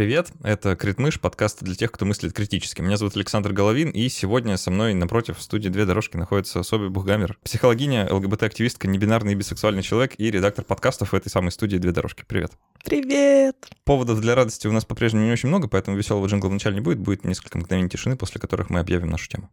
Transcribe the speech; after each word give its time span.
привет! 0.00 0.32
Это 0.42 0.76
Критмыш, 0.76 1.20
подкаст 1.20 1.62
для 1.62 1.74
тех, 1.74 1.92
кто 1.92 2.06
мыслит 2.06 2.32
критически. 2.32 2.80
Меня 2.80 2.96
зовут 2.96 3.16
Александр 3.16 3.52
Головин, 3.52 3.90
и 3.90 4.08
сегодня 4.08 4.56
со 4.56 4.70
мной 4.70 4.94
напротив 4.94 5.36
в 5.36 5.42
студии 5.42 5.68
«Две 5.68 5.84
дорожки» 5.84 6.16
находится 6.16 6.62
Соби 6.62 6.88
Бухгамер, 6.88 7.36
психологиня, 7.44 8.08
ЛГБТ-активистка, 8.10 8.88
небинарный 8.88 9.32
и 9.32 9.34
бисексуальный 9.34 9.82
человек 9.82 10.14
и 10.16 10.30
редактор 10.30 10.64
подкастов 10.64 11.12
в 11.12 11.14
этой 11.14 11.28
самой 11.28 11.52
студии 11.52 11.76
«Две 11.76 11.92
дорожки». 11.92 12.24
Привет! 12.26 12.52
Привет! 12.82 13.56
Поводов 13.84 14.22
для 14.22 14.34
радости 14.34 14.66
у 14.66 14.72
нас 14.72 14.86
по-прежнему 14.86 15.26
не 15.26 15.32
очень 15.32 15.50
много, 15.50 15.68
поэтому 15.68 15.98
веселого 15.98 16.26
джингла 16.28 16.48
вначале 16.48 16.76
не 16.76 16.80
будет, 16.80 16.98
будет 16.98 17.26
несколько 17.26 17.58
мгновений 17.58 17.90
тишины, 17.90 18.16
после 18.16 18.40
которых 18.40 18.70
мы 18.70 18.80
объявим 18.80 19.10
нашу 19.10 19.28
тему. 19.28 19.50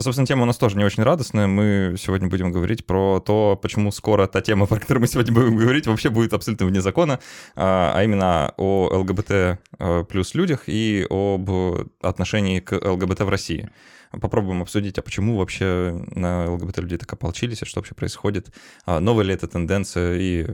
А, 0.00 0.02
собственно, 0.02 0.26
тема 0.26 0.44
у 0.44 0.46
нас 0.46 0.56
тоже 0.56 0.78
не 0.78 0.84
очень 0.84 1.02
радостная. 1.02 1.46
Мы 1.46 1.94
сегодня 1.98 2.26
будем 2.26 2.50
говорить 2.50 2.86
про 2.86 3.20
то, 3.20 3.58
почему 3.60 3.92
скоро 3.92 4.26
та 4.26 4.40
тема, 4.40 4.64
про 4.66 4.80
которую 4.80 5.02
мы 5.02 5.06
сегодня 5.06 5.34
будем 5.34 5.56
говорить, 5.56 5.86
вообще 5.86 6.08
будет 6.08 6.32
абсолютно 6.32 6.64
вне 6.64 6.80
закона, 6.80 7.20
а, 7.54 7.92
а 7.94 8.02
именно 8.02 8.54
о 8.56 8.88
ЛГБТ 8.90 9.30
э, 9.30 10.04
плюс 10.08 10.34
людях 10.34 10.62
и 10.68 11.06
об 11.10 11.50
отношении 12.00 12.60
к 12.60 12.72
ЛГБТ 12.72 13.20
в 13.20 13.28
России. 13.28 13.68
Попробуем 14.10 14.62
обсудить, 14.62 14.96
а 14.96 15.02
почему 15.02 15.36
вообще 15.36 16.02
на 16.12 16.50
ЛГБТ 16.50 16.78
людей 16.78 16.96
так 16.96 17.12
ополчились, 17.12 17.62
а 17.62 17.66
что 17.66 17.80
вообще 17.80 17.94
происходит, 17.94 18.54
а, 18.86 19.00
новая 19.00 19.26
ли 19.26 19.34
это 19.34 19.48
тенденция 19.48 20.16
и 20.16 20.46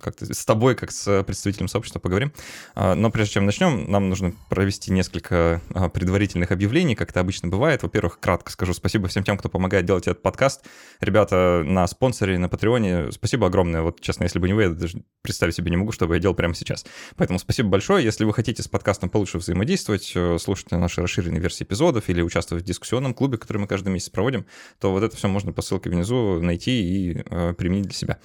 как-то 0.00 0.32
с 0.32 0.44
тобой, 0.44 0.74
как 0.74 0.90
с 0.90 1.22
представителем 1.24 1.68
сообщества 1.68 2.00
поговорим. 2.00 2.32
А, 2.74 2.94
но 2.94 3.10
прежде 3.10 3.34
чем 3.34 3.46
начнем, 3.46 3.90
нам 3.90 4.08
нужно 4.08 4.34
провести 4.48 4.92
несколько 4.92 5.60
а, 5.74 5.88
предварительных 5.88 6.50
объявлений, 6.50 6.94
как 6.94 7.10
это 7.10 7.20
обычно 7.20 7.48
бывает. 7.48 7.82
Во-первых, 7.82 8.20
кратко 8.20 8.50
скажу 8.50 8.74
спасибо 8.74 9.08
всем 9.08 9.24
тем, 9.24 9.36
кто 9.38 9.48
помогает 9.48 9.84
делать 9.84 10.06
этот 10.06 10.22
подкаст. 10.22 10.64
Ребята 11.00 11.62
на 11.64 11.86
спонсоре, 11.86 12.38
на 12.38 12.48
Патреоне, 12.48 13.12
спасибо 13.12 13.46
огромное. 13.46 13.82
Вот, 13.82 14.00
честно, 14.00 14.24
если 14.24 14.38
бы 14.38 14.48
не 14.48 14.54
вы, 14.54 14.62
я 14.62 14.70
даже 14.70 15.02
представить 15.22 15.54
себе 15.54 15.70
не 15.70 15.76
могу, 15.76 15.92
что 15.92 16.06
бы 16.06 16.14
я 16.14 16.20
делал 16.20 16.34
прямо 16.34 16.54
сейчас. 16.54 16.86
Поэтому 17.16 17.38
спасибо 17.38 17.68
большое. 17.68 18.04
Если 18.04 18.24
вы 18.24 18.32
хотите 18.32 18.62
с 18.62 18.68
подкастом 18.68 19.10
получше 19.10 19.38
взаимодействовать, 19.38 20.12
э, 20.14 20.38
слушать 20.38 20.70
наши 20.70 21.02
расширенные 21.02 21.40
версии 21.40 21.64
эпизодов 21.64 22.08
или 22.08 22.22
участвовать 22.22 22.64
в 22.64 22.66
дискуссионном 22.66 23.14
клубе, 23.14 23.38
который 23.38 23.58
мы 23.58 23.66
каждый 23.66 23.88
месяц 23.90 24.08
проводим, 24.10 24.46
то 24.80 24.92
вот 24.92 25.02
это 25.02 25.16
все 25.16 25.28
можно 25.28 25.52
по 25.52 25.62
ссылке 25.62 25.90
внизу 25.90 26.40
найти 26.40 26.82
и 26.82 27.22
э, 27.24 27.54
применить 27.54 27.86
для 27.86 27.94
себя. 27.94 28.18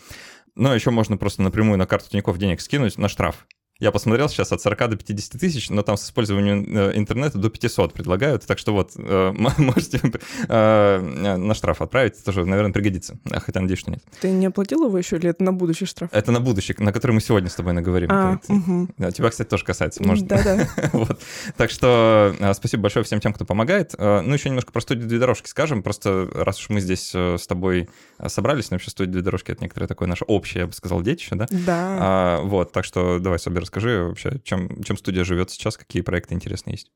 Но 0.56 0.74
еще 0.74 0.92
можно 0.92 1.18
просто 1.18 1.42
напрямую 1.42 1.78
на 1.78 1.86
карту 1.86 2.10
Тинькофф 2.10 2.38
денег 2.38 2.62
скинуть 2.62 2.98
на 2.98 3.10
штраф. 3.10 3.48
Я 3.84 3.92
посмотрел 3.92 4.30
сейчас 4.30 4.54
от 4.54 4.62
40 4.62 4.92
до 4.92 4.96
50 4.96 5.42
тысяч, 5.42 5.70
но 5.70 5.82
там 5.82 5.98
с 5.98 6.06
использованием 6.06 6.66
э, 6.74 6.98
интернета 6.98 7.38
до 7.38 7.50
500 7.50 7.92
предлагают. 7.92 8.46
Так 8.46 8.58
что 8.58 8.72
вот, 8.72 8.94
э, 8.96 9.34
можете 9.58 10.00
э, 10.48 11.36
на 11.36 11.54
штраф 11.54 11.82
отправить, 11.82 12.24
тоже, 12.24 12.46
наверное, 12.46 12.72
пригодится. 12.72 13.18
Хотя 13.30 13.60
надеюсь, 13.60 13.82
что 13.82 13.92
нет. 13.92 14.02
Ты 14.22 14.30
не 14.30 14.46
оплатил 14.46 14.86
его 14.86 14.98
еще 14.98 15.18
или 15.18 15.30
это 15.30 15.44
на 15.44 15.52
будущий 15.52 15.84
штраф? 15.84 16.10
Это 16.14 16.32
на 16.32 16.40
будущий, 16.40 16.74
на 16.78 16.94
который 16.94 17.12
мы 17.12 17.20
сегодня 17.20 17.50
с 17.50 17.56
тобой 17.56 17.74
наговорим. 17.74 18.08
А, 18.10 18.40
угу. 18.48 18.88
Тебя, 19.12 19.30
кстати, 19.30 19.50
тоже 19.50 19.66
касается, 19.66 20.02
может. 20.02 20.28
Да-да. 20.28 20.66
вот. 20.94 21.20
Так 21.58 21.70
что 21.70 22.34
спасибо 22.54 22.84
большое 22.84 23.04
всем 23.04 23.20
тем, 23.20 23.34
кто 23.34 23.44
помогает. 23.44 23.96
Ну, 24.00 24.34
еще 24.34 24.48
немножко 24.48 24.72
про 24.72 24.80
студию 24.80 25.10
«Две 25.10 25.20
дорожки» 25.20 25.50
скажем. 25.50 25.84
Просто 25.84 26.30
раз 26.34 26.58
уж 26.58 26.70
мы 26.70 26.80
здесь 26.80 27.14
с 27.14 27.46
тобой 27.48 27.90
собрались, 28.28 28.72
но 28.72 28.76
вообще 28.76 28.92
студия 28.92 29.12
«Две 29.12 29.22
дорожки»— 29.22 29.52
это 29.52 29.62
некоторое 29.62 29.88
такое 29.88 30.08
наше 30.08 30.24
общее, 30.24 30.62
я 30.62 30.68
бы 30.68 30.74
сказал, 30.74 31.02
детище, 31.02 31.36
да? 31.36 31.48
Да. 31.50 31.98
А, 32.00 32.42
вот, 32.44 32.72
так 32.72 32.86
что 32.86 33.20
давай, 33.20 33.40
Собер, 33.40 33.66
расскажи 33.74 34.04
вообще, 34.04 34.40
чем, 34.44 34.84
чем 34.84 34.98
студия 34.98 35.24
живет 35.24 35.50
сейчас, 35.50 35.78
какие 35.78 36.04
проекты 36.04 36.36
интересные 36.36 36.74
есть? 36.74 36.92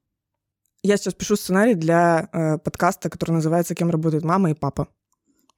Я 0.83 0.97
сейчас 0.97 1.16
пишу 1.16 1.36
сценарий 1.36 1.73
для 1.73 2.30
э, 2.31 2.59
подкаста, 2.59 3.09
который 3.09 3.31
называется 3.31 3.73
«Кем 3.73 3.89
работает 3.89 4.23
мама 4.23 4.52
и 4.52 4.53
папа». 4.53 4.88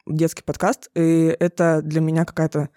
Детский 0.08 0.44
подкаст, 0.44 0.90
и 0.96 1.36
это 1.40 1.82
для 1.84 2.00
меня 2.00 2.24
какая-то 2.24 2.70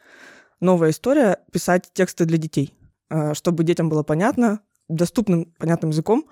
новая 0.60 0.90
история— 0.90 1.38
писать 1.52 1.90
тексты 1.94 2.24
для 2.24 2.36
детей, 2.36 2.74
э, 3.10 3.34
чтобы 3.34 3.62
детям 3.62 3.88
было 3.88 4.02
понятно, 4.02 4.60
доступным, 4.88 5.54
понятным 5.58 5.92
языком. 5.92 6.28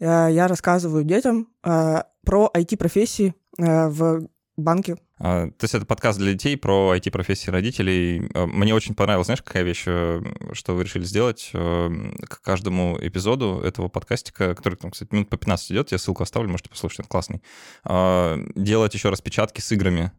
Э, 0.00 0.26
я 0.30 0.48
рассказываю 0.48 1.04
детям 1.04 1.48
э, 1.64 2.02
про 2.26 2.50
IT-профессии 2.52 3.34
э, 3.58 3.88
в 3.88 4.28
банке, 4.60 4.96
а, 5.18 5.46
то 5.46 5.64
есть 5.64 5.74
это 5.74 5.84
подкаст 5.84 6.18
для 6.18 6.32
детей 6.32 6.56
про 6.56 6.94
IT-профессии 6.96 7.50
родителей. 7.50 8.30
А, 8.34 8.46
мне 8.46 8.74
очень 8.74 8.94
понравилось, 8.94 9.26
знаешь, 9.26 9.42
какая 9.42 9.62
вещь, 9.62 9.84
э, 9.86 10.22
что 10.52 10.74
вы 10.74 10.84
решили 10.84 11.04
сделать 11.04 11.50
э, 11.52 12.12
к 12.28 12.40
каждому 12.40 12.96
эпизоду 13.00 13.60
этого 13.64 13.88
подкастика, 13.88 14.54
который, 14.54 14.76
там, 14.76 14.90
кстати, 14.90 15.12
минут 15.12 15.28
по 15.28 15.36
15 15.36 15.72
идет, 15.72 15.92
я 15.92 15.98
ссылку 15.98 16.22
оставлю, 16.22 16.50
можете 16.50 16.70
послушать, 16.70 17.00
он 17.00 17.06
классный. 17.06 17.42
А, 17.84 18.38
делать 18.54 18.94
еще 18.94 19.08
распечатки 19.08 19.60
с 19.60 19.72
играми. 19.72 20.12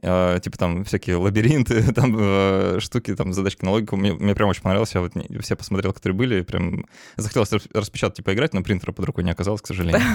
Uh, 0.00 0.40
типа 0.40 0.56
там 0.56 0.84
всякие 0.84 1.16
лабиринты, 1.16 1.92
там 1.94 2.16
uh, 2.16 2.80
штуки, 2.80 3.14
там 3.14 3.34
задачки 3.34 3.62
на 3.62 3.72
логику. 3.72 3.96
Мне, 3.96 4.14
мне 4.14 4.34
прям 4.34 4.48
очень 4.48 4.62
понравилось. 4.62 4.94
Я 4.94 5.02
вот 5.02 5.14
не, 5.14 5.38
все 5.38 5.54
посмотрел, 5.54 5.92
которые 5.92 6.16
были, 6.16 6.40
прям 6.40 6.86
захотелось 7.16 7.52
распечатать, 7.74 8.16
типа 8.16 8.32
играть, 8.32 8.54
но 8.54 8.62
принтера 8.62 8.92
под 8.92 9.04
рукой 9.04 9.22
не 9.22 9.30
оказалось, 9.30 9.60
к 9.60 9.66
сожалению. 9.66 10.00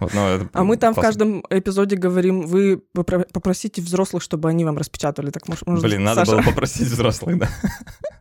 Вот, 0.00 0.12
но 0.12 0.40
а 0.52 0.64
мы 0.64 0.76
там 0.76 0.92
классно. 0.92 1.00
в 1.00 1.02
каждом 1.02 1.44
эпизоде 1.48 1.96
говорим, 1.96 2.42
вы 2.42 2.82
попросите 2.92 3.80
взрослых, 3.80 4.22
чтобы 4.22 4.48
они 4.48 4.64
вам 4.64 4.76
распечатали. 4.76 5.30
Так, 5.30 5.46
может, 5.48 5.64
Блин, 5.64 6.02
надо 6.02 6.24
было 6.24 6.42
попросить 6.42 6.88
взрослых, 6.88 7.38
да. 7.38 7.48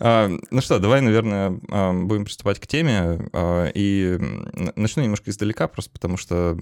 А, 0.00 0.30
ну 0.50 0.60
что, 0.60 0.78
давай, 0.78 1.00
наверное, 1.00 1.60
а, 1.70 1.92
будем 1.92 2.24
приступать 2.24 2.58
к 2.58 2.66
теме. 2.66 3.28
А, 3.32 3.70
и 3.74 4.18
начну 4.76 5.02
немножко 5.02 5.30
издалека, 5.30 5.68
просто 5.68 5.90
потому 5.90 6.16
что 6.16 6.58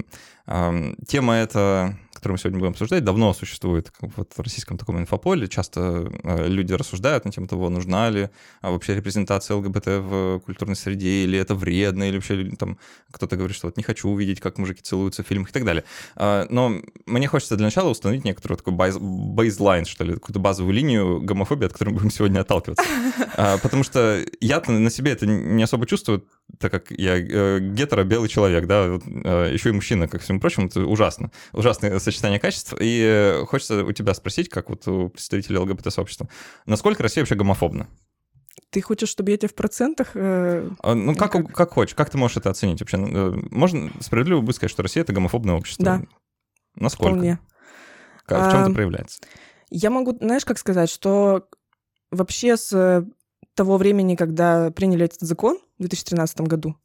тема 1.06 1.34
эта 1.34 1.96
которую 2.12 2.34
мы 2.34 2.38
сегодня 2.38 2.58
будем 2.58 2.72
обсуждать, 2.72 3.02
давно 3.02 3.32
существует 3.32 3.90
вот 4.00 4.32
в 4.36 4.40
российском 4.40 4.76
таком 4.76 4.98
инфополе. 4.98 5.48
Часто 5.48 6.12
люди 6.24 6.74
рассуждают 6.74 7.24
на 7.24 7.32
тему 7.32 7.46
того, 7.46 7.70
нужна 7.70 8.10
ли 8.10 8.28
вообще 8.60 8.94
репрезентация 8.94 9.56
ЛГБТ 9.56 9.86
в 9.86 10.40
культурной 10.40 10.76
среде, 10.76 11.24
или 11.24 11.38
это 11.38 11.54
вредно, 11.54 12.02
или 12.02 12.16
вообще 12.16 12.50
там 12.58 12.78
кто-то 13.10 13.36
говорит, 13.36 13.56
что 13.56 13.68
вот 13.68 13.78
не 13.78 13.82
хочу 13.82 14.10
увидеть, 14.10 14.38
как 14.38 14.58
мужики 14.58 14.82
целуются 14.82 15.22
в 15.22 15.26
фильмах 15.26 15.48
и 15.48 15.52
так 15.52 15.64
далее. 15.64 15.84
Но 16.16 16.82
мне 17.06 17.26
хочется 17.26 17.56
для 17.56 17.64
начала 17.64 17.88
установить 17.88 18.24
некоторую 18.24 18.58
такой 18.58 18.74
бейзлайн, 18.74 19.86
что 19.86 20.04
ли, 20.04 20.12
какую-то 20.14 20.40
базовую 20.40 20.74
линию 20.74 21.22
гомофобии, 21.22 21.66
от 21.66 21.72
которой 21.72 21.90
мы 21.90 21.96
будем 21.96 22.10
сегодня 22.10 22.40
отталкиваться. 22.40 22.79
А, 23.36 23.58
потому 23.58 23.82
что 23.84 24.24
я 24.40 24.62
на 24.66 24.90
себе 24.90 25.12
это 25.12 25.26
не 25.26 25.62
особо 25.62 25.86
чувствую, 25.86 26.26
так 26.58 26.70
как 26.70 26.90
я 26.90 27.16
э, 27.16 27.60
гетеро 27.60 28.04
белый 28.04 28.28
человек, 28.28 28.66
да, 28.66 28.86
э, 28.86 29.50
еще 29.52 29.70
и 29.70 29.72
мужчина, 29.72 30.08
как 30.08 30.22
всему 30.22 30.40
прочему, 30.40 30.66
это 30.66 30.80
ужасно. 30.80 31.30
Ужасное 31.52 31.98
сочетание 31.98 32.38
качеств. 32.38 32.74
И 32.80 33.02
э, 33.02 33.44
хочется 33.46 33.84
у 33.84 33.92
тебя 33.92 34.14
спросить, 34.14 34.48
как 34.48 34.68
вот 34.70 34.86
у 34.88 35.08
представителей 35.08 35.58
ЛГБТ-сообщества, 35.58 36.28
насколько 36.66 37.02
Россия 37.02 37.22
вообще 37.22 37.34
гомофобна? 37.34 37.88
Ты 38.70 38.82
хочешь, 38.82 39.08
чтобы 39.08 39.30
я 39.30 39.36
тебе 39.36 39.48
в 39.48 39.54
процентах... 39.54 40.10
Э... 40.14 40.68
А, 40.82 40.94
ну, 40.94 41.14
как, 41.14 41.32
как? 41.32 41.52
как 41.52 41.72
хочешь. 41.72 41.94
Как 41.94 42.10
ты 42.10 42.18
можешь 42.18 42.36
это 42.36 42.50
оценить 42.50 42.80
вообще? 42.80 42.98
Ну, 42.98 43.08
э, 43.08 43.42
можно 43.50 43.90
справедливо 44.00 44.40
будет 44.40 44.56
сказать, 44.56 44.70
что 44.70 44.82
Россия— 44.82 45.02
это 45.04 45.12
гомофобное 45.12 45.54
общество? 45.54 45.84
Да. 45.84 46.02
Насколько? 46.76 47.14
Вполне. 47.14 47.38
Как, 48.26 48.46
в 48.46 48.50
чем 48.50 48.60
а, 48.60 48.62
это 48.64 48.72
проявляется? 48.72 49.20
Я 49.70 49.90
могу, 49.90 50.16
знаешь, 50.20 50.44
как 50.44 50.58
сказать, 50.58 50.90
что 50.90 51.48
вообще 52.10 52.56
с 52.56 53.06
того 53.54 53.76
времени, 53.76 54.16
когда 54.16 54.70
приняли 54.70 55.04
этот 55.04 55.20
закон 55.20 55.58
в 55.78 55.82
2013 55.82 56.40
году... 56.42 56.76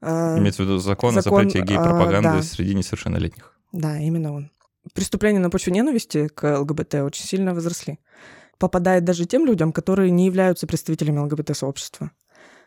Э, 0.00 0.38
Имеется 0.38 0.62
в 0.62 0.66
виду 0.66 0.78
закон, 0.78 1.14
закон 1.14 1.40
о 1.40 1.42
запрете 1.42 1.66
гей-пропаганды 1.66 2.28
а, 2.28 2.36
да. 2.36 2.42
среди 2.42 2.74
несовершеннолетних. 2.74 3.56
Да, 3.72 3.98
именно 3.98 4.32
он. 4.32 4.50
Преступления 4.92 5.38
на 5.38 5.50
почве 5.50 5.72
ненависти 5.72 6.28
к 6.28 6.58
ЛГБТ 6.58 6.94
очень 6.96 7.24
сильно 7.24 7.54
возросли. 7.54 7.98
Попадает 8.58 9.04
даже 9.04 9.24
тем 9.24 9.46
людям, 9.46 9.72
которые 9.72 10.10
не 10.10 10.26
являются 10.26 10.66
представителями 10.66 11.18
ЛГБТ-сообщества. 11.20 12.10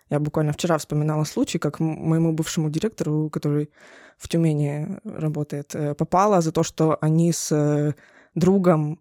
Я 0.10 0.20
буквально 0.20 0.54
вчера 0.54 0.78
вспоминала 0.78 1.26
случай, 1.26 1.60
как 1.60 1.80
моему 1.80 2.34
бывшему 2.34 2.70
директору, 2.70 3.30
который 3.30 3.70
в 4.18 4.28
Тюмени 4.30 5.00
работает, 5.04 5.76
э, 5.76 5.94
попало 5.94 6.42
за 6.42 6.52
то, 6.52 6.64
что 6.64 6.98
они 7.02 7.32
с 7.32 7.52
э, 7.52 7.94
другом 8.36 9.00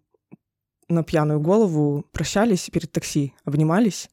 на 0.89 1.03
пьяную 1.03 1.39
голову 1.39 2.05
прощались 2.11 2.69
перед 2.69 2.91
такси, 2.91 3.33
обнимались, 3.43 4.09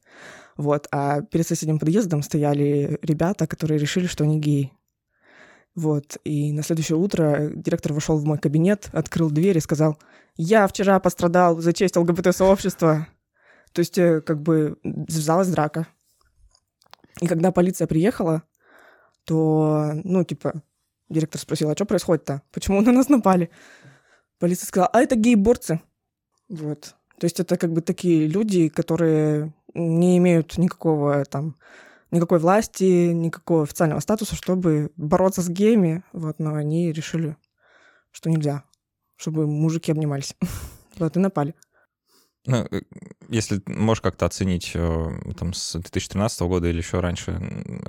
вот, 0.57 0.87
а 0.91 1.21
перед 1.21 1.47
соседним 1.47 1.79
подъездом 1.79 2.21
стояли 2.21 2.97
ребята, 3.01 3.47
которые 3.47 3.77
решили, 3.77 4.07
что 4.07 4.23
они 4.23 4.39
геи. 4.39 4.71
Вот. 5.75 6.17
И 6.23 6.53
на 6.53 6.63
следующее 6.63 6.97
утро 6.97 7.51
директор 7.53 7.91
вошел 7.91 8.17
в 8.17 8.25
мой 8.25 8.37
кабинет, 8.37 8.89
открыл 8.93 9.29
дверь 9.29 9.57
и 9.57 9.61
сказал, 9.61 9.99
я 10.37 10.67
вчера 10.67 10.99
пострадал 10.99 11.59
за 11.59 11.73
честь 11.73 11.97
ЛГБТ-сообщества. 11.97 13.07
То 13.73 13.79
есть 13.79 13.97
э, 13.97 14.21
как 14.21 14.41
бы 14.41 14.77
завязалась 14.83 15.49
драка. 15.49 15.87
И 17.21 17.27
когда 17.27 17.51
полиция 17.51 17.87
приехала, 17.87 18.43
то, 19.25 19.91
ну, 20.03 20.23
типа, 20.23 20.61
директор 21.09 21.39
спросил, 21.41 21.69
а 21.69 21.75
что 21.75 21.85
происходит-то? 21.85 22.41
Почему 22.51 22.81
на 22.81 22.93
нас 22.93 23.09
напали? 23.09 23.49
Полиция 24.39 24.67
сказала, 24.67 24.89
а 24.93 25.01
это 25.01 25.15
гей-борцы. 25.15 25.81
Вот. 26.49 26.95
То 27.19 27.25
есть 27.25 27.39
это 27.39 27.57
как 27.57 27.71
бы 27.71 27.81
такие 27.81 28.27
люди, 28.27 28.67
которые 28.67 29.53
не 29.73 30.17
имеют 30.17 30.57
никакого 30.57 31.23
там 31.25 31.55
никакой 32.11 32.39
власти, 32.39 33.11
никакого 33.11 33.63
официального 33.63 33.99
статуса, 33.99 34.35
чтобы 34.35 34.91
бороться 34.95 35.41
с 35.41 35.49
геями, 35.49 36.03
вот, 36.13 36.39
но 36.39 36.55
они 36.55 36.91
решили, 36.91 37.35
что 38.11 38.29
нельзя, 38.29 38.63
чтобы 39.17 39.47
мужики 39.47 39.91
обнимались. 39.91 40.35
Вот, 40.97 41.17
и 41.17 41.19
напали. 41.19 41.53
Ну, 42.45 42.65
э, 42.71 42.81
если 43.27 43.61
можешь 43.65 44.01
как-то 44.01 44.25
оценить 44.25 44.71
э, 44.75 45.33
там 45.37 45.53
с 45.53 45.73
2013 45.73 46.39
года 46.43 46.69
или 46.69 46.77
еще 46.77 47.01
раньше, 47.01 47.37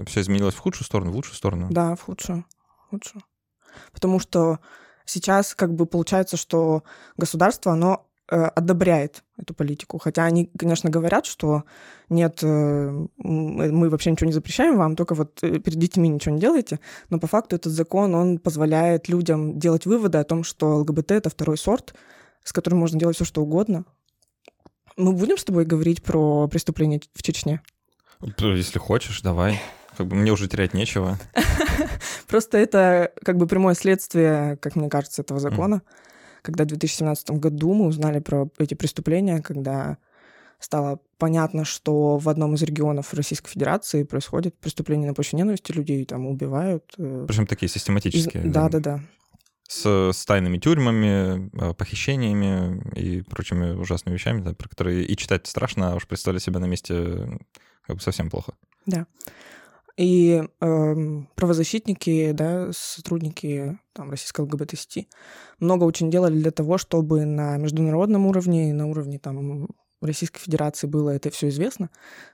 все 0.08 0.22
изменилось 0.22 0.56
в 0.56 0.58
худшую 0.58 0.86
сторону, 0.86 1.12
в 1.12 1.14
лучшую 1.14 1.36
сторону? 1.36 1.68
Да, 1.70 1.94
в 1.94 2.00
худшую. 2.00 2.44
В 2.86 2.90
худшую. 2.90 3.22
Потому 3.92 4.18
что 4.18 4.58
сейчас 5.04 5.54
как 5.54 5.72
бы 5.72 5.86
получается, 5.86 6.36
что 6.36 6.82
государство, 7.16 7.72
оно 7.72 8.08
одобряет 8.34 9.22
эту 9.38 9.54
политику. 9.54 9.98
Хотя 9.98 10.24
они, 10.24 10.50
конечно, 10.58 10.90
говорят, 10.90 11.26
что 11.26 11.64
нет, 12.08 12.40
э, 12.42 13.06
мы 13.16 13.88
вообще 13.88 14.10
ничего 14.10 14.26
не 14.26 14.32
запрещаем 14.32 14.76
вам, 14.76 14.96
только 14.96 15.14
вот 15.14 15.42
э, 15.42 15.58
перед 15.58 15.78
детьми 15.78 16.08
ничего 16.08 16.34
не 16.34 16.40
делайте. 16.40 16.80
Но 17.08 17.18
по 17.18 17.26
факту 17.26 17.56
этот 17.56 17.72
закон, 17.72 18.14
он 18.14 18.38
позволяет 18.38 19.08
людям 19.08 19.58
делать 19.58 19.86
выводы 19.86 20.18
о 20.18 20.24
том, 20.24 20.44
что 20.44 20.76
ЛГБТ— 20.78 21.10
это 21.12 21.30
второй 21.30 21.58
сорт, 21.58 21.94
с 22.42 22.52
которым 22.52 22.80
можно 22.80 22.98
делать 22.98 23.16
все 23.16 23.24
что 23.24 23.42
угодно, 23.42 23.84
мы 24.96 25.12
будем 25.12 25.36
с 25.36 25.44
тобой 25.44 25.64
говорить 25.64 26.02
про 26.02 26.48
преступления 26.48 27.00
в 27.14 27.22
Чечне? 27.22 27.60
Если 28.38 28.78
хочешь, 28.78 29.20
давай. 29.20 29.60
Как 29.96 30.06
бы 30.06 30.16
мне 30.16 30.32
уже 30.32 30.48
терять 30.48 30.74
нечего. 30.74 31.18
Просто 32.28 32.58
это 32.58 33.12
как 33.22 33.36
бы 33.36 33.46
прямое 33.46 33.74
следствие, 33.74 34.56
как 34.58 34.76
мне 34.76 34.88
кажется, 34.88 35.22
этого 35.22 35.40
закона. 35.40 35.82
Когда 36.46 36.62
в 36.62 36.68
2017 36.68 37.30
году 37.32 37.74
мы 37.74 37.86
узнали 37.86 38.20
про 38.20 38.48
эти 38.58 38.74
преступления, 38.74 39.42
когда 39.42 39.98
стало 40.60 41.00
понятно, 41.18 41.64
что 41.64 42.18
в 42.18 42.28
одном 42.28 42.54
из 42.54 42.62
регионов 42.62 43.12
Российской 43.12 43.50
Федерации 43.50 44.04
происходит 44.04 44.56
преступление 44.56 45.08
на 45.08 45.14
почве 45.14 45.38
ненависти, 45.38 45.72
людей 45.72 46.04
там 46.04 46.24
убивают. 46.26 46.94
Э, 46.98 47.24
Причем 47.26 47.48
такие 47.48 47.68
систематические. 47.68 48.44
Да, 48.44 48.68
да, 48.68 48.78
да 48.78 49.00
с, 49.68 50.12
с 50.12 50.24
тайными 50.24 50.58
тюрьмами, 50.58 51.50
э, 51.52 51.74
похищениями 51.74 52.80
и 52.94 53.22
прочими 53.22 53.72
ужасными 53.72 54.14
вещами, 54.14 54.40
да, 54.40 54.54
про 54.54 54.68
которые 54.68 55.04
и 55.04 55.16
читать 55.16 55.48
страшно, 55.48 55.92
а 55.92 55.96
уж 55.96 56.06
представлять 56.06 56.44
себя 56.44 56.60
на 56.60 56.66
месте 56.66 57.28
как 57.84 57.96
бы 57.96 58.02
совсем 58.02 58.30
плохо. 58.30 58.52
Да. 58.86 59.08
И 59.96 60.42
э, 60.60 60.94
правозащитники, 61.36 62.32
да, 62.32 62.68
сотрудники 62.72 63.78
там, 63.94 64.10
российской 64.10 64.42
ЛГБТ-сети 64.42 65.08
много 65.58 65.84
очень 65.84 66.10
делали 66.10 66.38
для 66.38 66.50
того, 66.50 66.76
чтобы 66.76 67.24
на 67.24 67.56
международном 67.56 68.26
уровне 68.26 68.74
на 68.74 68.86
уровне 68.88 69.18
там, 69.18 69.68
Российской 70.00 70.40
Федерации 70.40 70.86
было 70.86 71.10
это 71.10 71.30
все 71.30 71.48
известно, 71.48 71.90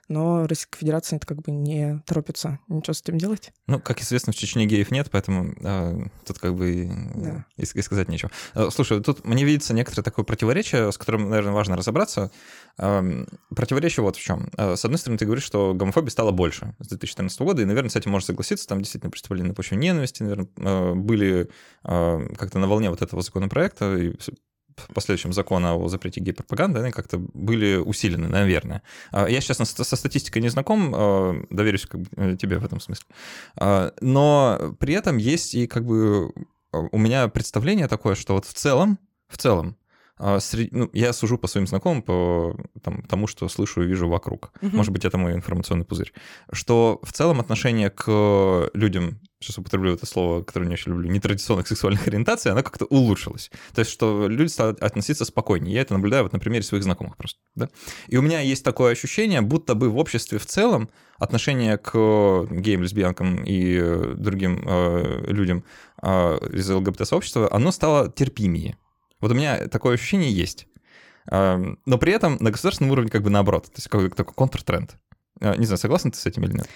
но 0.09 0.45
Российская 0.47 0.79
Федерация 0.79 1.17
это 1.17 1.25
как 1.25 1.41
бы 1.41 1.51
не 1.51 2.01
торопится 2.05 2.59
ничего 2.67 2.93
с 2.93 3.01
этим 3.01 3.17
делать. 3.17 3.51
Ну, 3.67 3.79
как 3.79 4.01
известно, 4.01 4.33
в 4.33 4.35
Чечне 4.35 4.65
геев 4.65 4.91
нет, 4.91 5.09
поэтому 5.11 5.53
э, 5.61 6.07
тут 6.25 6.39
как 6.39 6.55
бы 6.55 6.89
да. 7.15 7.45
и, 7.55 7.63
и 7.63 7.81
сказать 7.81 8.09
нечего. 8.09 8.31
Э, 8.53 8.69
слушай, 8.71 9.01
тут 9.01 9.25
мне 9.25 9.45
видится 9.45 9.73
некоторое 9.73 10.03
такое 10.03 10.25
противоречие, 10.25 10.91
с 10.91 10.97
которым, 10.97 11.29
наверное, 11.29 11.53
важно 11.53 11.77
разобраться. 11.77 12.31
Э, 12.77 13.25
противоречие 13.55 14.03
вот 14.03 14.17
в 14.17 14.21
чем. 14.21 14.49
Э, 14.57 14.75
с 14.75 14.83
одной 14.83 14.97
стороны, 14.97 15.17
ты 15.17 15.25
говоришь, 15.25 15.45
что 15.45 15.73
гомофобии 15.73 16.09
стало 16.09 16.31
больше 16.31 16.75
с 16.79 16.87
2014 16.87 17.39
года, 17.41 17.61
и, 17.61 17.65
наверное, 17.65 17.89
с 17.89 17.95
этим 17.95 18.11
можно 18.11 18.27
согласиться. 18.27 18.67
Там 18.67 18.79
действительно 18.79 19.09
преступления 19.09 19.47
на 19.47 19.53
почве 19.53 19.77
ненависти, 19.77 20.23
наверное, 20.23 20.95
были 20.95 21.49
э, 21.83 22.27
как-то 22.37 22.59
на 22.59 22.67
волне 22.67 22.89
вот 22.89 23.01
этого 23.01 23.21
законопроекта, 23.21 23.95
и 23.95 24.15
последующем 24.93 25.33
закона 25.33 25.75
о 25.75 25.87
запрете 25.87 26.21
гей-пропаганды, 26.21 26.79
они 26.79 26.91
как-то 26.91 27.17
были 27.17 27.75
усилены, 27.75 28.27
наверное. 28.27 28.81
А, 29.11 29.27
я 29.27 29.41
сейчас 29.41 29.57
со 29.57 29.95
статистикой 29.95 30.41
не 30.41 30.49
знаком, 30.49 30.93
а, 30.95 31.35
доверюсь 31.49 31.85
как 31.85 32.01
бы 32.01 32.07
э, 32.15 32.37
тебе 32.37 32.57
в 32.57 32.65
этом 32.65 32.79
смысле. 32.79 33.05
А, 33.55 33.93
но 34.01 34.75
при 34.79 34.93
этом 34.93 35.17
есть 35.17 35.55
и 35.55 35.67
как 35.67 35.85
бы 35.85 36.33
у 36.71 36.97
меня 36.97 37.27
представление 37.27 37.87
такое, 37.87 38.15
что 38.15 38.33
вот 38.33 38.45
в 38.45 38.53
целом, 38.53 38.97
в 39.27 39.37
целом, 39.37 39.77
ну, 40.19 40.89
я 40.93 41.13
сужу 41.13 41.37
по 41.37 41.47
своим 41.47 41.67
знакомым, 41.67 42.01
по 42.01 42.55
там, 42.81 43.01
тому, 43.03 43.27
что 43.27 43.47
слышу 43.49 43.81
и 43.83 43.87
вижу 43.87 44.07
вокруг. 44.07 44.51
Угу. 44.61 44.75
Может 44.75 44.93
быть, 44.93 45.05
это 45.05 45.17
мой 45.17 45.33
информационный 45.33 45.85
пузырь. 45.85 46.13
Что 46.51 46.99
в 47.03 47.11
целом 47.11 47.39
отношение 47.39 47.89
к 47.89 48.69
людям 48.73 49.19
сейчас 49.43 49.57
употреблю 49.57 49.93
это 49.93 50.05
слово, 50.05 50.41
которое 50.41 50.67
не 50.67 50.73
очень 50.73 50.91
люблю, 50.91 51.09
нетрадиционных 51.09 51.67
сексуальных 51.67 52.07
ориентаций, 52.07 52.51
оно 52.51 52.63
как-то 52.63 52.85
улучшилось. 52.85 53.51
То 53.75 53.79
есть, 53.79 53.91
что 53.91 54.27
люди 54.27 54.49
стали 54.49 54.75
относиться 54.79 55.25
спокойнее. 55.25 55.75
Я 55.75 55.81
это 55.81 55.93
наблюдаю 55.93 56.23
вот 56.23 56.33
на 56.33 56.39
примере 56.39 56.63
своих 56.63 56.83
знакомых 56.83 57.17
просто. 57.17 57.39
Да? 57.55 57.69
И 58.07 58.17
у 58.17 58.21
меня 58.21 58.39
есть 58.39 58.63
такое 58.63 58.93
ощущение, 58.93 59.41
будто 59.41 59.75
бы 59.75 59.89
в 59.89 59.97
обществе 59.97 60.39
в 60.39 60.45
целом 60.45 60.89
отношение 61.17 61.77
к 61.77 61.91
геям, 62.49 62.83
лесбиянкам 62.83 63.43
и 63.43 64.15
другим 64.15 64.63
э, 64.65 65.25
людям 65.27 65.63
э, 66.01 66.37
из 66.53 66.69
ЛГБТ-сообщества, 66.69 67.49
оно 67.51 67.71
стало 67.71 68.11
терпимее. 68.11 68.77
Вот 69.23 69.31
у 69.31 69.35
меня 69.35 69.69
такое 69.69 69.93
ощущение 69.93 70.29
есть. 70.33 70.67
Э, 71.31 71.57
но 71.85 71.97
при 71.97 72.11
этом 72.11 72.35
на 72.41 72.51
государственном 72.51 72.91
уровне 72.91 73.09
как 73.09 73.23
бы 73.23 73.29
наоборот. 73.29 73.67
То 73.67 73.77
есть 73.77 73.87
какой-то 73.87 74.17
такой 74.17 74.33
контртренд. 74.33 74.97
Э, 75.39 75.55
не 75.55 75.65
знаю, 75.65 75.77
согласен 75.77 76.11
ты 76.11 76.17
с 76.17 76.25
этим 76.25 76.43
или 76.43 76.57
нет? 76.57 76.67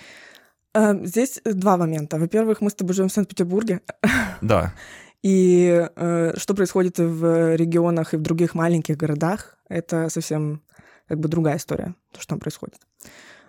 Эм, 0.73 1.05
здесь 1.05 1.41
два 1.43 1.75
момента. 1.75 2.17
Во-первых, 2.17 2.61
мы 2.61 2.69
с 2.69 2.73
тобой 2.75 2.95
живем 2.95 3.09
в 3.09 3.11
Санкт-Петербурге. 3.11 3.81
Да. 4.39 4.73
И 5.23 5.89
э, 5.93 6.33
что 6.37 6.53
происходит 6.53 6.99
в 6.99 7.55
регионах 7.55 8.13
и 8.13 8.17
в 8.17 8.21
других 8.21 8.55
маленьких 8.55 8.95
городах, 8.95 9.57
это 9.67 10.07
совсем 10.07 10.61
как 11.09 11.19
бы 11.19 11.27
другая 11.27 11.57
история, 11.57 11.95
то, 12.13 12.21
что 12.21 12.29
там 12.29 12.39
происходит 12.39 12.79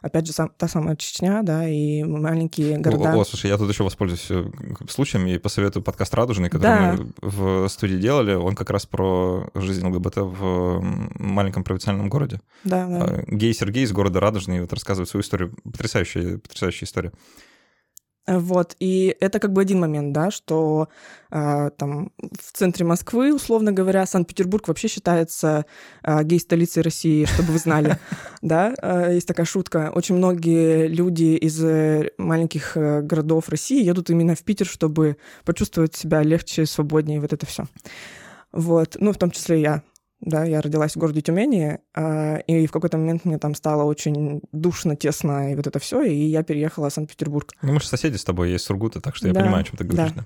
опять 0.00 0.26
же, 0.26 0.32
сам, 0.32 0.50
та 0.56 0.68
самая 0.68 0.96
Чечня, 0.96 1.42
да, 1.42 1.68
и 1.68 2.02
маленькие 2.02 2.78
города. 2.78 3.14
О, 3.14 3.20
о, 3.20 3.24
слушай, 3.24 3.48
я 3.48 3.56
тут 3.56 3.70
еще 3.70 3.84
воспользуюсь 3.84 4.26
э, 4.30 4.44
случаем 4.88 5.26
и 5.26 5.38
посоветую 5.38 5.82
подкаст 5.82 6.14
«Радужный», 6.14 6.50
который 6.50 6.62
да. 6.62 6.96
мы 6.96 7.12
в 7.20 7.68
студии 7.68 7.96
делали. 7.96 8.34
Он 8.34 8.54
как 8.54 8.70
раз 8.70 8.86
про 8.86 9.48
жизнь 9.54 9.86
ЛГБТ 9.86 10.16
в 10.16 10.80
маленьком 11.18 11.64
провинциальном 11.64 12.08
городе. 12.08 12.40
Да, 12.64 12.86
да. 12.86 13.04
А, 13.04 13.24
гей 13.26 13.54
Сергей 13.54 13.84
из 13.84 13.92
города 13.92 14.20
Радужный 14.20 14.60
вот 14.60 14.72
рассказывает 14.72 15.08
свою 15.08 15.22
историю. 15.22 15.54
Потрясающая, 15.64 16.38
потрясающая 16.38 16.86
история. 16.86 17.12
Вот, 18.28 18.76
и 18.78 19.16
это 19.20 19.40
как 19.40 19.54
бы 19.54 19.62
один 19.62 19.80
момент, 19.80 20.12
да, 20.12 20.30
что 20.30 20.88
э, 21.30 21.70
там 21.78 22.12
в 22.18 22.52
центре 22.52 22.84
Москвы, 22.84 23.34
условно 23.34 23.72
говоря, 23.72 24.04
Санкт-Петербург 24.04 24.68
вообще 24.68 24.88
считается 24.88 25.64
э, 26.02 26.22
гей-столицей 26.24 26.82
России, 26.82 27.24
чтобы 27.24 27.52
вы 27.52 27.58
знали, 27.58 27.98
да, 28.42 28.74
э, 28.82 29.14
есть 29.14 29.26
такая 29.26 29.46
шутка. 29.46 29.90
Очень 29.94 30.16
многие 30.16 30.88
люди 30.88 31.36
из 31.36 31.64
э, 31.64 32.10
маленьких 32.18 32.76
э, 32.76 33.00
городов 33.00 33.48
России 33.48 33.82
едут 33.82 34.10
именно 34.10 34.34
в 34.34 34.42
Питер, 34.42 34.66
чтобы 34.66 35.16
почувствовать 35.46 35.96
себя 35.96 36.22
легче, 36.22 36.66
свободнее, 36.66 37.22
вот 37.22 37.32
это 37.32 37.46
все. 37.46 37.64
Вот, 38.52 38.98
ну, 39.00 39.12
в 39.14 39.16
том 39.16 39.30
числе 39.30 39.62
я, 39.62 39.82
да, 40.20 40.44
я 40.44 40.60
родилась 40.60 40.94
в 40.94 40.98
городе 40.98 41.20
Тюмени, 41.20 41.78
э, 41.94 42.40
и 42.42 42.66
в 42.66 42.72
какой-то 42.72 42.98
момент 42.98 43.24
мне 43.24 43.38
там 43.38 43.54
стало 43.54 43.84
очень 43.84 44.40
душно, 44.52 44.96
тесно, 44.96 45.52
и 45.52 45.54
вот 45.54 45.66
это 45.66 45.78
все, 45.78 46.02
и 46.02 46.14
я 46.14 46.42
переехала 46.42 46.90
в 46.90 46.92
Санкт-Петербург. 46.92 47.52
Ну, 47.62 47.72
мы 47.72 47.80
же 47.80 47.86
соседи 47.86 48.16
с 48.16 48.24
тобой, 48.24 48.50
есть 48.50 48.64
Сургуты, 48.64 49.00
так 49.00 49.14
что 49.14 49.28
я 49.28 49.34
да, 49.34 49.40
понимаю, 49.40 49.62
о 49.62 49.64
чем 49.64 49.76
ты 49.76 49.84
говоришь. 49.84 50.12
Да. 50.12 50.24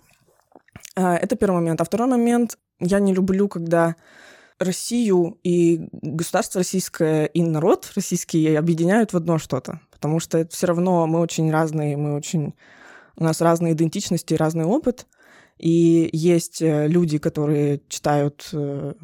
Да. 0.97 1.19
Это 1.19 1.37
первый 1.37 1.57
момент. 1.57 1.81
А 1.81 1.85
второй 1.85 2.09
момент, 2.09 2.59
я 2.81 3.00
не 3.00 3.14
люблю, 3.14 3.49
когда 3.49 3.97
Россию 4.59 5.38
и 5.43 5.88
государство 5.93 6.61
российское, 6.61 7.26
и 7.26 7.43
народ 7.43 7.90
российский 7.95 8.55
объединяют 8.55 9.12
в 9.12 9.16
одно 9.16 9.38
что-то, 9.38 9.81
потому 9.90 10.21
что 10.21 10.47
все 10.49 10.66
равно 10.66 11.07
мы 11.07 11.21
очень 11.21 11.50
разные, 11.50 11.97
мы 11.97 12.14
очень... 12.14 12.55
У 13.16 13.25
нас 13.25 13.43
разные 13.43 13.75
идентичности, 13.75 14.33
разный 14.35 14.64
опыт, 14.64 15.07
и 15.59 16.09
есть 16.12 16.62
э, 16.62 16.88
люди, 16.88 17.19
которые 17.19 17.83
читают 17.88 18.49
э, 18.55 18.95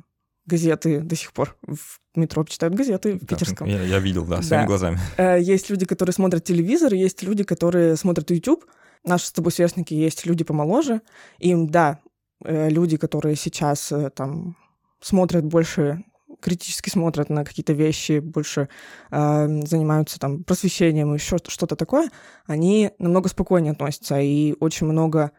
газеты 0.49 1.01
до 1.01 1.15
сих 1.15 1.33
пор 1.33 1.57
в 1.63 2.01
метро 2.17 2.45
читают 2.45 2.75
газеты 2.75 3.15
в 3.15 3.27
питерском. 3.27 3.69
Я, 3.69 3.83
я 3.83 3.99
видел, 3.99 4.25
да, 4.25 4.43
своими 4.43 4.63
да. 4.63 4.67
глазами. 4.67 4.99
Э, 5.17 5.41
есть 5.41 5.71
люди, 5.71 5.87
которые 5.87 6.13
смотрят 6.13 6.45
телевизор, 6.45 6.93
есть 6.95 7.23
люди, 7.23 7.45
которые 7.45 7.97
смотрят 7.97 8.31
YouTube. 8.31 8.65
Наши 9.05 9.27
с 9.27 9.33
тобой 9.33 9.53
сверстники 9.53 9.95
есть 9.95 10.27
люди 10.27 10.43
помоложе. 10.43 11.03
Им, 11.39 11.69
да, 11.69 12.01
э, 12.45 12.69
люди, 12.69 12.97
которые 12.97 13.37
сейчас 13.37 13.93
э, 13.93 14.11
там 14.11 14.57
смотрят 15.01 15.45
больше 15.45 16.05
критически 16.41 16.91
смотрят 16.91 17.31
на 17.31 17.45
какие-то 17.45 17.73
вещи, 17.73 18.21
больше 18.21 18.69
э, 19.11 19.63
занимаются 19.65 20.19
там 20.19 20.45
просвещением 20.45 21.13
и 21.13 21.19
еще 21.19 21.39
что-то 21.47 21.77
такое, 21.77 22.11
они 22.47 22.93
намного 22.99 23.29
спокойнее 23.29 23.73
относятся. 23.73 24.21
И 24.21 24.55
очень 24.61 24.87
много... 24.87 25.33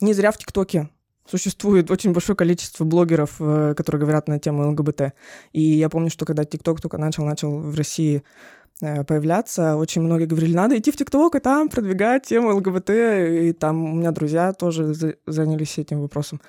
Не 0.00 0.14
зря 0.14 0.32
в 0.32 0.38
ТикТоке 0.38 0.88
Существует 1.28 1.90
очень 1.90 2.12
большое 2.12 2.36
количество 2.36 2.84
блогеров, 2.84 3.36
э, 3.38 3.74
которые 3.76 4.00
говорят 4.00 4.28
на 4.28 4.38
тему 4.38 4.68
ЛГБТ. 4.70 5.12
И 5.52 5.60
я 5.60 5.88
помню, 5.88 6.10
что 6.10 6.24
когда 6.24 6.44
ТикТок 6.44 6.80
только 6.80 6.98
начал, 6.98 7.24
начал 7.24 7.58
в 7.58 7.76
России 7.76 8.24
э, 8.80 9.04
появляться, 9.04 9.76
очень 9.76 10.02
многие 10.02 10.26
говорили, 10.26 10.54
надо 10.54 10.76
идти 10.78 10.90
в 10.90 10.96
ТикТок 10.96 11.36
и 11.36 11.40
там 11.40 11.68
продвигать 11.68 12.26
тему 12.26 12.54
ЛГБТ. 12.56 12.90
И 12.90 13.52
там 13.52 13.84
у 13.84 13.94
меня 13.94 14.10
друзья 14.10 14.52
тоже 14.52 14.94
занялись 15.26 15.78
этим 15.78 16.00
вопросом. 16.00 16.40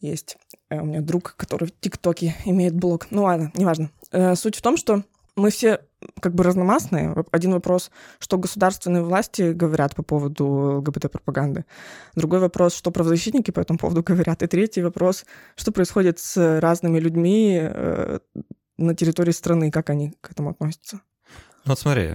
Есть 0.00 0.36
э, 0.68 0.78
у 0.78 0.84
меня 0.84 1.00
друг, 1.00 1.34
который 1.36 1.68
в 1.68 1.80
ТикТоке 1.80 2.36
имеет 2.44 2.74
блог. 2.74 3.06
Ну 3.10 3.22
ладно, 3.24 3.50
неважно. 3.54 3.90
Суть 4.34 4.56
в 4.56 4.62
том, 4.62 4.76
что 4.76 5.04
мы 5.36 5.50
все 5.50 5.80
как 6.20 6.34
бы 6.34 6.44
разномастные. 6.44 7.14
Один 7.30 7.52
вопрос, 7.52 7.90
что 8.18 8.38
государственные 8.38 9.02
власти 9.02 9.52
говорят 9.52 9.94
по 9.94 10.02
поводу 10.02 10.46
ЛГБТ-пропаганды. 10.78 11.64
Другой 12.14 12.40
вопрос, 12.40 12.74
что 12.74 12.90
правозащитники 12.90 13.50
по 13.50 13.60
этому 13.60 13.78
поводу 13.78 14.02
говорят. 14.02 14.42
И 14.42 14.46
третий 14.46 14.82
вопрос, 14.82 15.24
что 15.56 15.72
происходит 15.72 16.18
с 16.18 16.60
разными 16.60 16.98
людьми, 16.98 17.58
э, 17.62 18.18
на 18.78 18.94
территории 18.94 19.32
страны, 19.32 19.70
как 19.70 19.90
они 19.90 20.14
к 20.20 20.32
этому 20.32 20.50
относятся? 20.50 21.00
Ну 21.64 21.70
вот 21.72 21.78
смотри, 21.78 22.14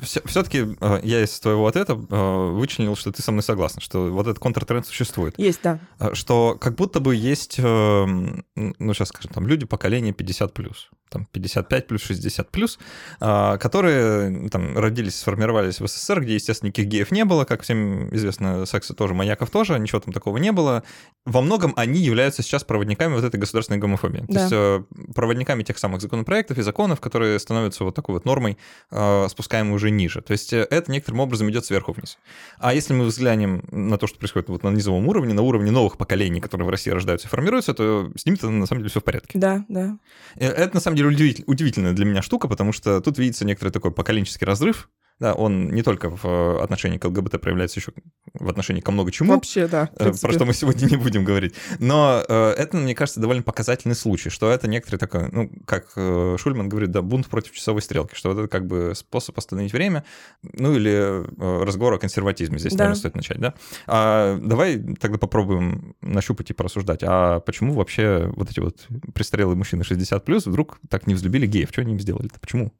все-таки 0.00 0.76
э, 0.80 1.00
я 1.02 1.24
из 1.24 1.38
твоего 1.40 1.66
ответа 1.66 1.94
э, 1.94 2.50
вычленил, 2.50 2.96
что 2.96 3.10
ты 3.10 3.22
со 3.22 3.32
мной 3.32 3.42
согласна, 3.42 3.80
что 3.80 4.10
вот 4.10 4.26
этот 4.26 4.38
контртренд 4.38 4.86
существует. 4.86 5.38
Есть, 5.38 5.60
да. 5.62 5.78
Что 6.12 6.56
как 6.60 6.74
будто 6.74 7.00
бы 7.00 7.14
есть, 7.14 7.58
ну 7.58 8.44
сейчас 8.54 9.08
скажем, 9.08 9.32
там 9.32 9.46
люди 9.46 9.64
поколения 9.64 10.12
50 10.12 10.52
плюс 10.52 10.90
там 11.08 11.26
55 11.32 11.86
плюс, 11.86 12.02
60 12.02 12.50
плюс, 12.50 12.78
которые 13.18 14.48
там 14.48 14.76
родились, 14.76 15.16
сформировались 15.16 15.80
в 15.80 15.86
СССР, 15.86 16.22
где, 16.22 16.34
естественно, 16.34 16.68
никаких 16.68 16.86
геев 16.86 17.10
не 17.10 17.24
было, 17.24 17.44
как 17.44 17.62
всем 17.62 18.14
известно, 18.14 18.66
секса 18.66 18.94
тоже, 18.94 19.14
маньяков 19.14 19.50
тоже, 19.50 19.78
ничего 19.78 20.00
там 20.00 20.12
такого 20.12 20.36
не 20.38 20.52
было. 20.52 20.82
Во 21.24 21.40
многом 21.40 21.72
они 21.76 22.00
являются 22.00 22.42
сейчас 22.42 22.64
проводниками 22.64 23.14
вот 23.14 23.24
этой 23.24 23.38
государственной 23.38 23.78
гомофобии. 23.78 24.24
Да. 24.28 24.34
То 24.34 24.40
есть 24.40 24.52
э, 24.52 25.12
проводниками 25.14 25.62
тех 25.62 25.78
самых 25.78 26.00
законопроектов 26.00 26.58
и 26.58 26.62
законов, 26.62 27.00
которые 27.00 27.38
становятся 27.38 27.84
вот 27.84 27.94
такой 27.94 28.14
вот 28.14 28.24
нормой, 28.24 28.58
э, 28.90 29.26
спускаемой 29.28 29.74
уже 29.74 29.90
ниже. 29.90 30.20
То 30.20 30.32
есть 30.32 30.52
э, 30.52 30.66
это 30.70 30.90
некоторым 30.90 31.20
образом 31.20 31.50
идет 31.50 31.64
сверху 31.64 31.92
вниз. 31.92 32.18
А 32.58 32.74
если 32.74 32.94
мы 32.94 33.04
взглянем 33.04 33.64
на 33.70 33.98
то, 33.98 34.06
что 34.06 34.18
происходит 34.18 34.48
вот 34.48 34.62
на 34.62 34.70
низовом 34.70 35.08
уровне, 35.08 35.34
на 35.34 35.42
уровне 35.42 35.70
новых 35.70 35.96
поколений, 35.96 36.40
которые 36.40 36.66
в 36.66 36.70
России 36.70 36.90
рождаются 36.90 37.28
и 37.28 37.30
формируются, 37.30 37.74
то 37.74 38.10
с 38.16 38.26
ними-то 38.26 38.50
на 38.50 38.66
самом 38.66 38.82
деле 38.82 38.90
все 38.90 39.00
в 39.00 39.04
порядке. 39.04 39.38
Да, 39.38 39.64
да. 39.68 39.98
Это 40.36 40.74
на 40.74 40.80
самом 40.80 40.96
деле 40.96 41.08
удивитель, 41.08 41.44
удивительная 41.46 41.92
для 41.92 42.04
меня 42.04 42.22
штука, 42.22 42.48
потому 42.48 42.72
что 42.72 43.00
тут 43.00 43.18
видится 43.18 43.44
некоторый 43.44 43.70
такой 43.70 43.92
поколенческий 43.92 44.46
разрыв, 44.46 44.88
да, 45.18 45.32
он 45.34 45.70
не 45.70 45.82
только 45.82 46.10
в 46.10 46.24
э, 46.24 46.62
отношении 46.62 46.98
к 46.98 47.04
ЛГБТ 47.06 47.40
проявляется 47.40 47.80
еще 47.80 47.92
в 48.34 48.50
отношении 48.50 48.82
ко 48.82 48.92
много 48.92 49.10
чему. 49.10 49.32
Вообще, 49.32 49.66
да. 49.66 49.88
Э, 49.98 50.12
про 50.20 50.32
что 50.32 50.44
мы 50.44 50.52
сегодня 50.52 50.86
не 50.86 50.96
будем 50.96 51.24
говорить. 51.24 51.54
Но 51.78 52.22
э, 52.28 52.50
это, 52.58 52.76
мне 52.76 52.94
кажется, 52.94 53.20
довольно 53.20 53.42
показательный 53.42 53.94
случай, 53.94 54.28
что 54.28 54.50
это 54.50 54.68
некоторый 54.68 54.98
такой, 54.98 55.28
ну, 55.32 55.50
как 55.64 55.92
Шульман 55.94 56.68
говорит, 56.68 56.90
да, 56.90 57.00
бунт 57.00 57.28
против 57.28 57.52
часовой 57.52 57.80
стрелки, 57.80 58.14
что 58.14 58.32
это 58.32 58.46
как 58.48 58.66
бы 58.66 58.92
способ 58.94 59.38
остановить 59.38 59.72
время, 59.72 60.04
ну, 60.42 60.74
или 60.74 61.24
разговор 61.64 61.94
о 61.94 61.98
консерватизме 61.98 62.58
здесь, 62.58 62.72
да. 62.72 62.84
наверное, 62.84 62.98
стоит 62.98 63.14
начать, 63.14 63.38
да? 63.38 63.54
А, 63.86 64.38
давай 64.38 64.78
тогда 65.00 65.18
попробуем 65.18 65.94
нащупать 66.02 66.50
и 66.50 66.52
порассуждать, 66.52 67.00
а 67.02 67.40
почему 67.40 67.72
вообще 67.74 68.30
вот 68.36 68.50
эти 68.50 68.60
вот 68.60 68.86
престарелые 69.14 69.56
мужчины 69.56 69.82
60+, 69.82 70.48
вдруг 70.48 70.78
так 70.90 71.06
не 71.06 71.14
взлюбили 71.14 71.46
геев? 71.46 71.70
Что 71.72 71.80
они 71.80 71.92
им 71.92 72.00
сделали-то? 72.00 72.38
Почему? 72.40 72.72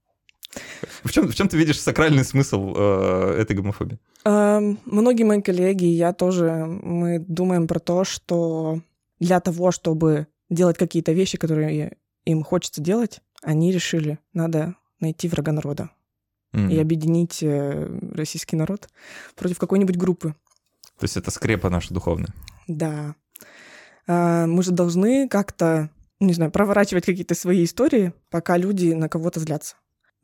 В 1.03 1.13
чем, 1.13 1.29
в 1.29 1.35
чем 1.35 1.49
ты 1.49 1.57
видишь 1.57 1.81
сакральный 1.81 2.25
смысл 2.25 2.75
э, 2.77 3.37
этой 3.41 3.57
гомофобии? 3.57 3.99
Э, 4.25 4.61
многие 4.85 5.25
мои 5.25 5.43
коллеги, 5.43 5.85
я 5.85 6.13
тоже, 6.13 6.67
мы 6.67 7.19
думаем 7.19 7.67
про 7.67 7.79
то, 7.79 8.05
что 8.05 8.81
для 9.21 9.41
того, 9.41 9.71
чтобы 9.71 10.27
делать 10.51 10.79
какие-то 10.79 11.13
вещи, 11.13 11.39
которые 11.39 11.97
им 12.25 12.43
хочется 12.43 12.81
делать, 12.81 13.21
они 13.43 13.73
решили, 13.73 14.19
надо 14.33 14.75
найти 15.01 15.29
врага 15.29 15.53
народа 15.53 15.91
mm. 16.53 16.73
и 16.73 16.79
объединить 16.79 17.43
э, 17.43 17.99
российский 18.13 18.57
народ 18.57 18.89
против 19.35 19.59
какой-нибудь 19.59 19.97
группы. 19.97 20.35
То 20.99 21.05
есть 21.05 21.17
это 21.17 21.31
скрепа 21.31 21.69
наша 21.71 21.93
духовная. 21.93 22.33
Да. 22.67 23.15
Э, 24.07 24.47
мы 24.47 24.63
же 24.63 24.73
должны 24.73 25.29
как-то, 25.29 25.91
не 26.21 26.33
знаю, 26.33 26.51
проворачивать 26.51 27.05
какие-то 27.05 27.35
свои 27.35 27.65
истории, 27.65 28.13
пока 28.31 28.57
люди 28.57 28.93
на 28.93 29.09
кого-то 29.09 29.41
злятся. 29.41 29.77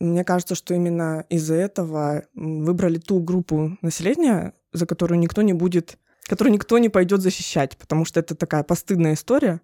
Мне 0.03 0.25
кажется, 0.25 0.57
что 0.57 0.75
именно 0.75 1.25
из-за 1.29 1.55
этого 1.55 2.25
выбрали 2.35 2.99
ту 2.99 3.21
группу 3.21 3.79
населения, 3.83 4.53
за 4.73 4.85
которую 4.85 5.21
никто 5.21 5.43
не 5.43 5.53
будет, 5.53 5.97
которую 6.25 6.53
никто 6.53 6.79
не 6.79 6.89
пойдет 6.89 7.21
защищать, 7.21 7.77
потому 7.77 8.05
что 8.05 8.19
это 8.19 8.35
такая 8.35 8.65
постыдная 8.65 9.15
история, 9.15 9.61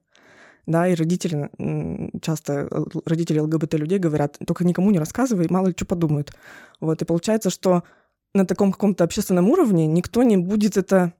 да, 0.64 0.86
и 0.86 0.94
родители, 0.94 1.50
часто 2.22 2.68
родители 3.04 3.40
ЛГБТ-людей 3.40 3.98
говорят, 3.98 4.38
только 4.46 4.64
никому 4.64 4.92
не 4.92 5.00
рассказывай, 5.00 5.48
мало 5.50 5.68
ли 5.68 5.74
что 5.74 5.86
подумают. 5.86 6.32
Вот, 6.78 7.02
и 7.02 7.04
получается, 7.04 7.50
что 7.50 7.82
на 8.32 8.46
таком 8.46 8.70
каком-то 8.70 9.02
общественном 9.02 9.50
уровне 9.50 9.88
никто 9.88 10.22
не 10.22 10.36
будет 10.36 10.76
это, 10.76 11.14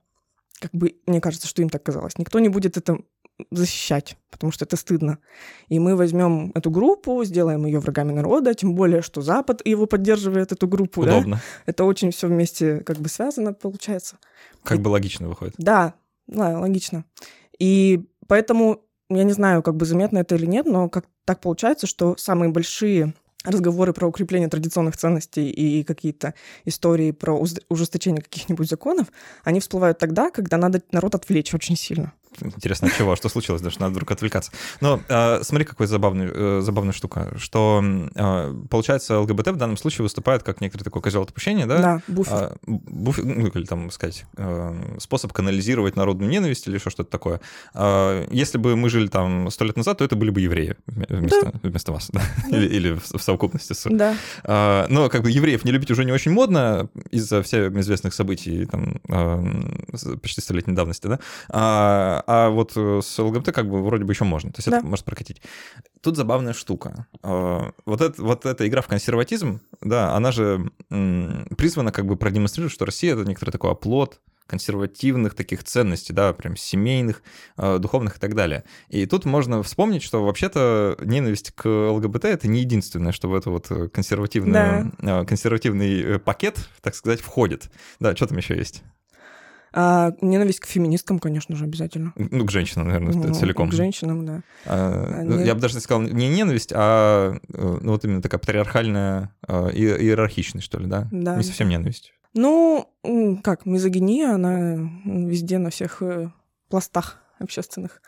как 0.61 0.71
бы, 0.71 0.95
мне 1.07 1.21
кажется, 1.21 1.49
что 1.49 1.61
им 1.61 1.71
так 1.71 1.83
казалось, 1.83 2.19
никто 2.19 2.39
не 2.39 2.51
будет 2.51 2.77
это 2.77 2.99
защищать, 3.51 4.17
потому 4.31 4.53
что 4.53 4.65
это 4.65 4.77
стыдно. 4.77 5.19
И 5.69 5.79
мы 5.79 5.97
возьмем 5.97 6.51
эту 6.55 6.71
группу, 6.71 7.23
сделаем 7.25 7.67
ее 7.67 7.79
врагами 7.79 8.13
народа, 8.13 8.55
тем 8.55 8.75
более, 8.75 9.03
что 9.03 9.21
Запад 9.21 9.63
его 9.65 9.87
поддерживает, 9.87 10.53
эту 10.53 10.67
группу. 10.67 11.03
Удобно. 11.03 11.37
Да? 11.37 11.43
Это 11.67 11.85
очень 11.85 12.11
все 12.11 12.27
вместе 12.27 12.81
как 12.81 12.99
бы 12.99 13.09
связано, 13.09 13.53
получается. 13.53 14.19
Как 14.65 14.79
и... 14.79 14.81
бы 14.81 14.89
логично 14.89 15.29
выходит. 15.29 15.55
Да, 15.59 15.95
да, 16.27 16.59
логично. 16.59 17.05
И 17.59 18.05
поэтому, 18.27 18.83
я 19.09 19.25
не 19.25 19.33
знаю, 19.33 19.63
как 19.63 19.77
бы 19.77 19.87
заметно 19.87 20.19
это 20.19 20.35
или 20.35 20.47
нет, 20.47 20.67
но 20.67 20.89
как 20.89 21.07
так 21.25 21.41
получается, 21.41 21.87
что 21.87 22.17
самые 22.17 22.51
большие 22.51 23.15
разговоры 23.45 23.93
про 23.93 24.09
укрепление 24.09 24.49
традиционных 24.49 24.97
ценностей 24.97 25.49
и 25.51 25.85
какие-то 25.85 26.35
истории 26.65 27.13
про 27.13 27.41
ужесточение 27.69 28.23
каких-нибудь 28.23 28.69
законов, 28.69 29.09
они 29.45 29.61
всплывают 29.61 29.99
тогда, 29.99 30.31
когда 30.31 30.57
надо 30.57 30.83
народ 30.91 31.15
отвлечь 31.15 31.55
очень 31.55 31.77
сильно. 31.77 32.13
Интересно, 32.41 32.89
от 32.89 32.97
чего? 32.97 33.17
Что 33.17 33.29
случилось? 33.29 33.63
Даже 33.63 33.81
надо 33.81 33.93
вдруг 33.93 34.11
отвлекаться. 34.11 34.53
Но 34.81 35.01
э, 35.09 35.41
смотри, 35.43 35.65
какая 35.65 35.89
забавная, 35.89 36.31
э, 36.33 36.61
забавная 36.63 36.93
штука, 36.93 37.33
что 37.39 37.83
э, 38.15 38.55
получается 38.71 39.19
ЛГБТ 39.21 39.49
в 39.49 39.57
данном 39.57 39.77
случае 39.77 40.05
выступает 40.05 40.43
как 40.43 40.61
некоторый 40.61 40.85
такой 40.85 41.03
козел 41.03 41.23
отпущения, 41.23 41.67
да? 41.67 41.79
Да, 41.79 42.03
буфер. 42.09 42.35
А, 42.35 42.57
буфер, 42.67 43.25
ну, 43.25 43.47
или 43.47 43.65
там 43.65 43.91
сказать, 43.91 44.25
э, 44.37 44.97
способ 44.99 45.33
канализировать 45.33 45.97
народную 45.97 46.31
ненависть 46.31 46.67
или 46.67 46.75
еще 46.75 46.91
что-то 46.91 47.11
такое. 47.11 47.41
А, 47.75 48.27
если 48.31 48.59
бы 48.59 48.77
мы 48.77 48.91
жили 48.91 49.09
там 49.09 49.51
сто 49.51 49.65
лет 49.65 49.77
назад, 49.77 49.99
то 49.99 50.05
это 50.05 50.17
были 50.17 50.31
бы 50.31 50.41
евреи 50.41 50.77
вместо, 50.87 51.53
да. 51.53 51.69
вместо 51.69 51.93
вас, 51.93 52.11
да? 52.13 52.23
да. 52.51 52.57
Или, 52.57 52.67
или 52.67 52.93
в, 52.93 53.19
в 53.19 53.23
совокупности 53.23 53.73
с... 53.73 53.89
Да. 53.89 54.17
А, 54.45 54.87
но 54.89 55.09
как 55.09 55.23
бы 55.23 55.31
евреев 55.31 55.65
не 55.65 55.73
любить 55.73 55.91
уже 55.91 56.05
не 56.05 56.13
очень 56.13 56.33
модно 56.33 56.89
из-за 57.11 57.43
всем 57.43 57.79
известных 57.81 58.15
событий 58.15 58.67
там 58.67 59.01
э, 59.09 60.17
почти 60.23 60.41
столетней 60.41 60.75
давности, 60.75 61.07
да? 61.07 61.19
А, 62.31 62.51
вот 62.51 62.73
э, 62.77 63.01
с 63.03 63.19
ЛГБТ 63.19 63.53
как 63.53 63.71
бы 63.71 63.83
вроде 63.83 64.05
бы 64.05 64.13
еще 64.13 64.25
можно, 64.25 64.53
то 64.53 64.59
есть 64.59 64.69
да. 64.69 64.79
это 64.79 64.87
может 64.87 65.07
прокатить. 65.07 65.41
Тут 66.03 66.15
забавная 66.15 66.53
штука. 66.53 67.07
А, 67.23 67.73
вот, 67.87 68.03
это, 68.03 68.23
вот 68.23 68.45
эта 68.45 68.69
игра 68.69 68.83
в 68.83 68.87
консерватизм, 68.87 69.63
да, 69.81 70.15
она 70.15 70.31
же 70.31 70.71
призвана 70.91 71.91
как 71.91 72.05
бы 72.05 72.17
продемонстрировать, 72.17 72.75
что 72.75 72.85
Россия— 72.85 73.15
это 73.15 73.25
некоторый 73.25 73.51
такой 73.51 73.71
оплот 73.71 74.21
консервативных 74.47 75.35
таких 75.35 75.65
ценностей, 75.65 76.13
да, 76.13 76.35
прям 76.35 76.55
семейных, 76.55 77.23
а, 77.57 77.79
духовных 77.79 78.19
и 78.19 78.21
так 78.21 78.35
далее. 78.35 78.65
И 78.91 79.07
тут 79.07 79.25
можно 79.25 79.63
вспомнить, 79.63 80.03
что 80.03 80.23
вообще-то 80.23 80.99
ненависть 81.01 81.53
к 81.53 81.67
ЛГБТ— 81.67 82.25
это 82.27 82.47
не 82.47 82.61
единственное, 82.61 83.13
что 83.13 83.29
в 83.29 83.35
это 83.35 83.49
вот 83.49 83.69
консервативный, 83.91 84.93
да. 84.99 85.25
Консервативный 85.25 86.03
э, 86.03 86.19
пакет, 86.19 86.69
так 86.83 86.95
сказать, 86.95 87.23
входит. 87.23 87.71
Да, 88.01 88.15
что 88.15 88.27
там 88.27 88.37
еще 88.37 88.55
есть? 88.55 88.83
А, 89.73 90.13
ненависть 90.21 90.61
к 90.61 90.67
феминисткам, 90.67 91.19
конечно 91.19 91.55
же, 91.57 91.65
обязательно. 91.65 92.13
Ну, 92.17 92.45
к 92.45 92.51
женщинам, 92.51 92.89
наверное, 92.89 93.13
ну, 93.13 93.35
целиком. 93.35 93.71
К 93.71 93.75
женщинам, 93.75 94.25
да. 94.25 94.43
А, 94.65 95.19
Они... 95.21 95.45
Я 95.45 95.55
бы 95.55 95.61
даже 95.61 95.79
сказал, 95.81 96.03
не 96.03 96.29
ненависть, 96.29 96.73
а 96.75 97.35
э, 97.53 97.79
ну, 97.81 97.93
вот 97.93 98.05
именно 98.05 98.23
такая 98.23 98.39
патриархальная 98.39 99.35
а, 99.47 99.69
иерархичность, 99.69 100.67
что 100.67 100.79
ли, 100.79 100.87
да? 100.87 101.09
Да. 101.11 101.37
Не 101.37 101.45
совсем 101.45 101.69
ненависть. 101.69 102.13
Ну, 102.35 102.89
как, 103.43 103.67
мизогиния, 103.67 104.35
она 104.35 104.77
везде, 105.05 105.59
на 105.59 105.71
всех 105.71 106.03
э, 106.03 106.31
пластах 106.69 107.19
общественных. 107.39 108.03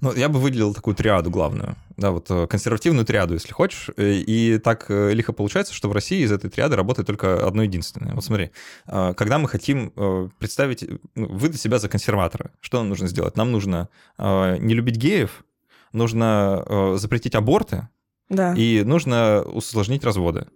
Ну, 0.00 0.14
я 0.14 0.28
бы 0.28 0.38
выделил 0.38 0.72
такую 0.72 0.94
триаду 0.94 1.30
главную, 1.30 1.76
да, 1.96 2.10
вот 2.10 2.30
э, 2.30 2.46
консервативную 2.46 3.04
триаду, 3.04 3.34
если 3.34 3.52
хочешь. 3.52 3.90
Э, 3.96 4.12
и 4.12 4.58
так 4.58 4.86
э, 4.88 5.12
лихо 5.12 5.32
получается, 5.32 5.74
что 5.74 5.88
в 5.88 5.92
России 5.92 6.22
из 6.22 6.32
этой 6.32 6.48
триады 6.48 6.76
работает 6.76 7.06
только 7.06 7.46
одно 7.46 7.62
единственное. 7.62 8.14
Вот 8.14 8.24
смотри, 8.24 8.50
когда 8.86 9.38
мы 9.38 9.48
хотим 9.48 9.90
представить, 10.38 10.84
ну, 11.14 11.26
выдать 11.28 11.60
себя 11.60 11.78
за 11.78 11.88
консерватора, 11.88 12.50
что 12.60 12.78
нам 12.78 12.88
нужно 12.88 13.08
сделать? 13.08 13.36
Нам 13.36 13.52
нужно 13.52 13.88
не 14.18 14.74
любить 14.74 14.96
геев, 14.96 15.44
нужно 15.92 16.96
запретить 16.96 17.34
аборты, 17.34 17.88
да. 18.28 18.54
и 18.54 18.82
нужно 18.84 19.42
усложнить 19.42 20.04
разводы. 20.04 20.46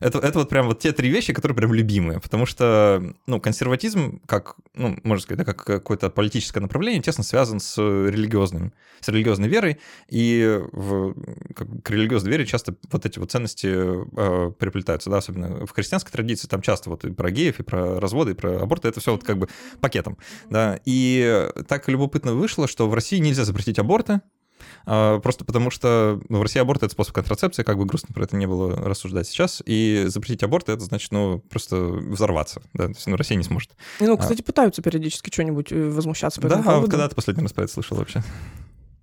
Это, 0.00 0.18
это 0.18 0.38
вот 0.38 0.48
прям 0.48 0.66
вот 0.66 0.80
те 0.80 0.92
три 0.92 1.10
вещи, 1.10 1.34
которые 1.34 1.54
прям 1.54 1.74
любимые, 1.74 2.20
потому 2.20 2.46
что, 2.46 3.14
ну, 3.26 3.40
консерватизм, 3.40 4.20
как, 4.26 4.56
ну, 4.74 4.98
можно 5.04 5.22
сказать, 5.22 5.44
да, 5.44 5.52
как 5.52 5.64
какое-то 5.64 6.08
политическое 6.08 6.60
направление, 6.60 7.02
тесно 7.02 7.22
связан 7.22 7.60
с 7.60 7.76
религиозным, 7.78 8.72
с 9.00 9.08
религиозной 9.08 9.48
верой, 9.48 9.78
и 10.08 10.58
в, 10.72 11.14
как, 11.54 11.68
к 11.82 11.90
религиозной 11.90 12.30
вере 12.30 12.46
часто 12.46 12.74
вот 12.90 13.04
эти 13.04 13.18
вот 13.18 13.30
ценности 13.30 13.68
э, 13.68 14.52
переплетаются, 14.58 15.10
да, 15.10 15.18
особенно 15.18 15.66
в 15.66 15.70
христианской 15.72 16.10
традиции, 16.10 16.48
там 16.48 16.62
часто 16.62 16.88
вот 16.88 17.04
и 17.04 17.12
про 17.12 17.30
геев, 17.30 17.60
и 17.60 17.62
про 17.62 18.00
разводы, 18.00 18.32
и 18.32 18.34
про 18.34 18.62
аборты, 18.62 18.88
это 18.88 19.00
все 19.00 19.12
вот 19.12 19.22
как 19.22 19.38
бы 19.38 19.48
пакетом, 19.80 20.16
да, 20.48 20.80
и 20.86 21.50
так 21.68 21.88
любопытно 21.88 22.32
вышло, 22.32 22.66
что 22.66 22.88
в 22.88 22.94
России 22.94 23.18
нельзя 23.18 23.44
запретить 23.44 23.78
аборты, 23.78 24.22
просто 24.84 25.44
потому 25.44 25.70
что 25.70 26.20
ну, 26.28 26.38
в 26.38 26.42
России 26.42 26.60
аборт— 26.60 26.82
это 26.84 26.92
способ 26.92 27.14
контрацепции, 27.14 27.62
как 27.62 27.78
бы 27.78 27.84
грустно 27.84 28.14
про 28.14 28.24
это 28.24 28.36
не 28.36 28.46
было 28.46 28.76
рассуждать 28.76 29.26
сейчас, 29.26 29.62
и 29.64 30.04
запретить 30.08 30.42
аборт— 30.42 30.68
это 30.68 30.82
значит, 30.84 31.12
ну, 31.12 31.38
просто 31.50 31.76
взорваться, 31.76 32.62
да, 32.74 32.84
то 32.84 32.90
есть, 32.90 33.06
ну, 33.06 33.16
Россия 33.16 33.36
не 33.36 33.44
сможет. 33.44 33.70
Ну, 34.00 34.14
а. 34.14 34.16
кстати, 34.16 34.40
а... 34.40 34.44
пытаются 34.44 34.82
периодически 34.82 35.30
что-нибудь 35.32 35.72
э, 35.72 35.90
возмущаться 35.90 36.40
по 36.40 36.48
да, 36.48 36.58
поводу. 36.62 36.86
Да, 36.86 36.90
когда 36.90 37.08
ты 37.08 37.14
последний 37.14 37.42
раз 37.42 37.52
про 37.52 37.64
это 37.64 37.72
слышал 37.72 37.96
вообще? 37.96 38.22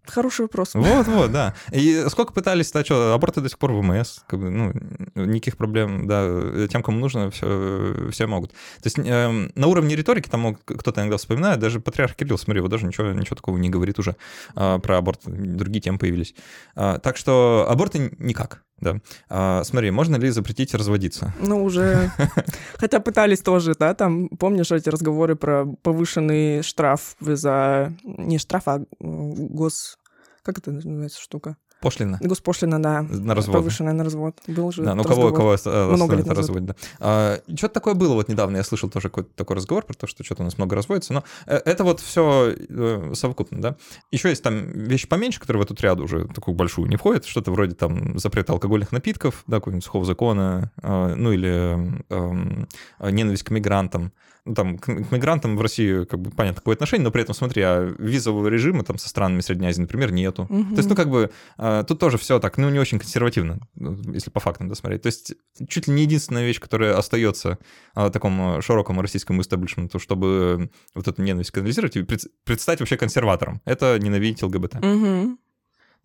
Хороший 0.10 0.42
вопрос. 0.42 0.74
Вот, 0.74 1.08
вот, 1.08 1.32
да. 1.32 1.54
И 1.72 2.06
сколько 2.10 2.34
пытались, 2.34 2.72
да, 2.72 2.84
что, 2.84 3.14
аборты 3.14 3.42
до 3.42 3.50
сих 3.50 3.58
пор 3.58 3.72
в 3.74 3.82
ВМС, 3.82 4.20
как 4.28 4.40
бы, 4.40 4.50
ну, 4.50 4.74
никаких 5.16 5.58
проблем, 5.58 6.08
да, 6.08 6.68
тем, 6.68 6.84
кому 6.84 7.00
нужно, 7.00 7.32
все, 7.32 8.10
все 8.12 8.28
могут. 8.28 8.52
То 8.52 8.86
есть 8.86 9.00
э, 9.00 9.50
на 9.56 9.68
уровне 9.68 9.96
риторики 9.96 10.30
там 10.30 10.56
кто-то 10.56 11.02
иногда 11.02 11.18
вспоминает, 11.18 11.60
даже 11.60 11.80
патриарх 11.80 12.16
Кирилл, 12.16 12.38
смотри, 12.38 12.62
вот 12.62 12.72
даже 12.72 12.86
ничего, 12.86 13.12
ничего 13.12 13.36
такого 13.36 13.58
не 13.58 13.70
говорит 13.70 14.00
уже 14.00 14.16
э, 14.56 14.80
про 14.82 14.98
аборт, 14.98 15.22
другие 15.26 15.82
темы 15.82 15.98
появились. 15.98 16.36
Э, 16.76 17.00
так 17.02 17.18
что 17.18 17.68
аборты 17.70 18.16
никак. 18.20 18.64
Да. 18.80 19.00
А, 19.30 19.64
смотри, 19.64 19.92
можно 19.92 20.16
ли 20.18 20.30
запретить 20.30 20.74
разводиться? 20.74 21.34
Ну, 21.40 21.64
уже... 21.64 22.12
Хотя 22.78 23.00
пытались 23.00 23.42
тоже, 23.42 23.74
да, 23.78 23.94
там, 23.94 24.30
помнишь 24.30 24.72
эти 24.72 24.90
разговоры 24.90 25.36
про 25.36 25.66
повышенный 25.66 26.62
штраф 26.62 27.16
за... 27.20 27.94
Не 28.04 28.38
штраф, 28.38 28.64
а 28.68 28.84
гос... 29.00 29.98
Как 30.44 30.60
это 30.60 30.72
называется 30.72 31.22
штука? 31.22 31.58
Пошлина. 31.82 32.20
Госпошлина, 32.22 32.82
да. 32.82 33.04
На 33.04 33.36
развод. 33.36 33.58
Повышенная 33.58 33.94
на 33.94 34.04
развод. 34.04 34.40
Был 34.48 34.72
же 34.72 34.84
Да, 34.84 34.96
ну 34.96 35.04
кого, 35.04 35.32
кого 35.32 35.56
много 35.96 36.16
лет 36.16 36.26
назад. 36.26 36.40
разводить, 36.40 36.66
да. 36.66 36.76
А, 37.00 37.40
что-то 37.56 37.76
такое 37.76 37.94
было 37.94 38.14
вот 38.16 38.30
недавно, 38.30 38.58
я 38.58 38.64
слышал 38.64 38.90
тоже 38.90 39.10
какой-то 39.10 39.30
такой 39.36 39.58
разговор 39.58 39.86
про 39.86 39.94
то, 39.94 40.08
что 40.08 40.24
что-то 40.24 40.42
у 40.42 40.46
нас 40.46 40.58
много 40.58 40.76
разводится, 40.76 41.14
но 41.14 41.24
э, 41.46 41.58
это 41.66 41.84
вот 41.84 42.00
все 42.00 42.56
э, 42.58 43.12
совокупно, 43.14 43.62
да. 43.62 43.76
Еще 44.12 44.30
есть 44.30 44.44
там 44.44 44.72
вещи 44.72 45.08
поменьше, 45.08 45.40
которые 45.40 45.62
в 45.64 45.72
эту 45.72 45.82
ряду 45.82 46.06
уже 46.06 46.28
такую 46.28 46.56
большую 46.56 46.88
не 46.88 46.96
входят, 46.96 47.26
что-то 47.26 47.52
вроде 47.52 47.76
там 47.76 48.18
запрета 48.18 48.54
алкогольных 48.54 48.92
напитков, 48.92 49.44
да, 49.46 49.58
какой-нибудь 49.58 49.86
сухого 49.86 50.06
закона, 50.06 50.72
а, 50.82 51.14
ну 51.16 51.32
или 51.32 51.94
эм, 52.10 52.68
ненависть 53.00 53.44
к 53.44 53.52
мигрантам, 53.52 54.12
ну, 54.48 54.54
там, 54.54 54.78
к, 54.78 54.86
к 54.86 55.12
мигрантам 55.12 55.58
в 55.58 55.62
России, 55.62 56.06
как 56.06 56.20
бы, 56.20 56.32
понятно, 56.32 56.62
какое 56.62 56.76
отношение, 56.76 57.04
но 57.04 57.12
при 57.12 57.22
этом, 57.22 57.36
смотри, 57.36 57.62
а 57.64 57.94
визового 58.00 58.48
режима 58.48 58.84
там 58.84 58.98
со 58.98 59.10
странами 59.10 59.42
Средней 59.42 59.68
Азии, 59.68 59.82
например, 59.82 60.12
нету. 60.12 60.44
Угу. 60.44 60.70
То 60.70 60.78
есть, 60.78 60.90
ну, 60.90 60.96
как 60.96 61.10
бы, 61.10 61.32
а, 61.58 61.84
тут 61.84 62.00
тоже 62.00 62.18
все 62.18 62.40
так, 62.40 62.58
ну, 62.58 62.70
не 62.70 62.80
очень 62.80 62.98
консервативно, 62.98 63.60
ну, 63.76 63.98
если 64.14 64.30
по 64.30 64.40
фактам 64.40 64.70
досмотреть. 64.70 65.02
То 65.02 65.08
есть, 65.08 65.34
чуть 65.68 65.88
ли 65.88 65.94
не 65.94 66.04
единственная 66.04 66.46
вещь, 66.46 66.60
которая 66.60 66.98
остается 66.98 67.60
а, 67.94 68.10
такому 68.10 68.62
широкому 68.62 69.02
российскому 69.02 69.42
истеблишменту, 69.42 70.00
чтобы 70.00 70.70
вот 70.96 71.08
эту 71.08 71.22
ненависть 71.22 71.52
канализировать 71.52 71.98
и 71.98 72.04
пред, 72.04 72.22
предстать 72.46 72.80
вообще 72.80 72.96
консерватором, 72.96 73.62
это 73.66 74.00
ненавидеть 74.00 74.44
ЛГБТ. 74.44 74.76
Угу. 74.76 75.38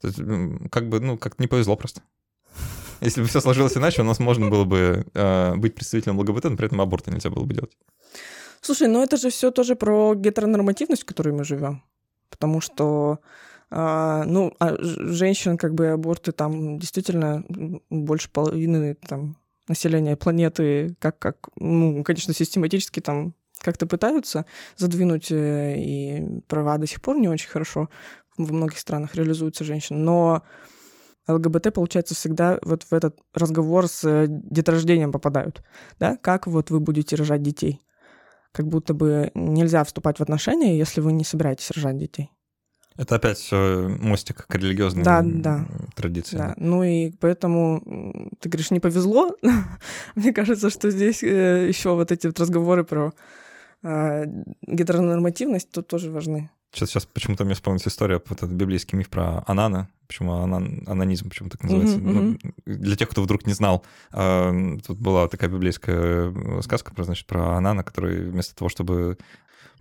То 0.00 0.08
есть, 0.08 0.18
как 0.70 0.88
бы, 0.88 0.98
ну, 0.98 1.16
как-то 1.16 1.40
не 1.40 1.46
повезло 1.46 1.76
просто. 1.76 2.02
Если 3.02 3.20
бы 3.20 3.26
все 3.26 3.40
сложилось 3.40 3.76
иначе, 3.76 4.02
у 4.02 4.04
нас 4.04 4.18
можно 4.18 4.48
было 4.48 4.64
бы 4.64 5.04
э, 5.12 5.54
быть 5.56 5.74
представителем 5.74 6.18
ЛГБТ, 6.20 6.44
но 6.44 6.56
при 6.56 6.66
этом 6.66 6.80
аборта 6.80 7.10
нельзя 7.10 7.30
было 7.30 7.44
бы 7.44 7.54
делать. 7.54 7.76
Слушай, 8.60 8.88
ну 8.88 9.02
это 9.02 9.16
же 9.16 9.30
все 9.30 9.50
тоже 9.50 9.74
про 9.74 10.14
гетеронормативность, 10.14 11.02
в 11.02 11.06
которой 11.06 11.32
мы 11.34 11.44
живем. 11.44 11.82
Потому 12.30 12.60
что 12.60 13.18
а, 13.74 14.24
ну, 14.26 14.52
а 14.58 14.76
женщин, 14.78 15.56
как 15.56 15.74
бы 15.74 15.88
аборты 15.88 16.32
там 16.32 16.78
действительно 16.78 17.42
больше 17.88 18.28
половины 18.30 18.94
там, 18.94 19.36
населения 19.66 20.14
планеты, 20.14 20.94
как, 20.98 21.18
как, 21.18 21.48
ну, 21.56 22.04
конечно, 22.04 22.34
систематически 22.34 23.00
там 23.00 23.34
как-то 23.58 23.86
пытаются 23.86 24.44
задвинуть, 24.76 25.32
э, 25.32 25.74
и 25.78 26.40
права 26.48 26.76
до 26.76 26.86
сих 26.86 27.00
пор 27.00 27.16
не 27.16 27.28
очень 27.28 27.48
хорошо 27.48 27.88
во 28.36 28.52
многих 28.52 28.78
странах 28.78 29.14
реализуются 29.14 29.64
женщин. 29.64 30.04
Но 30.04 30.42
ЛГБТ, 31.28 31.72
получается, 31.72 32.14
всегда 32.14 32.58
вот 32.62 32.82
в 32.84 32.92
этот 32.92 33.18
разговор 33.32 33.88
с 33.88 34.04
э, 34.04 34.26
деторождением 34.28 35.12
попадают, 35.12 35.62
да, 35.98 36.16
как 36.16 36.46
вот 36.46 36.70
вы 36.70 36.80
будете 36.80 37.16
рожать 37.16 37.42
детей. 37.42 37.80
Как 38.52 38.66
будто 38.66 38.92
бы 38.92 39.30
нельзя 39.34 39.82
вступать 39.84 40.18
в 40.18 40.22
отношения, 40.22 40.76
если 40.76 41.00
вы 41.00 41.12
не 41.12 41.24
собираетесь 41.24 41.70
рожать 41.70 41.96
детей. 41.96 42.30
Это 42.96 43.16
опять 43.16 43.38
все 43.38 43.88
мостик 44.00 44.46
к 44.46 44.54
религиозной 44.54 45.02
да, 45.02 45.22
да. 45.24 45.66
традиции. 45.94 46.36
Да. 46.36 46.54
Ну 46.58 46.82
и 46.82 47.10
поэтому, 47.10 47.80
ты 48.38 48.50
говоришь, 48.50 48.70
не 48.70 48.80
повезло. 48.80 49.34
Мне 50.14 50.32
кажется, 50.32 50.68
что 50.68 50.90
здесь 50.90 51.22
э, 51.22 51.68
еще 51.68 51.94
вот 51.94 52.12
эти 52.12 52.26
вот 52.26 52.38
разговоры 52.38 52.84
про 52.84 53.14
э, 53.82 54.24
гетеронормативность 54.62 55.70
тут 55.70 55.86
тоже 55.86 56.10
важны. 56.10 56.50
Сейчас, 56.72 56.88
сейчас 56.90 57.04
почему-то 57.04 57.44
мне 57.44 57.54
вспомнилась 57.54 57.86
история, 57.86 58.20
вот 58.26 58.38
этот 58.38 58.50
библейский 58.50 58.96
миф 58.96 59.10
про 59.10 59.44
Анана, 59.46 59.90
почему 60.06 60.32
анан, 60.32 60.82
анонизм, 60.86 61.28
почему 61.28 61.50
так 61.50 61.62
называется. 61.62 61.98
Mm-hmm, 61.98 62.40
ну, 62.42 62.52
для 62.64 62.96
тех, 62.96 63.10
кто 63.10 63.22
вдруг 63.22 63.46
не 63.46 63.52
знал, 63.52 63.84
э, 64.12 64.78
тут 64.86 64.98
была 64.98 65.28
такая 65.28 65.50
библейская 65.50 66.32
сказка 66.62 66.94
про, 66.94 67.04
значит, 67.04 67.26
про 67.26 67.56
Анана, 67.58 67.84
который 67.84 68.30
вместо 68.30 68.56
того, 68.56 68.70
чтобы 68.70 69.18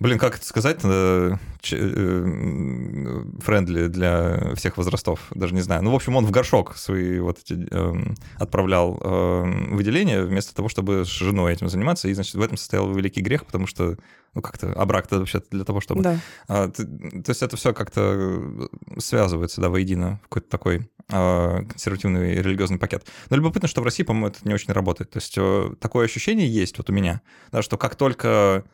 Блин, 0.02 0.18
как 0.18 0.36
это 0.38 0.46
сказать? 0.48 0.80
Э, 0.84 1.36
э, 1.72 3.24
френдли 3.38 3.86
для 3.86 4.56
всех 4.56 4.78
возрастов, 4.78 5.20
даже 5.36 5.54
не 5.54 5.62
знаю. 5.62 5.84
Ну, 5.84 5.92
в 5.92 5.96
общем, 5.96 6.16
он 6.16 6.26
в 6.26 6.32
горшок 6.32 6.76
свои 6.76 7.20
вот 7.20 7.38
эти 7.38 7.68
э, 7.70 7.94
отправлял 8.38 9.00
э, 9.00 9.44
выделения 9.70 10.24
вместо 10.24 10.56
того, 10.56 10.70
чтобы 10.70 11.06
с 11.06 11.08
женой 11.08 11.54
этим 11.54 11.70
заниматься. 11.70 12.08
И, 12.08 12.14
значит, 12.14 12.34
в 12.34 12.42
этом 12.42 12.58
состоял 12.58 12.92
великий 12.92 13.22
грех, 13.22 13.46
потому 13.46 13.68
что, 13.68 13.96
ну, 14.34 14.42
как-то, 14.42 14.74
а 14.74 14.86
брак-то 14.88 15.20
вообще 15.20 15.40
для 15.52 15.66
того, 15.66 15.82
чтобы... 15.82 16.02
Да. 16.02 16.20
А, 16.48 16.68
ты, 16.70 16.84
то 16.84 17.30
есть 17.30 17.44
это 17.44 17.56
все 17.56 17.72
как-то 17.72 18.70
связывается, 18.98 19.62
да, 19.62 19.70
воедино 19.70 20.20
в 20.24 20.30
какой-то 20.30 20.50
такой 20.50 20.90
э, 21.10 21.64
консервативный 21.70 22.42
религиозный 22.42 22.80
пакет. 22.80 23.06
Но 23.30 23.38
любопытно, 23.38 23.68
что 23.68 23.82
в 23.82 23.84
России, 23.84 24.02
по-моему, 24.02 24.30
это 24.30 24.40
не 24.46 24.56
очень 24.56 24.74
работает. 24.74 25.12
То 25.12 25.18
есть 25.18 25.36
э, 25.38 25.76
такое 25.80 26.06
ощущение 26.06 26.52
есть 26.52 26.80
вот 26.80 26.90
у 26.90 26.94
меня, 26.94 27.22
да, 27.52 27.62
что 27.62 27.78
как 27.78 27.94
только 27.94 28.66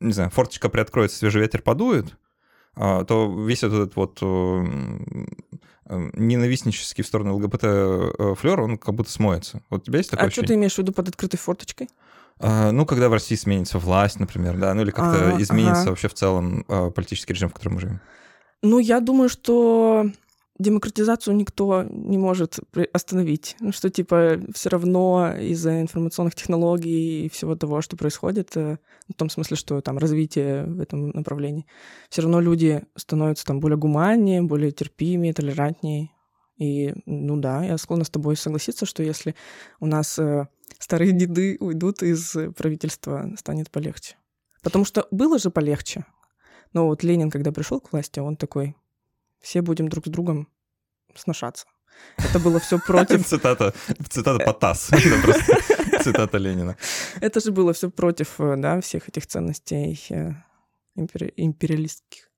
не 0.00 0.12
знаю, 0.12 0.30
форточка 0.30 0.68
приоткроется, 0.68 1.18
свежий 1.18 1.40
ветер 1.40 1.62
подует, 1.62 2.16
а, 2.74 3.04
то 3.04 3.30
весь 3.46 3.62
этот 3.62 3.96
вот 3.96 4.18
э, 4.22 4.64
э, 5.86 6.10
ненавистнический 6.14 7.04
в 7.04 7.06
сторону 7.06 7.36
ЛГБТ 7.36 7.64
э, 7.64 8.34
флер, 8.38 8.60
он 8.60 8.78
как 8.78 8.94
будто 8.94 9.10
смоется. 9.10 9.62
Вот 9.68 9.82
у 9.82 9.84
тебя 9.84 9.98
есть 9.98 10.10
такое 10.10 10.24
А 10.24 10.26
ощущение? 10.28 10.46
что 10.46 10.52
ты 10.52 10.58
имеешь 10.58 10.74
в 10.74 10.78
виду 10.78 10.92
под 10.92 11.08
открытой 11.08 11.38
форточкой? 11.38 11.90
А, 12.38 12.70
ну, 12.72 12.86
когда 12.86 13.08
в 13.08 13.12
России 13.12 13.34
сменится 13.34 13.78
власть, 13.78 14.18
например, 14.18 14.56
да, 14.56 14.72
ну 14.72 14.82
или 14.82 14.90
как-то 14.90 15.36
а, 15.36 15.40
изменится 15.40 15.82
ага. 15.82 15.90
вообще 15.90 16.08
в 16.08 16.14
целом 16.14 16.64
политический 16.94 17.34
режим, 17.34 17.50
в 17.50 17.54
котором 17.54 17.74
мы 17.74 17.80
живем. 17.80 18.00
Ну, 18.62 18.78
я 18.78 19.00
думаю, 19.00 19.28
что 19.28 20.06
демократизацию 20.58 21.36
никто 21.36 21.84
не 21.84 22.18
может 22.18 22.58
остановить. 22.92 23.56
Ну, 23.60 23.72
что, 23.72 23.90
типа, 23.90 24.40
все 24.54 24.68
равно 24.68 25.34
из-за 25.38 25.80
информационных 25.80 26.34
технологий 26.34 27.26
и 27.26 27.28
всего 27.28 27.56
того, 27.56 27.80
что 27.80 27.96
происходит, 27.96 28.56
э, 28.56 28.78
в 29.08 29.14
том 29.14 29.30
смысле, 29.30 29.56
что 29.56 29.80
там 29.80 29.98
развитие 29.98 30.64
в 30.64 30.80
этом 30.80 31.10
направлении, 31.10 31.66
все 32.08 32.22
равно 32.22 32.40
люди 32.40 32.82
становятся 32.96 33.46
там 33.46 33.60
более 33.60 33.78
гуманнее, 33.78 34.42
более 34.42 34.72
терпимее, 34.72 35.32
толерантнее. 35.32 36.10
И, 36.58 36.94
ну 37.06 37.36
да, 37.38 37.64
я 37.64 37.78
склонна 37.78 38.04
с 38.04 38.10
тобой 38.10 38.36
согласиться, 38.36 38.86
что 38.86 39.02
если 39.02 39.34
у 39.80 39.86
нас 39.86 40.18
э, 40.18 40.46
старые 40.78 41.12
деды 41.12 41.56
уйдут 41.60 42.02
из 42.02 42.36
правительства, 42.56 43.32
станет 43.38 43.70
полегче. 43.70 44.16
Потому 44.62 44.84
что 44.84 45.08
было 45.10 45.38
же 45.38 45.50
полегче. 45.50 46.04
Но 46.72 46.86
вот 46.86 47.02
Ленин, 47.02 47.30
когда 47.30 47.52
пришел 47.52 47.80
к 47.80 47.92
власти, 47.92 48.20
он 48.20 48.36
такой, 48.36 48.76
все 49.42 49.60
будем 49.60 49.88
друг 49.88 50.06
с 50.06 50.10
другом 50.10 50.48
сношаться. 51.14 51.66
Это 52.16 52.38
было 52.38 52.58
все 52.58 52.78
против... 52.78 53.26
Цитата, 53.26 53.74
цитата 54.08 54.44
Потас. 54.44 54.90
Цитата 56.02 56.38
Ленина. 56.38 56.76
Это 57.20 57.40
же 57.40 57.52
было 57.52 57.72
все 57.72 57.90
против 57.90 58.40
э, 58.40 58.56
да, 58.56 58.80
всех 58.80 59.08
этих 59.08 59.26
ценностей 59.26 60.00
э, 60.10 60.32
импери... 60.96 61.32
империалистских. 61.36 62.30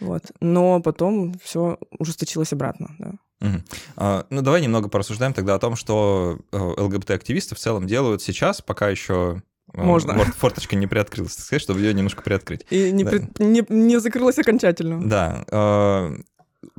Вот. 0.00 0.22
Но 0.40 0.80
потом 0.80 1.34
все 1.42 1.78
ужесточилось 1.98 2.52
обратно. 2.52 2.96
Да. 2.98 3.12
Угу. 3.40 3.62
А, 3.96 4.26
ну, 4.30 4.42
давай 4.42 4.62
немного 4.62 4.88
порассуждаем 4.88 5.32
тогда 5.32 5.54
о 5.54 5.58
том, 5.58 5.76
что 5.76 6.38
э, 6.52 6.56
ЛГБТ-активисты 6.56 7.54
в 7.54 7.58
целом 7.58 7.86
делают 7.86 8.22
сейчас, 8.22 8.62
пока 8.62 8.88
еще 8.88 9.42
можно. 9.72 10.14
Форт, 10.14 10.34
форточка 10.34 10.76
не 10.76 10.86
приоткрылась, 10.86 11.36
так 11.36 11.44
сказать, 11.44 11.62
чтобы 11.62 11.80
ее 11.80 11.94
немножко 11.94 12.22
приоткрыть. 12.22 12.64
И 12.70 12.92
не, 12.92 13.04
да. 13.04 13.10
при, 13.10 13.44
не, 13.44 13.64
не 13.68 13.98
закрылась 13.98 14.38
окончательно. 14.38 15.08
Да 15.08 16.14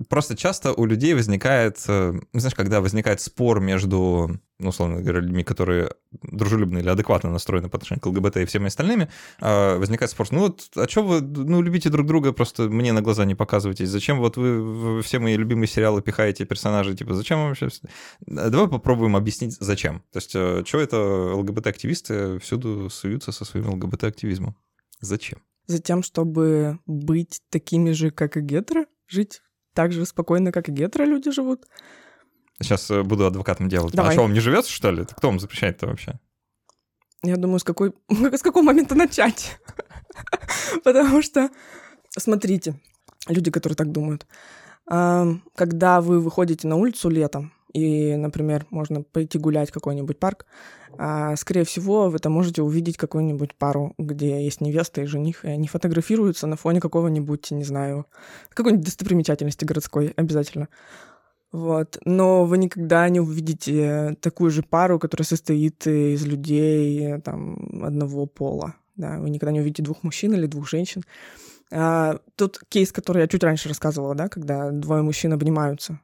просто 0.09 0.35
часто 0.35 0.73
у 0.73 0.85
людей 0.85 1.13
возникает, 1.13 1.83
э, 1.87 2.13
знаешь, 2.33 2.55
когда 2.55 2.81
возникает 2.81 3.21
спор 3.21 3.59
между, 3.59 4.39
ну, 4.59 4.69
условно 4.69 5.01
говоря, 5.01 5.19
людьми, 5.19 5.43
которые 5.43 5.91
дружелюбно 6.21 6.79
или 6.79 6.89
адекватно 6.89 7.29
настроены 7.31 7.69
по 7.69 7.77
отношению 7.77 8.01
к 8.01 8.05
ЛГБТ 8.05 8.37
и 8.37 8.45
всеми 8.45 8.67
остальными, 8.67 9.09
а, 9.39 9.77
возникает 9.77 10.11
спор, 10.11 10.27
ну 10.31 10.39
вот, 10.39 10.69
а 10.75 10.87
что 10.87 11.03
вы, 11.03 11.21
ну, 11.21 11.61
любите 11.61 11.89
друг 11.89 12.07
друга, 12.07 12.31
просто 12.33 12.63
мне 12.63 12.93
на 12.93 13.01
глаза 13.01 13.25
не 13.25 13.35
показываетесь, 13.35 13.89
зачем 13.89 14.19
вот 14.19 14.37
вы 14.37 15.01
все 15.01 15.19
мои 15.19 15.35
любимые 15.35 15.67
сериалы 15.67 16.01
пихаете 16.01 16.45
персонажей, 16.45 16.95
типа, 16.95 17.13
зачем 17.13 17.43
вообще... 17.43 17.69
Давай 18.25 18.67
попробуем 18.67 19.15
объяснить, 19.15 19.57
зачем. 19.59 20.03
То 20.11 20.17
есть, 20.17 20.35
э, 20.35 20.63
что 20.65 20.79
это 20.79 20.97
ЛГБТ-активисты 21.35 22.39
всюду 22.39 22.89
суются 22.89 23.31
со 23.31 23.45
своим 23.45 23.69
ЛГБТ-активизмом? 23.69 24.55
Зачем? 25.01 25.39
Затем, 25.67 26.03
чтобы 26.03 26.79
быть 26.85 27.41
такими 27.49 27.91
же, 27.91 28.11
как 28.11 28.37
и 28.37 28.41
гетеры, 28.41 28.85
жить 29.07 29.41
так 29.75 29.91
же 29.91 30.05
спокойно, 30.05 30.51
как 30.51 30.69
и 30.69 30.71
гетеро 30.71 31.05
люди 31.05 31.31
живут. 31.31 31.67
Сейчас 32.61 32.89
э, 32.89 33.03
буду 33.03 33.27
адвокатом 33.27 33.69
делать. 33.69 33.93
А 33.93 33.97
Давай. 33.97 34.11
А 34.11 34.13
что, 34.13 34.21
вам 34.21 34.33
не 34.33 34.39
живется, 34.39 34.71
что 34.71 34.89
ли? 34.89 35.05
Кто 35.05 35.27
вам 35.27 35.39
запрещает-то 35.39 35.87
вообще? 35.87 36.19
Я 37.21 37.35
думаю, 37.35 37.59
с, 37.59 37.63
какой... 37.63 37.93
с 38.09 38.41
какого 38.41 38.63
момента 38.63 38.95
начать? 38.95 39.59
Потому 40.83 41.21
что, 41.21 41.49
смотрите, 42.17 42.79
люди, 43.27 43.51
которые 43.51 43.75
так 43.75 43.91
думают, 43.91 44.25
Когда 44.87 46.01
вы 46.01 46.19
выходите 46.21 46.67
на 46.67 46.75
улицу 46.77 47.09
летом, 47.09 47.51
и, 47.75 48.15
например, 48.15 48.65
можно 48.69 49.01
пойти 49.03 49.37
гулять 49.37 49.69
в 49.69 49.73
какой-нибудь 49.73 50.17
парк, 50.17 50.45
а, 50.97 51.35
скорее 51.35 51.65
всего, 51.65 52.09
вы 52.09 52.19
там 52.19 52.31
можете 52.31 52.61
увидеть 52.61 52.95
какую-нибудь 52.95 53.53
пару, 53.55 53.93
где 53.97 54.43
есть 54.45 54.61
невеста 54.61 55.01
и 55.01 55.05
жених, 55.05 55.43
и 55.43 55.49
они 55.49 55.67
фотографируются 55.67 56.47
на 56.47 56.55
фоне 56.55 56.79
какого-нибудь, 56.79 57.51
не 57.51 57.65
знаю, 57.65 58.05
какой-нибудь 58.53 58.85
достопримечательности 58.85 59.65
городской 59.65 60.13
обязательно. 60.15 60.69
Вот. 61.51 61.97
Но 62.05 62.45
вы 62.45 62.57
никогда 62.59 63.09
не 63.09 63.19
увидите 63.19 64.15
такую 64.21 64.51
же 64.51 64.63
пару, 64.63 64.97
которая 64.97 65.25
состоит 65.25 65.85
из 65.85 66.25
людей 66.25 67.19
там, 67.19 67.83
одного 67.83 68.25
пола. 68.25 68.75
Да? 68.95 69.19
Вы 69.19 69.29
никогда 69.29 69.51
не 69.51 69.59
увидите 69.59 69.83
двух 69.83 70.01
мужчин 70.03 70.33
или 70.33 70.47
двух 70.47 70.69
женщин. 70.69 71.03
А, 71.73 72.19
тот 72.35 72.59
кейс, 72.69 72.93
который 72.93 73.21
я 73.21 73.27
чуть 73.27 73.43
раньше 73.43 73.67
рассказывала, 73.67 74.15
да, 74.15 74.29
когда 74.29 74.71
двое 74.71 75.01
мужчин 75.01 75.33
обнимаются, 75.33 75.99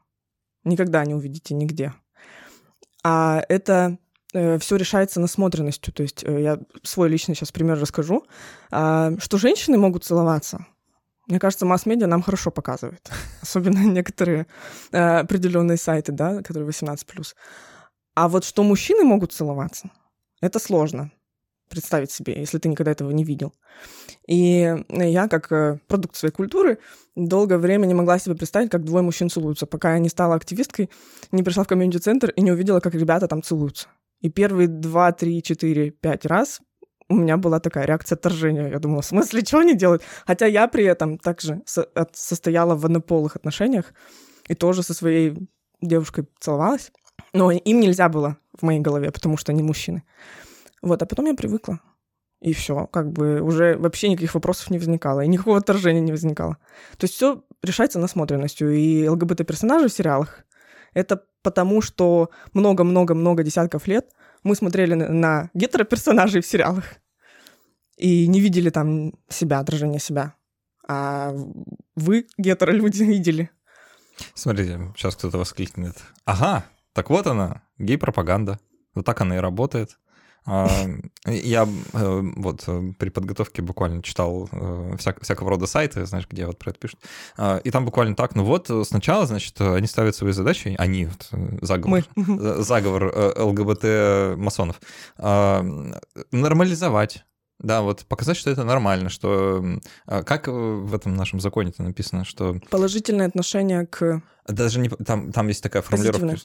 никогда 0.64 1.06
не 1.06 1.14
увидите 1.14 1.54
нигде. 1.54 1.94
А 3.04 3.44
это 3.50 3.98
э, 4.34 4.60
все 4.60 4.76
решается 4.76 5.20
насмотренностью. 5.20 5.94
То 5.94 6.04
есть 6.04 6.24
э, 6.24 6.42
я 6.42 6.60
свой 6.84 7.10
личный 7.10 7.36
сейчас 7.36 7.52
пример 7.52 7.80
расскажу, 7.80 8.26
э, 8.72 9.18
что 9.20 9.38
женщины 9.38 9.78
могут 9.78 10.04
целоваться. 10.04 10.66
Мне 11.28 11.40
кажется, 11.40 11.66
масс-медиа 11.66 12.08
нам 12.08 12.22
хорошо 12.22 12.52
показывает. 12.52 13.10
Особенно 13.42 13.84
некоторые 13.86 14.48
э, 14.92 14.98
определенные 14.98 15.78
сайты, 15.78 16.12
да, 16.12 16.42
которые 16.42 16.70
18+. 16.70 16.98
А 18.16 18.28
вот 18.28 18.44
что 18.44 18.64
мужчины 18.64 19.04
могут 19.04 19.32
целоваться, 19.32 19.90
это 20.42 20.60
сложно 20.60 21.12
представить 21.72 22.12
себе, 22.12 22.40
если 22.40 22.60
ты 22.60 22.70
никогда 22.70 22.92
этого 22.92 23.10
не 23.12 23.24
видел. 23.24 23.54
И 24.28 24.76
я, 24.90 25.28
как 25.28 25.52
э, 25.52 25.80
продукт 25.88 26.16
своей 26.16 26.34
культуры, 26.34 26.78
долгое 27.16 27.58
время 27.58 27.88
не 27.88 27.96
могла 27.96 28.20
себе 28.20 28.36
представить, 28.36 28.70
как 28.70 28.84
двое 28.84 29.04
мужчин 29.04 29.30
целуются, 29.30 29.66
пока 29.66 29.94
я 29.94 30.00
не 30.00 30.10
стала 30.10 30.36
активисткой, 30.36 30.90
не 31.32 31.42
пришла 31.42 31.64
в 31.64 31.68
комьюнити-центр 31.68 32.30
и 32.36 32.42
не 32.42 32.52
увидела, 32.52 32.80
как 32.80 32.94
ребята 32.94 33.28
там 33.28 33.42
целуются. 33.42 33.88
И 34.20 34.30
первые 34.30 34.68
два, 34.68 35.12
три, 35.12 35.42
четыре, 35.42 35.90
пять 35.90 36.26
раз 36.26 36.60
у 37.10 37.16
меня 37.16 37.38
была 37.38 37.60
такая 37.60 37.86
реакция 37.86 38.16
отторжения. 38.16 38.70
Я 38.70 38.80
думала, 38.80 39.02
в 39.02 39.06
смысле, 39.06 39.42
что 39.42 39.60
они 39.60 39.76
делают? 39.76 40.04
Хотя 40.26 40.46
я 40.46 40.68
при 40.68 40.86
этом 40.86 41.18
также 41.18 41.62
со- 41.66 41.90
состояла 42.14 42.76
в 42.76 42.86
однополых 42.86 43.36
отношениях 43.36 43.94
и 44.48 44.56
тоже 44.56 44.84
со 44.84 44.94
своей 44.94 45.36
девушкой 45.82 46.28
целовалась. 46.40 46.92
Но 47.34 47.52
им 47.52 47.80
нельзя 47.80 48.10
было 48.10 48.38
в 48.58 48.64
моей 48.64 48.80
голове, 48.80 49.12
потому 49.12 49.38
что 49.38 49.52
они 49.52 49.64
мужчины. 49.64 50.04
Вот, 50.82 51.02
а 51.02 51.06
потом 51.06 51.26
я 51.26 51.34
привыкла. 51.34 51.80
И 52.42 52.54
все, 52.54 52.88
как 52.88 53.12
бы 53.12 53.42
уже 53.42 53.78
вообще 53.78 54.10
никаких 54.10 54.34
вопросов 54.34 54.72
не 54.72 54.80
возникало, 54.80 55.22
и 55.22 55.28
никакого 55.28 55.58
отторжения 55.58 56.02
не 56.02 56.12
возникало. 56.12 56.58
То 56.98 57.06
есть 57.06 57.14
все 57.14 57.44
решается 57.62 58.00
насмотренностью. 58.00 58.74
И 58.74 59.08
ЛГБТ-персонажи 59.08 59.88
в 59.90 59.94
сериалах— 59.94 60.44
это 60.94 61.24
потому, 61.44 61.82
что 61.82 62.32
много-много-много 62.54 63.44
десятков 63.44 63.86
лет 63.88 64.10
мы 64.44 64.56
смотрели 64.56 64.96
на 64.96 65.52
гетероперсонажей 65.54 66.42
в 66.42 66.48
сериалах 66.48 66.86
и 67.96 68.28
не 68.28 68.42
видели 68.42 68.72
там 68.72 69.14
себя, 69.30 69.60
отражение 69.60 70.00
себя. 70.00 70.34
А 70.88 71.34
вы, 71.96 72.26
гетеро-люди, 72.38 73.04
видели. 73.04 73.52
Смотрите, 74.34 74.80
сейчас 74.96 75.16
кто-то 75.16 75.38
воскликнет. 75.38 75.96
Ага, 76.26 76.66
так 76.94 77.12
вот 77.12 77.28
она, 77.28 77.62
гей-пропаганда. 77.78 78.60
Вот 78.96 79.06
так 79.06 79.22
она 79.22 79.38
и 79.38 79.40
работает. 79.40 79.98
А, 80.46 80.68
я 81.28 81.68
э, 81.94 82.22
вот 82.36 82.64
э, 82.66 82.94
при 82.98 83.10
подготовке 83.10 83.62
буквально 83.62 84.02
читал 84.02 84.50
э, 84.52 84.96
всяк, 84.98 85.22
всякого 85.22 85.52
рода 85.52 85.68
сайты, 85.68 86.06
знаешь, 86.06 86.28
где 86.30 86.48
вот 86.48 86.58
про 86.58 86.72
это 86.72 86.80
пишут. 86.80 87.00
А, 87.38 87.58
и 87.58 87.70
там 87.70 87.86
буквально 87.86 88.16
так, 88.16 88.34
ну 88.34 88.44
вот 88.44 88.70
сначала, 88.88 89.28
значит, 89.28 89.60
они 89.62 89.86
ставят 89.86 90.16
свои 90.16 90.32
задачи, 90.32 90.76
они, 90.80 91.06
вот, 91.06 91.30
заговор, 91.62 92.04
Мы. 92.16 92.64
заговор 92.64 93.14
ЛГБТ-масонов, 93.38 94.82
а, 95.18 95.64
нормализовать 96.32 97.24
да, 97.60 97.84
вот 97.84 98.06
показать, 98.08 98.38
что 98.38 98.50
это 98.50 98.64
нормально, 98.64 99.10
что 99.10 99.64
как 100.08 100.48
в 100.48 100.96
этом 100.96 101.14
нашем 101.14 101.40
законе-то 101.40 101.84
написано, 101.84 102.26
что 102.26 102.60
положительное 102.72 103.28
отношение 103.28 103.86
к 103.86 104.24
даже 104.48 104.80
не 104.80 104.90
там 104.90 105.32
там 105.32 105.48
есть 105.48 105.62
такая 105.62 105.84
формулировка 105.84 106.40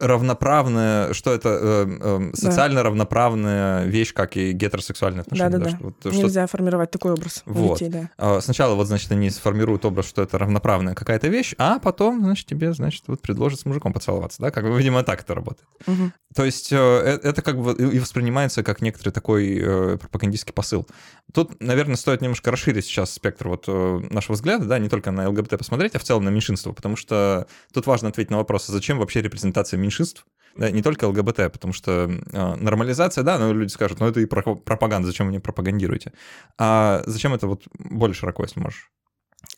равноправная, 0.00 1.12
что 1.12 1.32
это 1.32 1.48
э, 1.48 1.98
э, 2.00 2.30
социально 2.34 2.76
да. 2.76 2.84
равноправная 2.84 3.84
вещь, 3.84 4.12
как 4.12 4.36
и 4.36 4.52
гетеросексуальные 4.52 5.22
отношения. 5.22 5.50
Да, 5.50 5.58
да, 5.58 5.70
да. 5.70 5.78
Вот, 5.80 6.04
Нельзя 6.04 6.46
что... 6.46 6.56
формировать 6.56 6.90
такой 6.90 7.12
образ 7.12 7.42
вот. 7.46 7.78
детей, 7.78 7.90
да. 7.90 8.10
А, 8.18 8.40
сначала 8.40 8.74
вот, 8.74 8.86
значит, 8.86 9.10
они 9.12 9.30
сформируют 9.30 9.84
образ, 9.84 10.08
что 10.08 10.22
это 10.22 10.38
равноправная 10.38 10.94
какая-то 10.94 11.28
вещь, 11.28 11.54
а 11.58 11.78
потом, 11.78 12.20
значит, 12.20 12.46
тебе, 12.46 12.72
значит, 12.72 13.04
вот 13.06 13.20
предложат 13.20 13.60
с 13.60 13.64
мужиком 13.66 13.92
поцеловаться, 13.92 14.42
да, 14.42 14.50
как 14.50 14.64
бы, 14.64 14.76
видимо, 14.76 15.02
так 15.04 15.20
это 15.20 15.34
работает. 15.34 15.68
Угу. 15.86 16.12
То 16.34 16.44
есть 16.44 16.72
э, 16.72 16.76
э, 16.76 17.28
это 17.28 17.42
как 17.42 17.60
бы 17.60 17.72
и 17.72 17.98
воспринимается 17.98 18.62
как 18.62 18.82
некоторый 18.82 19.10
такой 19.10 19.98
пропагандистский 19.98 20.52
посыл. 20.52 20.86
Тут, 21.32 21.60
наверное, 21.60 21.96
стоит 21.96 22.20
немножко 22.20 22.50
расширить 22.50 22.84
сейчас 22.84 23.12
спектр 23.12 23.48
вот 23.48 23.66
нашего 23.68 24.34
взгляда, 24.34 24.64
да, 24.66 24.78
не 24.78 24.88
только 24.88 25.10
на 25.10 25.28
ЛГБТ 25.28 25.58
посмотреть, 25.58 25.94
а 25.94 25.98
в 25.98 26.04
целом 26.04 26.24
на 26.24 26.30
меньшинство, 26.30 26.72
потому 26.72 26.96
что 26.96 27.46
тут 27.72 27.86
важно 27.86 28.08
ответить 28.08 28.30
на 28.30 28.38
вопрос, 28.38 28.68
а 28.68 28.72
зачем 28.72 28.98
вообще 28.98 29.22
репрезентация 29.22 29.78
меньшинств, 29.84 30.26
да, 30.56 30.70
не 30.70 30.82
только 30.82 31.08
ЛГБТ, 31.08 31.52
потому 31.52 31.72
что 31.72 32.08
э, 32.08 32.54
нормализация, 32.56 33.24
да, 33.24 33.38
но 33.38 33.52
люди 33.52 33.70
скажут, 33.70 34.00
ну 34.00 34.06
это 34.06 34.20
и 34.20 34.26
пропаганда, 34.26 35.06
зачем 35.06 35.26
вы 35.26 35.32
не 35.32 35.40
пропагандируете? 35.40 36.12
А 36.58 37.02
зачем 37.06 37.34
это 37.34 37.46
вот 37.46 37.64
более 37.74 38.14
широко, 38.14 38.44
если 38.44 38.60
можешь? 38.60 38.90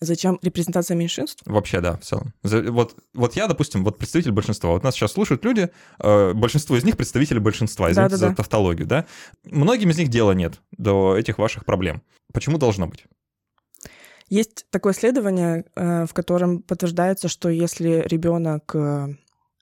Зачем 0.00 0.38
репрезентация 0.42 0.96
меньшинств? 0.96 1.42
Вообще, 1.46 1.80
да, 1.80 1.96
в 1.96 2.00
целом. 2.00 2.34
Вот, 2.42 2.96
вот 3.14 3.36
я, 3.36 3.46
допустим, 3.46 3.84
вот 3.84 3.98
представитель 3.98 4.32
большинства. 4.32 4.70
Вот 4.70 4.82
нас 4.82 4.94
сейчас 4.94 5.12
слушают 5.12 5.44
люди, 5.44 5.70
э, 6.00 6.32
большинство 6.32 6.76
из 6.76 6.84
них 6.84 6.96
представители 6.96 7.38
большинства, 7.38 7.90
извините 7.90 8.16
да, 8.16 8.20
да, 8.20 8.26
за 8.26 8.28
да. 8.30 8.34
тавтологию, 8.34 8.86
да. 8.86 9.06
Многим 9.44 9.90
из 9.90 9.98
них 9.98 10.08
дела 10.08 10.32
нет 10.32 10.60
до 10.72 11.16
этих 11.16 11.38
ваших 11.38 11.64
проблем. 11.64 12.02
Почему 12.32 12.58
должно 12.58 12.86
быть? 12.86 13.04
Есть 14.28 14.66
такое 14.70 14.92
исследование, 14.92 15.64
э, 15.76 16.06
в 16.06 16.12
котором 16.12 16.62
подтверждается, 16.62 17.28
что 17.28 17.48
если 17.48 18.04
ребенок 18.06 18.74
э, 18.74 19.14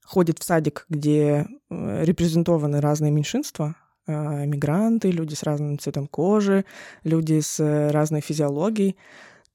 ходит 0.05 0.39
в 0.39 0.45
садик, 0.45 0.87
где 0.89 1.47
э, 1.71 2.05
репрезентованы 2.05 2.81
разные 2.81 3.11
меньшинства, 3.11 3.75
э, 4.07 4.47
мигранты, 4.47 5.11
люди 5.11 5.35
с 5.35 5.43
разным 5.43 5.79
цветом 5.79 6.07
кожи, 6.07 6.65
люди 7.03 7.41
с 7.41 7.59
э, 7.59 7.91
разной 7.91 8.21
физиологией, 8.21 8.97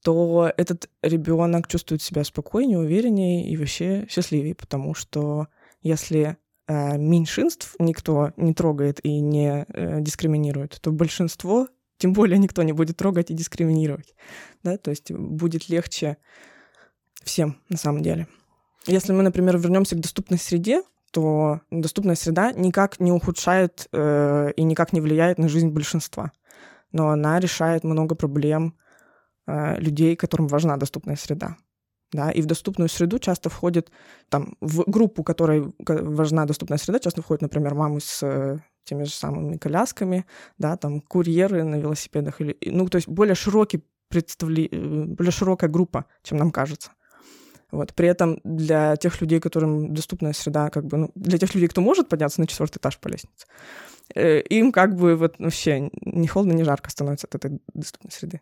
то 0.02 0.50
этот 0.56 0.90
ребенок 1.02 1.68
чувствует 1.68 2.02
себя 2.02 2.24
спокойнее, 2.24 2.78
увереннее 2.78 3.48
и 3.48 3.56
вообще 3.56 4.06
счастливее, 4.08 4.54
потому 4.54 4.94
что 4.94 5.48
если 5.82 6.36
меньшинств 6.68 7.74
никто 7.80 8.32
не 8.36 8.54
трогает 8.54 9.04
и 9.04 9.18
не 9.18 9.66
дискриминирует, 10.00 10.78
то 10.80 10.92
большинство 10.92 11.66
тем 11.98 12.12
более 12.12 12.38
никто 12.38 12.62
не 12.62 12.72
будет 12.72 12.96
трогать 12.96 13.30
и 13.30 13.34
дискриминировать. 13.34 14.14
Да? 14.62 14.78
То 14.78 14.90
есть 14.90 15.10
будет 15.10 15.68
легче 15.68 16.16
всем 17.24 17.60
на 17.68 17.76
самом 17.76 18.02
деле. 18.02 18.28
Если 18.86 19.12
мы, 19.12 19.22
например, 19.22 19.58
вернемся 19.58 19.96
к 19.96 20.00
доступной 20.00 20.38
среде, 20.38 20.82
то 21.10 21.60
доступная 21.70 22.14
среда 22.14 22.52
никак 22.52 23.00
не 23.00 23.12
ухудшает 23.12 23.88
э, 23.92 24.52
и 24.56 24.62
никак 24.62 24.92
не 24.92 25.00
влияет 25.00 25.38
на 25.38 25.48
жизнь 25.48 25.68
большинства. 25.68 26.32
Но 26.92 27.10
она 27.10 27.40
решает 27.40 27.84
много 27.84 28.14
проблем 28.14 28.76
э, 29.46 29.80
людей, 29.80 30.16
которым 30.16 30.46
важна 30.46 30.76
доступная 30.76 31.16
среда. 31.16 31.56
Да, 32.12 32.30
и 32.32 32.42
в 32.42 32.46
доступную 32.46 32.88
среду 32.88 33.20
часто 33.20 33.50
входит, 33.50 33.92
там, 34.30 34.56
в 34.60 34.82
группу, 34.90 35.22
которой 35.22 35.72
важна 35.78 36.44
доступная 36.44 36.78
среда, 36.78 36.98
часто 36.98 37.22
входят, 37.22 37.42
например, 37.42 37.74
мамы 37.74 38.00
с 38.00 38.20
э, 38.24 38.58
теми 38.82 39.04
же 39.04 39.12
самыми 39.12 39.56
колясками, 39.58 40.26
да, 40.58 40.76
там, 40.76 41.00
курьеры 41.02 41.62
на 41.62 41.76
велосипедах, 41.76 42.40
или, 42.40 42.58
ну, 42.66 42.88
то 42.88 42.96
есть 42.96 43.06
более 43.06 43.36
широкий 43.36 43.84
представли... 44.08 44.68
Э, 44.72 45.04
более 45.04 45.30
широкая 45.30 45.70
группа, 45.70 46.06
чем 46.24 46.38
нам 46.38 46.50
кажется. 46.50 46.90
Вот. 47.70 47.94
При 47.94 48.08
этом 48.08 48.40
для 48.44 48.96
тех 48.96 49.20
людей, 49.20 49.40
которым 49.40 49.94
доступная 49.94 50.32
среда, 50.32 50.70
как 50.70 50.86
бы, 50.86 50.96
ну, 50.96 51.10
для 51.14 51.38
тех 51.38 51.54
людей, 51.54 51.68
кто 51.68 51.80
может 51.80 52.08
подняться 52.08 52.40
на 52.40 52.46
четвертый 52.46 52.78
этаж 52.78 52.98
по 52.98 53.08
лестнице, 53.08 53.46
э, 54.14 54.40
им 54.40 54.72
как 54.72 54.96
бы 54.96 55.16
вот 55.16 55.36
вообще 55.38 55.90
не 56.02 56.28
холодно, 56.28 56.52
не 56.52 56.64
жарко 56.64 56.90
становится 56.90 57.26
от 57.26 57.34
этой 57.34 57.60
доступной 57.74 58.12
среды. 58.12 58.40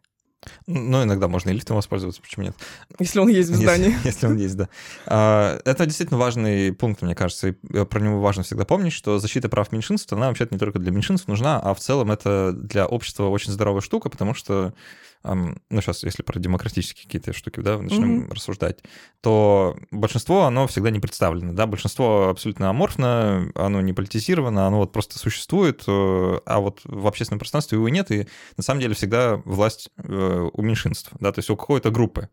Ну, 0.66 1.02
иногда 1.02 1.26
можно 1.26 1.50
и 1.50 1.52
лифтом 1.52 1.76
воспользоваться, 1.76 2.22
почему 2.22 2.44
нет? 2.44 2.54
Если 2.98 3.18
он 3.18 3.28
есть 3.28 3.50
в 3.50 3.56
здании. 3.56 3.88
Если, 3.88 4.00
если 4.06 4.26
он 4.26 4.36
есть, 4.36 4.56
да. 4.56 4.68
А, 5.06 5.60
это 5.64 5.84
действительно 5.84 6.18
важный 6.18 6.72
пункт, 6.72 7.02
мне 7.02 7.14
кажется, 7.14 7.48
и 7.48 7.52
про 7.52 8.00
него 8.00 8.20
важно 8.20 8.44
всегда 8.44 8.64
помнить, 8.64 8.92
что 8.92 9.18
защита 9.18 9.48
прав 9.48 9.72
меньшинств, 9.72 10.12
она 10.12 10.28
вообще-то 10.28 10.54
не 10.54 10.58
только 10.58 10.78
для 10.78 10.92
меньшинств 10.92 11.26
нужна, 11.26 11.58
а 11.58 11.74
в 11.74 11.80
целом 11.80 12.12
это 12.12 12.52
для 12.52 12.86
общества 12.86 13.26
очень 13.28 13.52
здоровая 13.52 13.80
штука, 13.80 14.10
потому 14.10 14.34
что 14.34 14.74
ну, 15.22 15.80
сейчас, 15.80 16.04
если 16.04 16.22
про 16.22 16.38
демократические 16.38 17.04
какие-то 17.04 17.32
штуки, 17.32 17.60
да, 17.60 17.78
начнем 17.78 18.22
mm-hmm. 18.22 18.34
рассуждать, 18.34 18.78
то 19.20 19.76
большинство, 19.90 20.44
оно 20.44 20.66
всегда 20.66 20.90
не 20.90 21.00
представлено, 21.00 21.52
да, 21.52 21.66
большинство 21.66 22.28
абсолютно 22.28 22.70
аморфно, 22.70 23.50
оно 23.54 23.80
не 23.80 23.92
политизировано, 23.92 24.66
оно 24.66 24.78
вот 24.78 24.92
просто 24.92 25.18
существует, 25.18 25.82
э, 25.86 26.38
а 26.46 26.60
вот 26.60 26.80
в 26.84 27.06
общественном 27.06 27.40
пространстве 27.40 27.76
его 27.76 27.88
нет, 27.88 28.10
и 28.10 28.28
на 28.56 28.62
самом 28.62 28.80
деле 28.80 28.94
всегда 28.94 29.36
власть 29.44 29.90
э, 29.96 30.48
у 30.52 30.62
меньшинств, 30.62 31.10
да, 31.20 31.32
то 31.32 31.40
есть 31.40 31.50
у 31.50 31.56
какой-то 31.56 31.90
группы. 31.90 32.28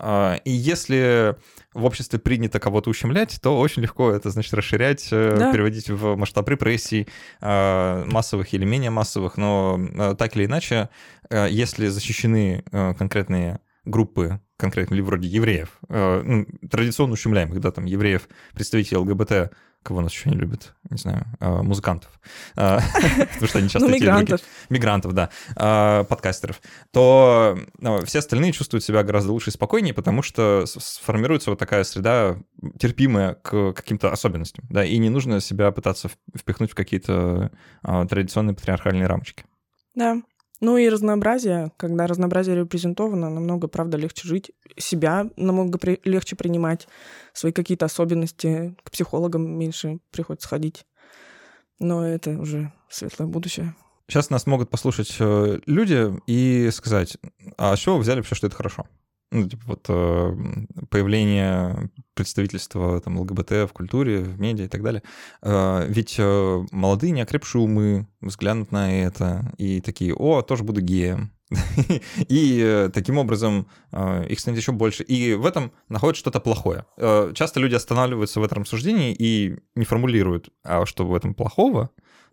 А, 0.00 0.40
и 0.44 0.50
если 0.50 1.36
в 1.74 1.84
обществе 1.84 2.18
принято 2.18 2.60
кого-то 2.60 2.88
ущемлять, 2.88 3.40
то 3.42 3.58
очень 3.58 3.82
легко 3.82 4.10
это, 4.12 4.30
значит, 4.30 4.54
расширять, 4.54 5.08
э, 5.10 5.36
да. 5.36 5.52
переводить 5.52 5.90
в 5.90 6.14
масштаб 6.14 6.48
репрессий, 6.48 7.08
а, 7.40 8.04
массовых 8.06 8.52
или 8.54 8.64
менее 8.64 8.90
массовых. 8.90 9.36
Но 9.36 9.78
э, 9.78 10.14
так 10.16 10.36
или 10.36 10.46
иначе, 10.46 10.88
э, 11.30 11.48
если 11.50 11.88
защищены 11.88 12.64
конкретные 12.70 13.60
группы, 13.84 14.40
конкретно 14.56 14.94
или 14.94 15.00
вроде 15.00 15.28
евреев, 15.28 15.78
ну, 15.88 16.46
традиционно 16.70 17.14
ущемляемых, 17.14 17.60
да, 17.60 17.70
там, 17.70 17.86
евреев, 17.86 18.28
представителей 18.54 18.98
ЛГБТ, 18.98 19.52
кого 19.88 20.02
нас 20.02 20.12
еще 20.12 20.28
не 20.30 20.36
любят, 20.36 20.74
не 20.90 20.98
знаю, 20.98 21.24
а, 21.40 21.62
музыкантов, 21.62 22.20
а, 22.56 22.80
потому 23.32 23.48
что 23.48 23.58
они 23.58 23.68
часто 23.68 23.88
ну, 23.88 23.94
мигрантов. 23.94 24.40
Мигрантов, 24.68 25.12
да, 25.14 25.30
а, 25.56 26.04
подкастеров, 26.04 26.60
то 26.92 27.58
ну, 27.78 28.04
все 28.04 28.18
остальные 28.18 28.52
чувствуют 28.52 28.84
себя 28.84 29.02
гораздо 29.02 29.32
лучше 29.32 29.48
и 29.50 29.52
спокойнее, 29.52 29.94
потому 29.94 30.22
что 30.22 30.64
сформируется 30.66 31.50
вот 31.50 31.58
такая 31.58 31.84
среда 31.84 32.38
терпимая 32.78 33.34
к 33.34 33.72
каким-то 33.72 34.12
особенностям, 34.12 34.66
да, 34.68 34.84
и 34.84 34.98
не 34.98 35.08
нужно 35.08 35.40
себя 35.40 35.72
пытаться 35.72 36.10
впихнуть 36.36 36.72
в 36.72 36.74
какие-то 36.74 37.50
традиционные 37.82 38.54
патриархальные 38.54 39.06
рамочки. 39.06 39.44
Да, 39.94 40.20
ну 40.60 40.76
и 40.76 40.88
разнообразие, 40.88 41.72
когда 41.76 42.06
разнообразие 42.06 42.56
репрезентовано, 42.56 43.30
намного, 43.30 43.68
правда, 43.68 43.96
легче 43.96 44.26
жить, 44.26 44.50
себя 44.76 45.30
намного 45.36 45.78
при... 45.78 46.00
легче 46.04 46.36
принимать, 46.36 46.88
свои 47.32 47.52
какие-то 47.52 47.86
особенности, 47.86 48.74
к 48.82 48.90
психологам 48.90 49.58
меньше 49.58 49.98
приходится 50.10 50.48
ходить. 50.48 50.84
Но 51.78 52.04
это 52.04 52.30
уже 52.30 52.72
светлое 52.88 53.28
будущее. 53.28 53.74
Сейчас 54.08 54.30
нас 54.30 54.46
могут 54.46 54.70
послушать 54.70 55.14
э, 55.20 55.60
люди 55.66 56.10
и 56.26 56.70
сказать, 56.72 57.18
а 57.56 57.76
с 57.76 57.78
чего 57.78 57.96
вы 57.96 58.02
взяли 58.02 58.18
вообще, 58.18 58.34
что 58.34 58.46
это 58.46 58.56
хорошо? 58.56 58.86
Ну, 59.30 59.48
типа 59.48 59.62
вот 59.66 59.86
э, 59.88 60.36
появление 60.88 61.90
представительства 62.14 63.00
там, 63.00 63.18
ЛГБТ 63.18 63.50
в 63.50 63.70
культуре, 63.72 64.20
в 64.20 64.40
медиа 64.40 64.64
и 64.64 64.68
так 64.68 64.82
далее. 64.82 65.02
Э, 65.42 65.86
ведь 65.88 66.16
э, 66.18 66.66
молодые 66.70 67.12
неокрепшие 67.12 67.62
умы 67.62 68.06
взглянут 68.20 68.72
на 68.72 69.02
это 69.02 69.52
и 69.58 69.80
такие, 69.80 70.14
о, 70.14 70.42
тоже 70.42 70.64
буду 70.64 70.80
геем. 70.80 71.32
И 72.28 72.90
таким 72.92 73.16
образом 73.16 73.68
их 74.28 74.38
станет 74.38 74.58
еще 74.58 74.72
больше. 74.72 75.02
И 75.02 75.32
в 75.32 75.46
этом 75.46 75.72
находят 75.88 76.18
что-то 76.18 76.40
плохое. 76.40 76.84
Часто 77.32 77.58
люди 77.58 77.74
останавливаются 77.74 78.38
в 78.38 78.42
этом 78.42 78.64
рассуждении 78.64 79.16
и 79.18 79.56
не 79.74 79.86
формулируют, 79.86 80.50
а 80.62 80.84
что 80.84 81.06
в 81.06 81.14
этом 81.14 81.32
плохого, 81.32 81.88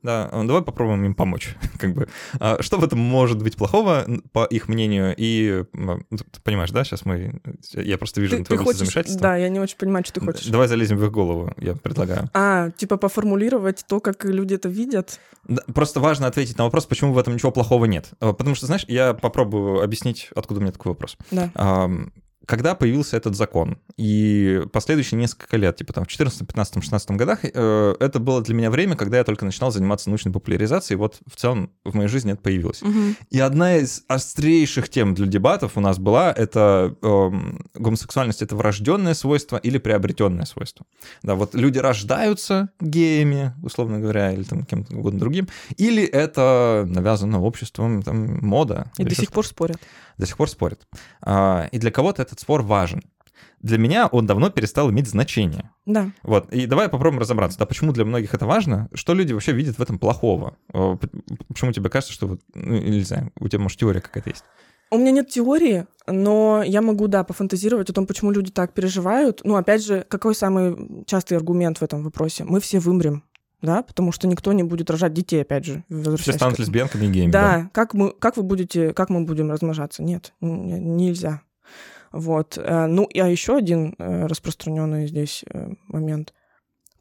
да, 0.05 0.29
а, 0.31 0.43
давай 0.43 0.61
попробуем 0.61 1.03
им 1.05 1.15
помочь. 1.15 1.55
как 1.77 1.93
бы. 1.93 2.07
А 2.39 2.61
что 2.61 2.77
в 2.77 2.83
этом 2.83 2.99
может 2.99 3.41
быть 3.41 3.57
плохого, 3.57 4.05
по 4.31 4.45
их 4.45 4.67
мнению? 4.67 5.13
И 5.17 5.65
ну, 5.73 5.99
ты 6.09 6.41
понимаешь, 6.43 6.71
да, 6.71 6.83
сейчас 6.83 7.05
мы... 7.05 7.41
Я 7.73 7.97
просто 7.97 8.21
вижу 8.21 8.33
ты, 8.33 8.39
на 8.39 8.45
твоем 8.45 8.73
замешательство. 8.73 9.21
Да, 9.21 9.35
я 9.35 9.49
не 9.49 9.59
очень 9.59 9.77
понимаю, 9.77 10.05
что 10.05 10.19
ты 10.19 10.25
хочешь. 10.25 10.45
Давай 10.45 10.67
залезем 10.67 10.97
в 10.97 11.05
их 11.05 11.11
голову, 11.11 11.53
я 11.57 11.75
предлагаю. 11.75 12.29
А, 12.33 12.71
типа 12.71 12.97
поформулировать 12.97 13.83
то, 13.87 13.99
как 13.99 14.23
люди 14.25 14.53
это 14.53 14.69
видят? 14.69 15.19
Да, 15.47 15.61
просто 15.73 15.99
важно 15.99 16.27
ответить 16.27 16.57
на 16.57 16.63
вопрос, 16.63 16.85
почему 16.85 17.13
в 17.13 17.17
этом 17.17 17.33
ничего 17.33 17.51
плохого 17.51 17.85
нет. 17.85 18.09
А, 18.19 18.33
потому 18.33 18.55
что, 18.55 18.67
знаешь, 18.67 18.85
я 18.87 19.13
попробую 19.13 19.81
объяснить, 19.83 20.29
откуда 20.35 20.59
у 20.59 20.63
меня 20.63 20.71
такой 20.71 20.91
вопрос. 20.91 21.17
Да 21.31 21.51
когда 22.45 22.75
появился 22.75 23.17
этот 23.17 23.35
закон, 23.35 23.77
и 23.97 24.61
последующие 24.71 25.19
несколько 25.19 25.57
лет, 25.57 25.75
типа 25.77 25.93
там 25.93 26.05
в 26.05 26.07
14, 26.07 26.47
15, 26.47 26.83
16 26.83 27.11
годах, 27.11 27.39
э, 27.43 27.95
это 27.99 28.19
было 28.19 28.41
для 28.41 28.55
меня 28.55 28.69
время, 28.69 28.95
когда 28.95 29.17
я 29.17 29.23
только 29.23 29.45
начинал 29.45 29.71
заниматься 29.71 30.09
научной 30.09 30.31
популяризацией, 30.31 30.97
вот 30.97 31.19
в 31.27 31.35
целом 31.35 31.71
в 31.83 31.95
моей 31.95 32.09
жизни 32.09 32.33
это 32.33 32.41
появилось. 32.41 32.81
Угу. 32.81 33.15
И 33.31 33.39
одна 33.39 33.77
из 33.77 34.03
острейших 34.07 34.89
тем 34.89 35.13
для 35.13 35.27
дебатов 35.27 35.77
у 35.77 35.79
нас 35.79 35.97
была, 35.97 36.31
это 36.31 36.95
э, 37.01 37.31
гомосексуальность— 37.73 38.41
это 38.43 38.55
врожденное 38.55 39.13
свойство 39.13 39.57
или 39.57 39.77
приобретенное 39.77 40.45
свойство. 40.45 40.85
Да, 41.23 41.35
вот 41.35 41.55
люди 41.55 41.79
рождаются 41.79 42.69
геями, 42.79 43.53
условно 43.63 43.99
говоря, 43.99 44.31
или 44.31 44.43
там 44.43 44.65
кем-то 44.65 44.95
угодно 44.95 45.19
другим, 45.19 45.47
или 45.77 46.03
это 46.03 46.85
навязано 46.87 47.41
обществом, 47.41 48.03
там, 48.03 48.39
мода. 48.45 48.91
И 48.97 49.03
до 49.03 49.15
сих 49.15 49.31
пор 49.31 49.45
спорят 49.45 49.79
до 50.17 50.25
сих 50.25 50.37
пор 50.37 50.49
спорят. 50.49 50.87
А, 51.21 51.67
и 51.71 51.77
для 51.77 51.91
кого-то 51.91 52.21
этот 52.35 52.41
спор 52.41 52.61
важен. 52.61 53.01
Для 53.61 53.77
меня 53.77 54.07
он 54.07 54.27
давно 54.27 54.49
перестал 54.49 54.91
иметь 54.91 55.07
значение. 55.07 55.71
Да. 55.85 56.11
Вот. 56.21 56.51
И 56.53 56.67
давай 56.67 56.87
попробуем 56.87 57.19
разобраться, 57.19 57.57
да, 57.57 57.65
почему 57.65 57.93
для 57.93 58.05
многих 58.05 58.33
это 58.33 58.45
важно, 58.45 58.89
что 58.93 59.13
люди 59.13 59.33
вообще 59.33 59.53
видят 59.53 59.77
в 59.77 59.81
этом 59.81 59.97
плохого. 59.97 60.57
Почему 61.47 61.71
тебе 61.71 61.89
кажется, 61.89 62.13
что 62.13 62.27
вот, 62.27 62.41
ну, 62.53 62.77
не 62.77 63.01
знаю, 63.01 63.31
у 63.39 63.47
тебя, 63.47 63.61
может, 63.61 63.79
теория 63.79 64.01
какая-то 64.01 64.29
есть? 64.29 64.43
У 64.91 64.97
меня 64.97 65.11
нет 65.11 65.29
теории, 65.29 65.87
но 66.05 66.61
я 66.63 66.83
могу, 66.83 67.07
да, 67.07 67.23
пофантазировать 67.23 67.89
о 67.89 67.93
том, 67.93 68.05
почему 68.05 68.29
люди 68.29 68.51
так 68.51 68.73
переживают. 68.73 69.41
Ну, 69.43 69.55
опять 69.55 69.83
же, 69.83 70.05
какой 70.07 70.35
самый 70.35 71.03
частый 71.07 71.35
аргумент 71.35 71.79
в 71.79 71.81
этом 71.81 72.03
вопросе? 72.03 72.43
Мы 72.43 72.59
все 72.59 72.79
вымрем 72.79 73.23
да, 73.61 73.81
потому 73.83 74.11
что 74.11 74.27
никто 74.27 74.53
не 74.53 74.63
будет 74.63 74.89
рожать 74.89 75.13
детей, 75.13 75.41
опять 75.41 75.65
же. 75.65 75.83
Все 76.17 76.33
станут 76.33 76.59
лесбиянками 76.59 77.05
и 77.05 77.09
геями. 77.09 77.31
Да, 77.31 77.41
да. 77.41 77.69
Как, 77.73 77.93
мы, 77.93 78.11
как 78.11 78.37
вы 78.37 78.43
будете, 78.43 78.93
как 78.93 79.09
мы 79.09 79.25
будем 79.25 79.51
размножаться? 79.51 80.03
Нет, 80.03 80.33
нельзя. 80.39 81.41
Вот. 82.15 82.57
Э, 82.57 82.85
ну, 82.87 83.09
а 83.13 83.27
еще 83.27 83.57
один 83.57 83.93
э, 83.97 84.27
распространенный 84.27 85.05
здесь 85.05 85.43
э, 85.49 85.67
момент 85.87 86.33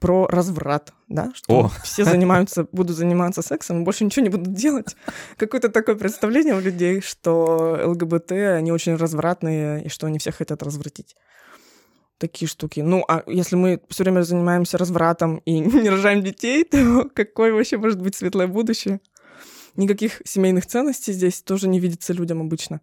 про 0.00 0.26
разврат, 0.26 0.92
да, 1.08 1.30
что 1.34 1.60
О. 1.60 1.70
все 1.84 2.04
занимаются, 2.04 2.66
будут 2.72 2.96
заниматься 2.96 3.40
сексом, 3.40 3.84
больше 3.84 4.04
ничего 4.04 4.24
не 4.24 4.28
будут 4.28 4.52
делать. 4.52 4.96
Какое-то 5.36 5.68
такое 5.68 5.94
представление 5.94 6.56
у 6.56 6.60
людей, 6.60 7.00
что 7.00 7.78
ЛГБТ, 7.84 8.32
они 8.32 8.72
очень 8.72 8.96
развратные, 8.96 9.84
и 9.84 9.88
что 9.88 10.08
они 10.08 10.18
всех 10.18 10.34
хотят 10.34 10.62
развратить 10.64 11.14
такие 12.18 12.48
штуки. 12.48 12.80
Ну, 12.80 13.04
а 13.06 13.22
если 13.28 13.54
мы 13.54 13.80
все 13.88 14.02
время 14.02 14.22
занимаемся 14.22 14.78
развратом 14.78 15.36
и 15.44 15.60
не 15.60 15.90
рожаем 15.90 16.24
детей, 16.24 16.64
то 16.64 17.08
какое 17.14 17.52
вообще 17.52 17.78
может 17.78 18.02
быть 18.02 18.16
светлое 18.16 18.48
будущее? 18.48 19.00
Никаких 19.76 20.22
семейных 20.24 20.66
ценностей 20.66 21.12
здесь 21.12 21.40
тоже 21.40 21.68
не 21.68 21.78
видится 21.78 22.12
людям 22.12 22.40
обычно. 22.40 22.80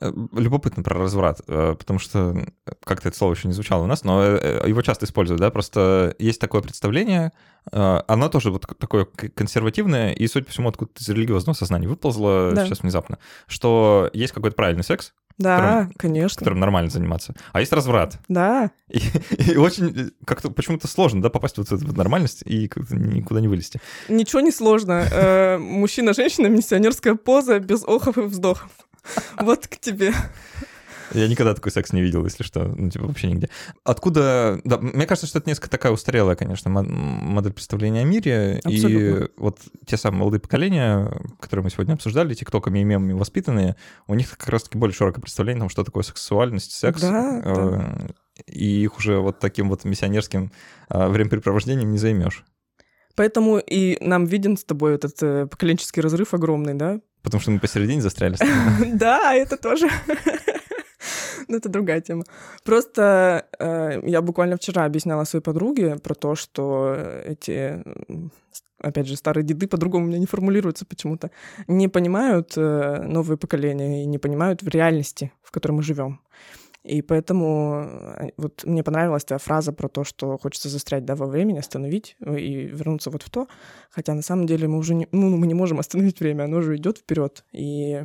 Э, 0.00 0.12
любопытно 0.32 0.82
про 0.82 0.98
разврат, 0.98 1.40
э, 1.46 1.76
потому 1.78 2.00
что 2.00 2.36
как-то 2.84 3.08
это 3.08 3.16
слово 3.16 3.34
еще 3.34 3.46
не 3.46 3.54
звучало 3.54 3.84
у 3.84 3.86
нас, 3.86 4.02
но 4.02 4.22
э, 4.24 4.64
его 4.66 4.82
часто 4.82 5.04
используют, 5.04 5.40
да, 5.40 5.50
просто 5.50 6.16
есть 6.18 6.40
такое 6.40 6.62
представление, 6.62 7.32
оно 7.72 8.28
тоже 8.28 8.50
вот 8.50 8.66
такое 8.78 9.06
консервативное, 9.06 10.12
и, 10.12 10.26
судя 10.26 10.44
по 10.44 10.52
всему, 10.52 10.68
откуда-то 10.68 11.02
из 11.02 11.08
религиозного 11.08 11.56
сознания 11.56 11.88
выползло 11.88 12.52
да. 12.52 12.66
сейчас 12.66 12.82
внезапно, 12.82 13.18
что 13.46 14.10
есть 14.12 14.34
какой-то 14.34 14.54
правильный 14.54 14.84
секс, 14.84 15.14
да, 15.38 15.56
которым, 15.56 15.92
конечно. 15.96 16.38
Которым 16.40 16.60
нормально 16.60 16.90
заниматься. 16.90 17.34
А 17.52 17.60
есть 17.60 17.72
разврат. 17.72 18.18
Да. 18.28 18.70
И, 18.88 19.00
и 19.52 19.56
очень 19.56 20.12
как-то 20.26 20.50
почему-то 20.50 20.88
сложно, 20.88 21.22
да, 21.22 21.30
попасть 21.30 21.56
вот 21.56 21.68
в 21.68 21.72
эту 21.72 21.96
нормальность 21.96 22.42
и 22.44 22.70
никуда 22.90 23.40
не 23.40 23.48
вылезти. 23.48 23.80
Ничего 24.08 24.40
не 24.40 24.50
сложно. 24.50 25.56
Мужчина-женщина, 25.58 26.48
миссионерская 26.48 27.14
поза 27.14 27.60
без 27.60 27.82
охов 27.84 28.18
и 28.18 28.22
вздохов. 28.22 28.70
Вот 29.38 29.66
к 29.66 29.78
тебе. 29.78 30.12
Я 31.12 31.28
никогда 31.28 31.54
такой 31.54 31.70
секс 31.70 31.92
не 31.92 32.00
видел, 32.02 32.24
если 32.24 32.42
что, 32.42 32.64
ну, 32.64 32.90
типа, 32.90 33.06
вообще 33.06 33.28
нигде. 33.28 33.48
Откуда... 33.84 34.60
Да, 34.64 34.78
мне 34.78 35.06
кажется, 35.06 35.26
что 35.26 35.38
это 35.38 35.48
несколько 35.48 35.70
такая 35.70 35.92
устарелая, 35.92 36.34
конечно, 36.34 36.70
модель 36.70 37.52
представления 37.52 38.00
о 38.00 38.04
мире. 38.04 38.60
Абсолютно. 38.64 39.24
И 39.24 39.28
вот 39.36 39.60
те 39.86 39.96
самые 39.96 40.20
молодые 40.20 40.40
поколения, 40.40 41.12
которые 41.40 41.64
мы 41.64 41.70
сегодня 41.70 41.94
обсуждали, 41.94 42.34
тиктоками 42.34 42.80
и 42.80 42.84
мемами 42.84 43.12
воспитанные, 43.12 43.76
у 44.06 44.14
них 44.14 44.36
как 44.36 44.48
раз-таки 44.48 44.78
более 44.78 44.94
широкое 44.94 45.20
представление 45.20 45.60
о 45.60 45.64
том, 45.64 45.68
что 45.68 45.84
такое 45.84 46.02
сексуальность, 46.02 46.72
секс. 46.72 47.00
Да, 47.00 47.42
э, 47.44 47.54
да. 47.54 48.08
И 48.46 48.82
их 48.82 48.98
уже 48.98 49.18
вот 49.18 49.38
таким 49.38 49.68
вот 49.68 49.84
миссионерским 49.84 50.52
э, 50.88 51.08
времяпрепровождением 51.08 51.92
не 51.92 51.98
займешь. 51.98 52.44
Поэтому 53.14 53.58
и 53.58 53.96
нам 54.00 54.24
виден 54.24 54.56
с 54.56 54.64
тобой 54.64 54.96
этот 54.96 55.22
э, 55.22 55.46
поколенческий 55.46 56.02
разрыв 56.02 56.34
огромный, 56.34 56.74
да? 56.74 57.00
Потому 57.24 57.40
что 57.40 57.50
мы 57.50 57.58
посередине 57.58 58.02
застряли. 58.02 58.36
Да, 58.94 59.34
это 59.34 59.56
тоже. 59.56 59.88
Но 61.48 61.56
это 61.56 61.68
другая 61.68 62.00
тема. 62.00 62.24
Просто 62.64 63.46
э, 63.58 64.00
я 64.04 64.22
буквально 64.22 64.56
вчера 64.56 64.84
объясняла 64.84 65.24
своей 65.24 65.42
подруге 65.42 65.96
про 65.96 66.14
то, 66.14 66.34
что 66.34 66.94
эти, 67.24 67.82
опять 68.78 69.06
же, 69.06 69.16
старые 69.16 69.44
деды 69.44 69.66
по-другому 69.66 70.04
у 70.04 70.08
меня 70.08 70.18
не 70.18 70.26
формулируются 70.26 70.86
почему-то, 70.86 71.30
не 71.66 71.88
понимают 71.88 72.52
э, 72.56 73.02
новые 73.02 73.36
поколения 73.36 74.04
и 74.04 74.06
не 74.06 74.18
понимают 74.18 74.62
в 74.62 74.68
реальности, 74.68 75.32
в 75.42 75.50
которой 75.50 75.72
мы 75.72 75.82
живем. 75.82 76.20
И 76.84 77.00
поэтому 77.00 77.86
э, 78.18 78.30
вот 78.36 78.62
мне 78.64 78.84
понравилась 78.84 79.24
твоя 79.24 79.38
фраза 79.38 79.72
про 79.72 79.88
то, 79.88 80.04
что 80.04 80.36
хочется 80.36 80.68
застрять 80.68 81.06
да, 81.06 81.16
во 81.16 81.26
времени, 81.26 81.58
остановить 81.58 82.16
и 82.20 82.66
вернуться 82.66 83.10
вот 83.10 83.22
в 83.22 83.30
то. 83.30 83.48
Хотя 83.90 84.12
на 84.14 84.22
самом 84.22 84.46
деле 84.46 84.68
мы 84.68 84.78
уже 84.78 84.94
не, 84.94 85.08
ну, 85.10 85.34
мы 85.36 85.46
не 85.46 85.54
можем 85.54 85.80
остановить 85.80 86.20
время, 86.20 86.44
оно 86.44 86.60
же 86.60 86.76
идет 86.76 86.98
вперед. 86.98 87.44
И 87.52 88.04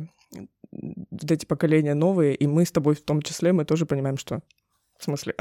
вот 0.72 1.30
эти 1.30 1.44
поколения 1.44 1.94
новые, 1.94 2.34
и 2.34 2.46
мы 2.46 2.64
с 2.64 2.72
тобой 2.72 2.94
в 2.94 3.02
том 3.02 3.20
числе, 3.20 3.52
мы 3.52 3.64
тоже 3.64 3.84
понимаем, 3.84 4.16
что... 4.16 4.40
В 4.98 5.04
смысле? 5.04 5.34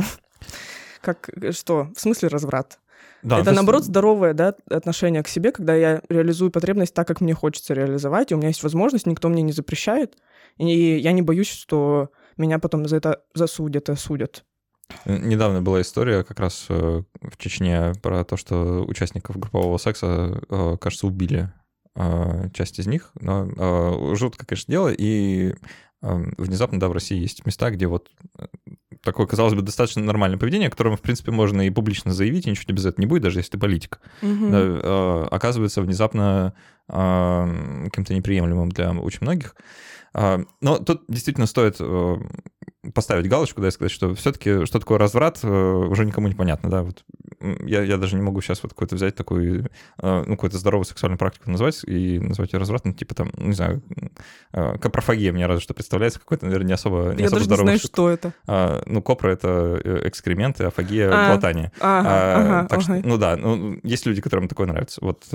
Как, 1.02 1.30
что? 1.52 1.90
В 1.96 2.00
смысле 2.00 2.28
разврат? 2.28 2.80
Да, 3.24 3.40
это, 3.40 3.52
наоборот, 3.52 3.84
здоровое 3.84 4.34
да, 4.34 4.56
отношение 4.70 5.24
к 5.24 5.28
себе, 5.28 5.52
когда 5.52 5.76
я 5.76 6.02
реализую 6.10 6.52
потребность 6.52 6.94
так, 6.94 7.08
как 7.08 7.20
мне 7.20 7.34
хочется 7.34 7.74
реализовать, 7.74 8.32
и 8.32 8.36
у 8.36 8.38
меня 8.38 8.48
есть 8.48 8.64
возможность, 8.64 9.06
никто 9.06 9.28
мне 9.28 9.42
не 9.42 9.52
запрещает, 9.52 10.18
и 10.58 10.98
я 10.98 11.12
не 11.12 11.22
боюсь, 11.22 11.50
что 11.50 12.12
меня 12.40 12.60
потом 12.60 12.88
за 12.88 12.98
это 12.98 13.22
засудят 13.34 13.90
и 13.90 13.92
осудят. 13.92 14.44
Недавно 15.06 15.62
была 15.62 15.82
история 15.82 16.24
как 16.24 16.40
раз 16.40 16.66
э, 16.70 17.04
в 17.22 17.38
Чечне 17.38 17.94
про 18.02 18.24
то, 18.24 18.38
что 18.38 18.84
участников 18.86 19.38
группового 19.38 19.78
секса, 19.78 20.42
э, 20.50 20.78
кажется, 20.80 21.08
убили 21.08 21.52
э, 21.96 22.50
часть 22.54 22.80
из 22.80 22.88
них. 22.88 23.12
Но 23.20 24.16
жутко, 24.16 24.46
конечно, 24.46 24.72
дело. 24.72 24.90
И 24.90 25.54
внезапно, 26.02 26.80
да, 26.80 26.88
в 26.88 26.94
России 26.94 27.20
есть 27.20 27.46
места, 27.46 27.70
где 27.72 27.86
вот 27.86 28.10
такое, 29.04 29.28
казалось 29.28 29.54
бы, 29.54 29.62
достаточно 29.62 30.02
нормальное 30.02 30.40
поведение, 30.40 30.70
которое, 30.70 30.96
в 30.96 31.02
принципе, 31.02 31.32
можно 31.32 31.68
и 31.68 31.70
публично 31.70 32.14
заявить, 32.14 32.48
и 32.48 32.50
ничего 32.50 32.64
тебе 32.64 32.76
без 32.76 32.86
этого 32.86 33.02
не 33.02 33.06
будет, 33.06 33.24
даже 33.24 33.40
если 33.40 33.52
ты 33.52 33.58
политик. 33.58 34.00
Угу. 34.22 34.50
Да, 34.50 35.28
оказывается 35.30 35.82
внезапно 35.82 36.54
каким-то 36.88 38.14
неприемлемым 38.14 38.70
для 38.70 38.92
очень 38.94 39.20
многих. 39.22 39.56
Но 40.14 40.78
тут 40.80 41.04
действительно 41.08 41.48
стоит 41.48 41.80
поставить 42.94 43.28
галочку, 43.28 43.62
да, 43.62 43.68
и 43.68 43.72
сказать, 43.72 43.92
что 43.92 44.16
все-таки 44.16 44.66
что 44.66 44.80
такое 44.80 44.98
разврат, 44.98 45.40
э, 45.44 45.48
уже 45.48 46.06
никому 46.06 46.28
не 46.28 46.36
понятно, 46.36 46.70
да, 46.70 46.84
вот 46.84 47.04
я, 47.66 47.84
я 47.84 47.98
даже 47.98 48.16
не 48.16 48.22
могу 48.22 48.42
сейчас 48.42 48.64
вот 48.64 48.74
какой-то 48.74 48.96
взять 48.96 49.16
такую, 49.16 49.70
э, 50.02 50.24
ну, 50.26 50.36
какую-то 50.36 50.58
здоровую 50.58 50.86
сексуальную 50.86 51.18
практику 51.18 51.52
назвать 51.52 51.84
и 51.86 52.20
назвать 52.20 52.54
ее 52.54 52.60
развратом, 52.60 52.94
типа 52.94 53.16
там, 53.16 53.32
не 53.36 53.54
знаю, 53.54 53.82
э, 54.54 54.78
капрофагия 54.78 55.34
мне 55.34 55.46
разве 55.46 55.62
что 55.62 55.74
представляется 55.74 56.20
какой-то, 56.20 56.46
наверное, 56.46 56.68
не 56.68 56.74
особо, 56.74 57.14
не 57.14 57.22
я 57.22 57.26
особо 57.26 57.32
даже 57.32 57.46
здоровый. 57.46 57.74
не 57.74 57.78
знаю, 57.78 57.80
что 57.80 58.10
это. 58.10 58.34
А, 58.48 58.82
ну, 58.86 59.02
копра— 59.02 59.30
это 59.32 59.82
экскременты, 60.06 60.64
а 60.64 60.72
фагия 60.72 61.12
а,— 61.12 61.28
глотание. 61.32 61.74
А, 61.82 62.00
ага, 62.00 62.68
так 62.70 62.80
ага. 62.80 62.82
что, 62.82 63.08
ну 63.08 63.18
да, 63.18 63.36
ну, 63.36 63.80
есть 63.84 64.06
люди, 64.06 64.22
которым 64.22 64.48
такое 64.48 64.68
нравится. 64.68 65.00
Вот 65.02 65.26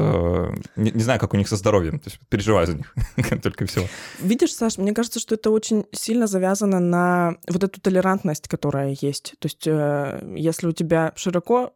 не, 0.77 0.91
не 0.91 1.03
знаю, 1.03 1.21
как 1.21 1.35
у 1.35 1.37
них 1.37 1.49
со 1.49 1.57
здоровьем, 1.57 1.99
то 1.99 2.09
есть 2.09 2.19
переживаю 2.31 2.67
за 2.67 2.75
них, 2.75 2.95
только 3.43 3.67
всего. 3.67 3.85
Видишь, 4.21 4.55
Саш, 4.55 4.79
мне 4.79 4.95
кажется, 4.95 5.21
что 5.21 5.35
это 5.35 5.51
очень 5.51 5.85
сильно 5.93 6.27
завязано 6.27 6.81
на 6.81 7.34
вот 7.49 7.65
эту 7.65 7.81
толерантность, 7.81 8.49
которая 8.49 8.97
есть. 9.01 9.35
То 9.39 9.47
есть 9.47 9.67
э, 9.67 10.35
если 10.37 10.69
у 10.69 10.73
тебя 10.73 11.13
широко, 11.17 11.73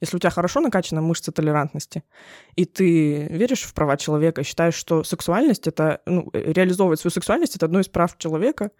если 0.00 0.16
у 0.16 0.18
тебя 0.18 0.30
хорошо 0.30 0.60
накачана 0.60 1.00
мышца 1.00 1.32
толерантности, 1.32 2.04
и 2.54 2.64
ты 2.64 3.26
веришь 3.28 3.62
в 3.62 3.74
права 3.74 3.96
человека, 3.96 4.44
считаешь, 4.44 4.74
что 4.74 5.04
сексуальность 5.04 5.66
это, 5.66 6.00
ну, 6.06 6.28
э, 6.32 6.52
реализовывать 6.52 7.00
свою 7.00 7.12
сексуальность 7.12 7.56
это 7.56 7.66
одно 7.66 7.80
из 7.80 7.88
прав 7.88 8.16
человека, 8.18 8.70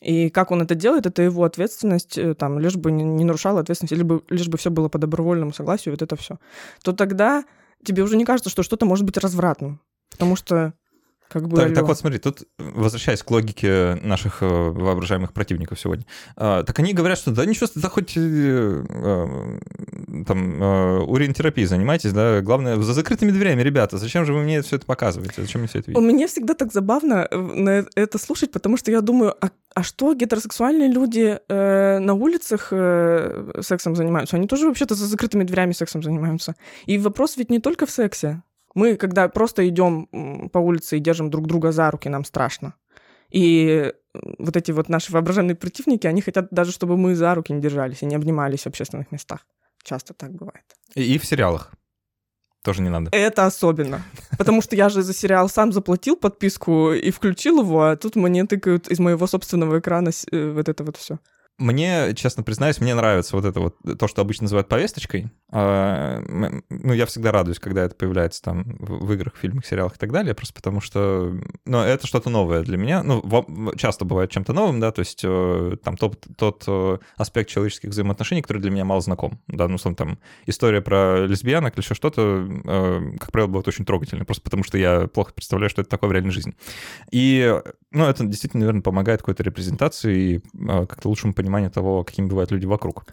и 0.00 0.30
как 0.30 0.50
он 0.50 0.62
это 0.62 0.74
делает, 0.74 1.06
это 1.06 1.22
его 1.22 1.44
ответственность, 1.44 2.16
э, 2.18 2.34
там, 2.34 2.58
лишь 2.58 2.76
бы 2.76 2.92
не 2.92 3.24
нарушала 3.24 3.60
ответственность, 3.60 3.92
лишь 3.92 4.04
бы, 4.04 4.22
лишь 4.28 4.48
бы 4.48 4.58
все 4.58 4.70
было 4.70 4.88
по 4.88 4.98
добровольному 4.98 5.52
согласию, 5.52 5.92
вот 5.94 6.02
это 6.02 6.16
все, 6.16 6.38
то 6.82 6.92
тогда 6.92 7.44
тебе 7.84 8.02
уже 8.02 8.16
не 8.16 8.24
кажется, 8.24 8.50
что 8.50 8.62
что-то 8.62 8.86
может 8.86 9.04
быть 9.04 9.18
развратным. 9.18 9.80
Потому 10.10 10.36
что 10.36 10.74
как 11.28 11.48
бы 11.48 11.56
так, 11.56 11.74
так 11.74 11.86
вот, 11.86 11.98
смотри, 11.98 12.18
тут, 12.18 12.44
возвращаясь 12.58 13.22
к 13.22 13.30
логике 13.30 13.98
наших 14.02 14.42
э, 14.42 14.46
воображаемых 14.46 15.32
противников 15.32 15.78
сегодня, 15.78 16.04
э, 16.36 16.64
так 16.66 16.78
они 16.78 16.94
говорят, 16.94 17.18
что 17.18 17.30
да 17.30 17.44
ничего, 17.44 17.68
да 17.74 17.88
хоть 17.88 18.16
э, 18.16 18.84
э, 18.88 20.24
там 20.26 20.62
э, 20.62 20.98
урин-терапией 21.00 21.66
занимайтесь, 21.66 22.12
да, 22.12 22.40
главное, 22.40 22.76
за 22.76 22.94
закрытыми 22.94 23.30
дверями, 23.30 23.62
ребята, 23.62 23.98
зачем 23.98 24.24
же 24.24 24.32
вы 24.32 24.42
мне 24.42 24.62
все 24.62 24.76
это 24.76 24.86
показываете, 24.86 25.42
зачем 25.42 25.60
мне 25.60 25.68
все 25.68 25.80
это 25.80 25.90
видеть? 25.90 26.02
Мне 26.02 26.26
всегда 26.26 26.54
так 26.54 26.72
забавно 26.72 27.28
э, 27.30 27.84
это 27.94 28.18
слушать, 28.18 28.50
потому 28.50 28.76
что 28.76 28.90
я 28.90 29.00
думаю, 29.00 29.34
а, 29.40 29.50
а 29.74 29.82
что 29.82 30.14
гетеросексуальные 30.14 30.88
люди 30.88 31.38
э, 31.48 31.98
на 31.98 32.14
улицах 32.14 32.68
э, 32.70 33.60
сексом 33.60 33.94
занимаются? 33.96 34.36
Они 34.36 34.46
тоже 34.46 34.66
вообще-то 34.66 34.94
за 34.94 35.06
закрытыми 35.06 35.44
дверями 35.44 35.72
сексом 35.72 36.02
занимаются. 36.02 36.54
И 36.86 36.98
вопрос 36.98 37.36
ведь 37.36 37.50
не 37.50 37.60
только 37.60 37.86
в 37.86 37.90
сексе. 37.90 38.42
Мы, 38.78 38.96
когда 38.96 39.28
просто 39.28 39.68
идем 39.68 40.06
по 40.52 40.58
улице 40.58 40.96
и 40.96 41.00
держим 41.00 41.30
друг 41.30 41.46
друга 41.46 41.72
за 41.72 41.90
руки, 41.90 42.08
нам 42.08 42.24
страшно. 42.24 42.74
И 43.34 43.92
вот 44.38 44.56
эти 44.56 44.70
вот 44.70 44.88
наши 44.88 45.12
воображаемые 45.12 45.56
противники, 45.56 46.06
они 46.06 46.22
хотят 46.22 46.46
даже, 46.50 46.70
чтобы 46.70 46.96
мы 46.96 47.16
за 47.16 47.34
руки 47.34 47.52
не 47.52 47.60
держались 47.60 48.02
и 48.02 48.06
не 48.06 48.14
обнимались 48.14 48.62
в 48.62 48.66
общественных 48.68 49.10
местах. 49.10 49.46
Часто 49.82 50.14
так 50.14 50.30
бывает. 50.30 50.64
И, 50.94 51.02
и 51.14 51.18
в 51.18 51.24
сериалах 51.24 51.72
тоже 52.62 52.82
не 52.82 52.90
надо. 52.90 53.10
Это 53.12 53.46
особенно. 53.46 54.00
Потому 54.38 54.62
что 54.62 54.76
я 54.76 54.88
же 54.88 55.02
за 55.02 55.12
сериал 55.12 55.48
сам 55.48 55.72
заплатил 55.72 56.16
подписку 56.16 56.92
и 56.92 57.10
включил 57.10 57.60
его, 57.60 57.82
а 57.82 57.96
тут 57.96 58.14
мне 58.14 58.44
тыкают 58.44 58.88
из 58.88 59.00
моего 59.00 59.26
собственного 59.26 59.80
экрана 59.80 60.10
э, 60.30 60.52
вот 60.52 60.68
это 60.68 60.84
вот 60.84 60.96
все. 60.96 61.18
Мне, 61.58 62.14
честно 62.14 62.44
признаюсь, 62.44 62.80
мне 62.80 62.94
нравится 62.94 63.34
вот 63.34 63.44
это 63.44 63.58
вот, 63.58 63.76
то, 63.98 64.06
что 64.06 64.22
обычно 64.22 64.44
называют 64.44 64.68
повесточкой. 64.68 65.32
А, 65.50 66.22
ну, 66.68 66.92
я 66.92 67.04
всегда 67.04 67.32
радуюсь, 67.32 67.58
когда 67.58 67.82
это 67.82 67.96
появляется 67.96 68.40
там 68.42 68.76
в 68.78 69.12
играх, 69.12 69.34
фильмах, 69.36 69.66
сериалах 69.66 69.96
и 69.96 69.98
так 69.98 70.12
далее, 70.12 70.36
просто 70.36 70.54
потому 70.54 70.80
что, 70.80 71.34
ну, 71.64 71.78
это 71.80 72.06
что-то 72.06 72.30
новое 72.30 72.62
для 72.62 72.76
меня. 72.76 73.02
Ну, 73.02 73.72
часто 73.76 74.04
бывает 74.04 74.30
чем-то 74.30 74.52
новым, 74.52 74.78
да, 74.78 74.92
то 74.92 75.00
есть 75.00 75.22
э, 75.24 75.76
там 75.82 75.96
тот, 75.96 76.24
тот 76.36 76.62
э, 76.68 76.98
аспект 77.16 77.50
человеческих 77.50 77.90
взаимоотношений, 77.90 78.42
который 78.42 78.62
для 78.62 78.70
меня 78.70 78.84
мало 78.84 79.00
знаком, 79.00 79.40
да, 79.48 79.66
ну, 79.66 79.78
там 79.78 80.20
история 80.46 80.80
про 80.80 81.26
лесбиянок 81.26 81.74
или 81.74 81.82
еще 81.82 81.94
что-то, 81.94 82.46
э, 82.64 83.10
как 83.18 83.32
правило, 83.32 83.48
бывает 83.48 83.66
очень 83.66 83.84
трогательной, 83.84 84.24
просто 84.24 84.44
потому 84.44 84.62
что 84.62 84.78
я 84.78 85.08
плохо 85.08 85.32
представляю, 85.32 85.70
что 85.70 85.80
это 85.80 85.90
такое 85.90 86.10
в 86.10 86.12
реальной 86.12 86.30
жизни. 86.30 86.54
И, 87.10 87.52
ну, 87.90 88.04
это 88.04 88.22
действительно, 88.24 88.60
наверное, 88.60 88.82
помогает 88.82 89.22
какой-то 89.22 89.42
репрезентации 89.42 90.18
и 90.18 90.40
как-то 90.86 91.08
лучшему 91.08 91.34
пониманию 91.34 91.47
понимание 91.48 91.70
того, 91.70 92.04
какими 92.04 92.26
бывают 92.26 92.52
люди 92.52 92.66
вокруг. 92.66 93.04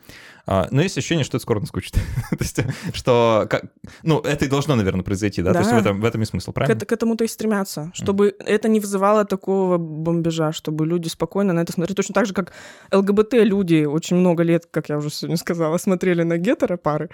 А, 0.47 0.67
но 0.71 0.81
есть 0.81 0.97
ощущение, 0.97 1.23
что 1.23 1.37
это 1.37 1.43
скоро 1.43 1.59
наскучит. 1.59 1.93
То 2.29 2.37
есть, 2.39 2.59
что... 2.93 3.47
Как, 3.49 3.63
ну, 4.03 4.19
это 4.19 4.45
и 4.45 4.47
должно, 4.47 4.75
наверное, 4.75 5.03
произойти, 5.03 5.41
да? 5.41 5.53
да. 5.53 5.59
То 5.59 5.59
есть 5.59 5.71
в 5.71 5.77
этом, 5.77 6.01
в 6.01 6.05
этом 6.05 6.21
и 6.21 6.25
смысл, 6.25 6.51
правильно? 6.51 6.79
К, 6.79 6.85
к 6.85 6.91
этому-то 6.91 7.23
и 7.23 7.27
стремятся, 7.27 7.91
чтобы 7.93 8.27
mm. 8.27 8.43
это 8.45 8.67
не 8.67 8.79
вызывало 8.79 9.25
такого 9.25 9.77
бомбежа, 9.77 10.51
чтобы 10.51 10.85
люди 10.85 11.07
спокойно 11.07 11.53
на 11.53 11.61
это 11.61 11.71
смотрели. 11.71 11.95
Точно 11.95 12.13
так 12.13 12.25
же, 12.25 12.33
как 12.33 12.51
ЛГБТ-люди 12.91 13.85
очень 13.85 14.17
много 14.17 14.43
лет, 14.43 14.65
как 14.69 14.89
я 14.89 14.97
уже 14.97 15.09
сегодня 15.09 15.37
сказала, 15.37 15.77
смотрели 15.79 16.23
на 16.23 16.37
гетеро-пары 16.37 17.09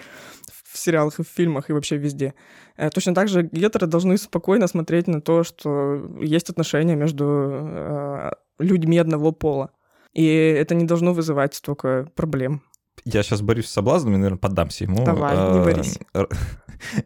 в 0.72 0.78
сериалах 0.78 1.20
и 1.20 1.22
в 1.22 1.28
фильмах 1.28 1.70
и 1.70 1.72
вообще 1.72 1.98
везде. 1.98 2.34
Э, 2.76 2.90
точно 2.90 3.14
так 3.14 3.28
же 3.28 3.42
гетеры 3.42 3.86
должны 3.86 4.18
спокойно 4.18 4.66
смотреть 4.66 5.06
на 5.06 5.20
то, 5.20 5.44
что 5.44 6.18
есть 6.20 6.50
отношения 6.50 6.96
между 6.96 7.24
э, 7.24 8.30
людьми 8.58 8.98
одного 8.98 9.32
пола. 9.32 9.70
И 10.12 10.26
это 10.26 10.74
не 10.74 10.84
должно 10.84 11.12
вызывать 11.12 11.54
столько 11.54 12.08
проблем. 12.14 12.62
Я 13.04 13.22
сейчас 13.22 13.40
борюсь 13.40 13.66
с 13.66 13.72
соблазнами, 13.72 14.16
наверное, 14.16 14.38
поддамся 14.38 14.84
ему. 14.84 15.04
Давай, 15.04 15.34
не 15.34 15.40
а, 15.40 15.64
борись. 15.64 15.98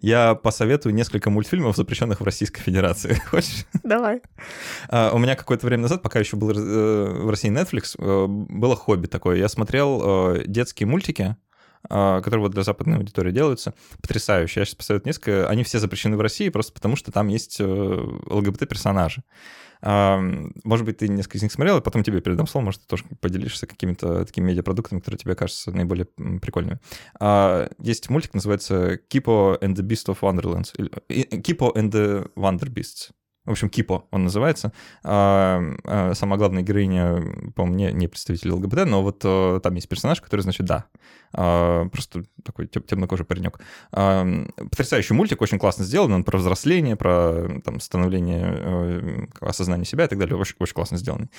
Я 0.01 0.35
посоветую 0.35 0.95
несколько 0.95 1.31
мультфильмов, 1.31 1.77
запрещенных 1.77 2.21
в 2.21 2.25
Российской 2.25 2.61
Федерации. 2.61 3.15
Хочешь? 3.31 3.67
Давай. 3.83 4.21
А, 4.89 5.11
у 5.13 5.19
меня 5.19 5.37
какое-то 5.37 5.67
время 5.67 5.83
назад, 5.83 6.03
пока 6.03 6.19
еще 6.19 6.37
был 6.37 6.51
э, 6.51 7.23
в 7.23 7.31
России 7.31 7.51
Netflix, 7.51 7.95
э, 7.99 8.27
было 8.27 8.77
хобби 8.77 9.07
такое. 9.07 9.37
Я 9.37 9.49
смотрел 9.49 10.35
э, 10.35 10.45
детские 10.47 10.87
мультики, 10.87 11.37
которые 11.89 12.41
вот 12.41 12.51
для 12.51 12.65
западной 12.65 12.97
аудитории 12.97 13.31
делаются, 13.31 13.73
потрясающие. 14.03 14.63
Я 14.63 14.67
сейчас 14.67 14.75
посоветую 14.75 15.09
несколько. 15.09 15.49
Они 15.49 15.63
все 15.63 15.79
запрещены 15.79 16.17
в 16.17 16.21
России 16.21 16.49
просто 16.49 16.73
потому, 16.73 16.97
что 16.97 17.13
там 17.13 17.29
есть 17.29 17.61
ЛГБТ-персонажи. 17.61 19.23
Может 19.83 20.87
быть, 20.87 20.99
ты 20.99 21.09
несколько 21.09 21.39
из 21.39 21.43
них 21.43 21.53
смотрел, 21.53 21.79
и 21.79 21.83
потом 21.83 22.03
тебе 22.03 22.21
передам 22.21 22.47
слово, 22.47 22.65
может, 22.65 22.83
ты 22.83 22.87
тоже 22.87 23.05
поделишься 23.21 23.67
какими-то 23.67 24.25
такими 24.25 24.47
медиапродуктами, 24.47 25.01
которые 25.01 25.19
тебе 25.19 25.35
кажутся 25.35 25.71
наиболее 25.71 26.07
прикольными. 26.41 26.79
А, 27.21 27.69
есть 27.79 28.09
мультик, 28.11 28.35
называется 28.35 28.99
Kippo 29.11 29.59
and 29.61 29.75
the 29.75 29.83
Beast 29.83 30.09
of 30.09 30.19
Wonderlands. 30.21 30.73
Kippo 31.09 31.75
and 31.75 31.91
the 31.91 32.31
Wonder 32.37 32.69
Beasts. 32.69 33.13
В 33.47 33.53
общем, 33.53 33.71
Кипо 33.71 34.07
он 34.11 34.25
называется. 34.25 34.73
А, 35.05 35.63
а, 35.85 36.15
самая 36.15 36.39
главная 36.39 36.63
героиня, 36.63 37.23
по-моему, 37.55 37.77
не, 37.77 37.93
не 37.93 38.09
представитель 38.09 38.51
ЛГБТ, 38.51 38.87
но 38.87 39.03
вот 39.03 39.23
а, 39.25 39.61
там 39.61 39.75
есть 39.77 39.89
персонаж, 39.89 40.21
который, 40.21 40.41
значит, 40.41 40.67
да, 40.67 40.87
а, 41.33 41.89
просто 41.89 42.25
такой 42.45 42.67
тем, 42.67 42.83
темнокожий 42.83 43.25
паренек. 43.25 43.61
А, 43.93 44.27
потрясающий 44.57 45.15
мультик, 45.15 45.41
очень 45.41 45.59
классно 45.59 45.85
сделан, 45.85 46.13
он 46.13 46.25
про 46.25 46.39
взросление, 46.39 46.97
про 46.97 47.61
там, 47.65 47.79
становление, 47.79 48.45
а, 48.47 49.27
осознание 49.41 49.87
себя 49.87 50.05
и 50.07 50.09
так 50.09 50.19
далее, 50.19 50.37
очень, 50.37 50.57
очень 50.59 50.75
классно 50.75 50.99
сделанный. 50.99 51.31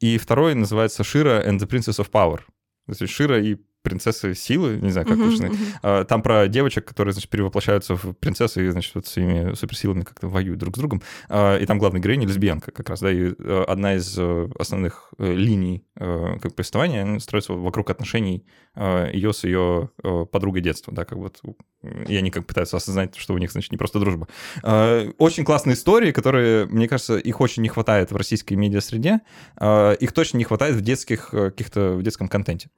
И 0.00 0.16
второй 0.16 0.54
называется 0.54 1.04
«Шира 1.04 1.46
and 1.46 1.58
the 1.58 1.68
Princess 1.68 2.02
of 2.02 2.10
Power». 2.10 2.40
То 2.86 2.96
есть 2.98 3.12
Шира 3.12 3.40
и 3.40 3.56
принцессы 3.82 4.34
силы, 4.34 4.78
не 4.80 4.90
знаю, 4.90 5.06
как 5.06 5.18
uh-huh, 5.18 5.30
точно. 5.30 5.46
Uh-huh. 5.82 6.04
Там 6.04 6.22
про 6.22 6.48
девочек, 6.48 6.84
которые, 6.84 7.12
значит, 7.12 7.30
перевоплощаются 7.30 7.96
в 7.96 8.12
принцессы 8.14 8.66
и, 8.66 8.70
значит, 8.70 8.94
вот 8.94 9.06
своими 9.06 9.54
суперсилами 9.54 10.02
как-то 10.02 10.28
воюют 10.28 10.58
друг 10.58 10.76
с 10.76 10.78
другом. 10.78 11.02
А, 11.28 11.56
и 11.58 11.66
там 11.66 11.78
главная 11.78 12.00
героиня 12.00 12.26
лесбиянка 12.26 12.70
как 12.72 12.88
раз, 12.90 13.00
да, 13.00 13.10
и 13.10 13.32
э, 13.38 13.64
одна 13.66 13.94
из 13.94 14.14
э, 14.18 14.48
основных 14.58 15.12
э, 15.18 15.32
линий 15.32 15.84
как 15.94 16.54
повествования 16.54 17.18
строится 17.18 17.52
вокруг 17.52 17.90
отношений 17.90 18.46
ее 18.74 19.34
с 19.34 19.44
ее 19.44 19.90
подругой 20.32 20.62
детства, 20.62 20.94
да, 20.94 21.04
как 21.04 21.18
вот 21.18 21.42
и 22.08 22.16
они 22.16 22.30
как 22.30 22.46
пытаются 22.46 22.78
осознать, 22.78 23.16
что 23.16 23.34
у 23.34 23.38
них, 23.38 23.52
значит, 23.52 23.70
не 23.70 23.76
просто 23.76 23.98
дружба. 24.00 24.26
Очень 24.62 25.44
классные 25.44 25.74
истории, 25.74 26.12
которые, 26.12 26.64
мне 26.66 26.88
кажется, 26.88 27.18
их 27.18 27.40
очень 27.42 27.62
не 27.62 27.68
хватает 27.68 28.12
в 28.12 28.16
российской 28.16 28.54
медиа-среде, 28.54 29.20
их 29.60 30.12
точно 30.12 30.38
не 30.38 30.44
хватает 30.44 30.76
в 30.76 30.80
детских 30.80 31.30
каких-то, 31.30 31.92
в 31.92 32.02
детском 32.02 32.28
контенте. 32.28 32.70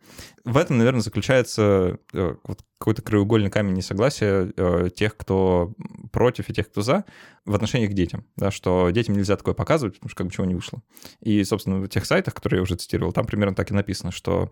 В 0.44 0.56
этом, 0.56 0.78
наверное, 0.78 0.91
наверное, 0.92 1.04
заключается 1.04 1.98
э, 2.12 2.34
вот 2.44 2.60
какой-то 2.78 3.02
краеугольный 3.02 3.50
камень 3.50 3.74
несогласия 3.74 4.52
э, 4.56 4.90
тех, 4.94 5.16
кто 5.16 5.72
против 6.12 6.50
и 6.50 6.54
тех, 6.54 6.70
кто 6.70 6.82
за, 6.82 7.04
в 7.44 7.54
отношении 7.54 7.86
к 7.86 7.94
детям, 7.94 8.26
да, 8.36 8.50
что 8.50 8.90
детям 8.90 9.16
нельзя 9.16 9.36
такое 9.36 9.54
показывать, 9.54 9.94
потому 9.94 10.10
что 10.10 10.18
как 10.18 10.26
бы 10.26 10.32
чего 10.32 10.44
не 10.44 10.54
вышло. 10.54 10.82
И, 11.20 11.42
собственно, 11.44 11.80
в 11.80 11.88
тех 11.88 12.04
сайтах, 12.04 12.34
которые 12.34 12.58
я 12.58 12.62
уже 12.62 12.76
цитировал, 12.76 13.12
там 13.12 13.24
примерно 13.24 13.54
так 13.54 13.70
и 13.70 13.74
написано, 13.74 14.12
что 14.12 14.50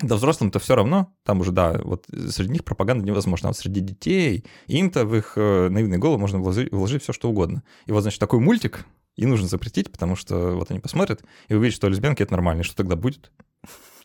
да 0.00 0.16
взрослым-то 0.16 0.58
все 0.58 0.74
равно, 0.74 1.14
там 1.24 1.40
уже, 1.40 1.52
да, 1.52 1.80
вот 1.82 2.06
среди 2.06 2.50
них 2.50 2.64
пропаганда 2.64 3.04
невозможна, 3.04 3.48
а 3.48 3.50
вот 3.50 3.58
среди 3.58 3.80
детей, 3.80 4.44
им-то 4.66 5.06
в 5.06 5.14
их 5.14 5.34
э, 5.36 5.68
наивные 5.68 5.98
головы 5.98 6.18
можно 6.18 6.38
вложить, 6.38 6.70
вложить 6.72 7.02
все, 7.02 7.12
что 7.12 7.30
угодно. 7.30 7.62
И 7.86 7.92
вот, 7.92 8.02
значит, 8.02 8.20
такой 8.20 8.40
мультик 8.40 8.84
и 9.16 9.26
нужно 9.26 9.48
запретить, 9.48 9.90
потому 9.90 10.16
что 10.16 10.52
вот 10.52 10.70
они 10.70 10.80
посмотрят 10.80 11.24
и 11.48 11.54
увидят, 11.54 11.74
что 11.74 11.88
лесбиянки— 11.88 12.22
это 12.24 12.32
нормально, 12.32 12.60
и 12.60 12.64
что 12.64 12.76
тогда 12.76 12.96
будет? 12.96 13.30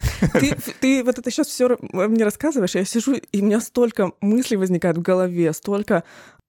Ты, 0.34 0.56
ты 0.80 1.04
вот 1.04 1.20
это 1.20 1.30
сейчас 1.32 1.48
все 1.48 1.78
мне 1.92 2.24
рассказываешь, 2.24 2.76
я 2.76 2.86
сижу, 2.86 3.14
и 3.14 3.42
у 3.42 3.46
меня 3.46 3.60
столько 3.62 4.12
мыслей 4.22 4.58
возникает 4.58 4.98
в 4.98 5.02
голове, 5.02 5.54
столько 5.54 6.04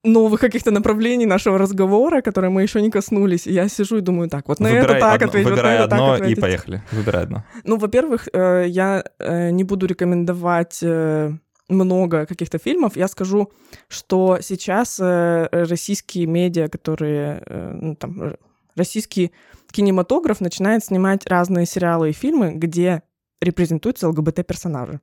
новых 0.04 0.40
каких-то 0.40 0.70
направлений 0.70 1.26
нашего 1.26 1.58
разговора, 1.58 2.22
которые 2.22 2.50
мы 2.50 2.62
еще 2.62 2.82
не 2.82 2.90
коснулись. 2.90 3.46
И 3.46 3.52
я 3.52 3.68
сижу 3.68 3.98
и 3.98 4.00
думаю, 4.00 4.28
так, 4.28 4.48
вот 4.48 4.60
на 4.60 4.68
выбирай 4.68 4.84
это 4.84 5.00
так 5.00 5.14
одно, 5.14 5.28
ответить, 5.28 5.44
вот 5.44 5.50
Выбирай 5.50 5.78
на 5.78 5.84
это 5.84 5.94
одно 5.94 6.06
так 6.06 6.20
ответить. 6.20 6.38
и 6.38 6.40
поехали. 6.40 6.82
Выбирай 6.92 7.22
одно. 7.22 7.44
Ну, 7.64 7.76
во-первых, 7.76 8.28
э, 8.32 8.64
я 8.68 9.04
э, 9.18 9.50
не 9.50 9.64
буду 9.64 9.86
рекомендовать 9.86 10.80
э, 10.82 11.32
много 11.68 12.26
каких-то 12.26 12.58
фильмов. 12.58 12.96
Я 12.96 13.08
скажу, 13.08 13.52
что 13.88 14.38
сейчас 14.42 14.98
российские 15.00 16.26
медиа, 16.26 16.68
которые, 16.68 17.42
ну, 17.48 17.94
там, 17.94 18.34
российский 18.76 19.32
кинематограф 19.70 20.40
начинает 20.40 20.84
снимать 20.84 21.26
разные 21.26 21.64
сериалы 21.64 22.10
и 22.10 22.12
фильмы, 22.12 22.52
где 22.54 23.02
репрезентуются 23.42 24.08
ЛГБТ-персонажи. 24.08 25.00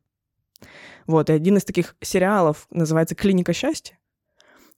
Вот, 1.07 1.29
и 1.29 1.33
один 1.33 1.57
из 1.57 1.63
таких 1.63 1.95
сериалов 2.01 2.67
называется 2.71 3.15
«Клиника 3.15 3.53
счастья». 3.53 3.97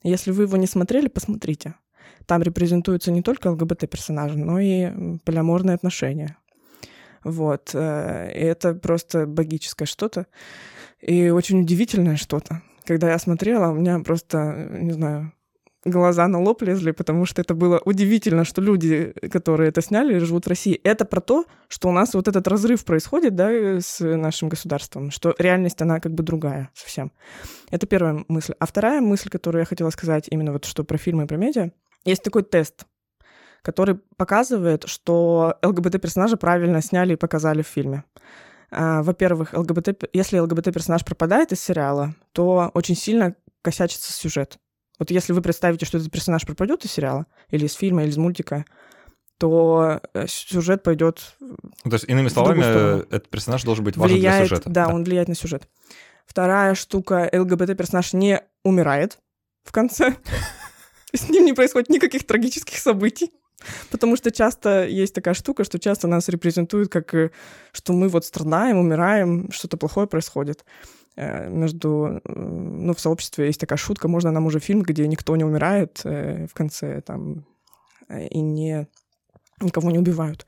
Если 0.03 0.31
вы 0.31 0.43
его 0.43 0.57
не 0.57 0.67
смотрели, 0.67 1.07
посмотрите. 1.07 1.75
Там 2.25 2.41
репрезентуются 2.41 3.11
не 3.11 3.21
только 3.21 3.51
ЛГБТ-персонажи, 3.51 4.37
но 4.37 4.59
и 4.59 5.17
полиаморные 5.25 5.75
отношения. 5.75 6.37
Вот. 7.23 7.71
Э, 7.73 8.31
и 8.33 8.39
это 8.39 8.73
просто 8.73 9.25
богическое 9.27 9.85
что-то. 9.85 10.27
И 10.99 11.29
очень 11.29 11.61
удивительное 11.61 12.15
что-то. 12.15 12.61
Когда 12.85 13.11
я 13.11 13.19
смотрела, 13.19 13.71
у 13.71 13.75
меня 13.75 13.99
просто, 13.99 14.67
не 14.71 14.91
знаю, 14.91 15.33
глаза 15.85 16.27
на 16.27 16.39
лоб 16.39 16.61
лезли, 16.61 16.91
потому 16.91 17.25
что 17.25 17.41
это 17.41 17.53
было 17.53 17.81
удивительно, 17.83 18.45
что 18.45 18.61
люди, 18.61 19.13
которые 19.31 19.69
это 19.69 19.81
сняли, 19.81 20.19
живут 20.19 20.45
в 20.45 20.49
России. 20.49 20.79
Это 20.83 21.05
про 21.05 21.21
то, 21.21 21.45
что 21.67 21.89
у 21.89 21.91
нас 21.91 22.13
вот 22.13 22.27
этот 22.27 22.47
разрыв 22.47 22.85
происходит, 22.85 23.35
да, 23.35 23.49
с 23.79 23.99
нашим 23.99 24.49
государством, 24.49 25.11
что 25.11 25.33
реальность, 25.39 25.81
она 25.81 25.99
как 25.99 26.13
бы 26.13 26.23
другая 26.23 26.69
совсем. 26.73 27.11
Это 27.71 27.87
первая 27.87 28.23
мысль. 28.27 28.53
А 28.59 28.65
вторая 28.65 29.01
мысль, 29.01 29.29
которую 29.29 29.61
я 29.61 29.65
хотела 29.65 29.89
сказать, 29.89 30.27
именно 30.29 30.51
вот 30.53 30.65
что 30.65 30.83
про 30.83 30.97
фильмы 30.97 31.23
и 31.23 31.27
про 31.27 31.37
медиа, 31.37 31.71
есть 32.05 32.23
такой 32.23 32.43
тест, 32.43 32.85
который 33.61 33.99
показывает, 34.17 34.87
что 34.87 35.57
ЛГБТ-персонажа 35.63 36.37
правильно 36.37 36.81
сняли 36.81 37.13
и 37.13 37.17
показали 37.17 37.61
в 37.61 37.67
фильме. 37.67 38.03
А, 38.71 39.03
во-первых, 39.03 39.53
ЛГБТ, 39.53 40.09
если 40.13 40.39
ЛГБТ-персонаж 40.39 41.03
пропадает 41.03 41.51
из 41.51 41.61
сериала, 41.61 42.15
то 42.31 42.71
очень 42.73 42.95
сильно 42.95 43.35
косячится 43.61 44.13
сюжет. 44.13 44.57
Вот 45.01 45.09
если 45.09 45.33
вы 45.33 45.41
представите, 45.41 45.87
что 45.87 45.97
этот 45.97 46.11
персонаж 46.11 46.45
пропадет 46.45 46.85
из 46.85 46.91
сериала, 46.91 47.25
или 47.49 47.65
из 47.65 47.73
фильма, 47.73 48.03
или 48.03 48.11
из 48.11 48.17
мультика, 48.17 48.65
то 49.39 49.99
э, 50.13 50.27
сюжет 50.27 50.83
пойдет. 50.83 51.37
То 51.39 51.93
есть, 51.93 52.05
иными 52.07 52.27
словами, 52.27 53.01
этот 53.07 53.27
персонаж 53.27 53.63
должен 53.63 53.83
быть 53.83 53.97
важен 53.97 54.15
влияет, 54.15 54.41
для 54.41 54.45
сюжета. 54.45 54.69
Да, 54.69 54.85
да, 54.85 54.93
он 54.93 55.03
влияет 55.03 55.27
на 55.27 55.33
сюжет. 55.33 55.67
Вторая 56.27 56.75
штука, 56.75 57.27
ЛГБТ-персонаж 57.33 58.13
не 58.13 58.43
умирает 58.63 59.17
в 59.63 59.71
конце. 59.71 60.17
С 61.15 61.29
ним 61.29 61.45
не 61.45 61.53
происходит 61.53 61.89
никаких 61.89 62.27
трагических 62.27 62.77
событий. 62.77 63.31
Потому 63.89 64.15
что 64.15 64.29
часто 64.29 64.85
есть 64.85 65.15
такая 65.15 65.33
штука, 65.33 65.63
что 65.63 65.79
часто 65.79 66.07
нас 66.07 66.29
репрезентуют 66.29 66.91
как, 66.91 67.11
э, 67.15 67.31
что 67.71 67.93
мы 67.93 68.07
вот 68.07 68.23
страдаем, 68.23 68.77
умираем, 68.77 69.51
что-то 69.51 69.77
плохое 69.77 70.05
происходит. 70.05 70.63
Э, 71.15 71.49
между... 71.49 72.21
Ну, 72.25 72.93
в 72.93 72.99
сообществе 72.99 73.47
есть 73.47 73.59
такая 73.59 73.77
шутка, 73.77 74.07
можно 74.07 74.31
нам 74.31 74.45
уже 74.45 74.59
фильм, 74.59 74.81
где 74.81 75.07
никто 75.07 75.35
не 75.35 75.43
умирает 75.43 76.01
э, 76.03 76.47
в 76.47 76.53
конце, 76.53 77.01
там, 77.01 77.45
и 78.09 78.41
не... 78.41 78.87
никого 79.61 79.91
не 79.91 79.99
убивают. 79.99 80.45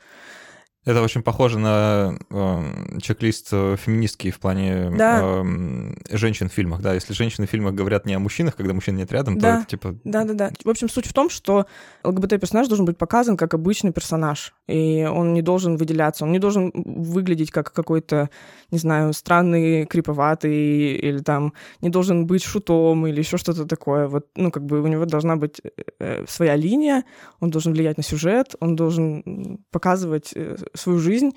Это 0.86 1.02
очень 1.02 1.24
похоже 1.24 1.60
на 1.60 2.18
э, 2.30 3.00
чек-лист 3.02 3.50
э, 3.54 3.78
феминистский 3.78 4.32
в 4.32 4.40
плане 4.40 4.92
да. 4.98 5.22
э, 5.24 6.18
женщин 6.18 6.50
в 6.50 6.54
фильмах. 6.54 6.82
Да, 6.82 6.94
если 6.94 7.14
женщины 7.14 7.48
в 7.48 7.50
фильмах 7.50 7.74
говорят 7.74 8.06
не 8.06 8.14
о 8.14 8.20
мужчинах, 8.20 8.58
когда 8.58 8.74
мужчин 8.74 8.98
нет 8.98 9.10
рядом, 9.14 9.38
да. 9.38 9.56
то 9.56 9.58
это 9.60 9.70
типа... 9.70 9.96
Да, 10.04 10.26
да, 10.26 10.34
да. 10.34 10.52
В 10.64 10.70
общем, 10.70 10.90
суть 10.90 11.06
в 11.06 11.14
том, 11.14 11.30
что 11.30 11.68
ЛГБТ-персонаж 12.04 12.68
должен 12.68 12.86
быть 12.86 12.98
показан 12.98 13.38
как 13.38 13.54
обычный 13.54 13.94
персонаж. 13.94 14.54
И 14.68 15.08
он 15.10 15.34
не 15.34 15.42
должен 15.42 15.78
выделяться, 15.78 16.26
он 16.26 16.34
не 16.34 16.40
должен 16.40 16.72
выглядеть 16.74 17.52
как 17.52 17.72
какой-то, 17.72 18.30
не 18.70 18.78
знаю, 18.78 19.14
странный, 19.14 19.86
криповатый, 19.86 20.96
или 20.96 21.20
там 21.20 21.54
не 21.80 21.90
должен 21.90 22.28
быть 22.28 22.44
шутом, 22.44 23.08
или 23.08 23.20
еще 23.20 23.38
что-то 23.38 23.66
такое. 23.66 24.10
Вот, 24.10 24.28
ну, 24.36 24.52
как 24.52 24.66
бы 24.66 24.82
у 24.82 24.88
него 24.88 25.06
должна 25.06 25.38
быть 25.38 25.62
э, 26.00 26.26
своя 26.28 26.58
линия, 26.58 27.06
он 27.40 27.52
должен 27.52 27.72
влиять 27.72 27.96
на 27.96 28.04
сюжет, 28.04 28.56
он 28.60 28.76
должен 28.76 29.60
показывать 29.72 30.34
э, 30.36 30.58
свою 30.74 30.99
жизнь, 30.99 31.32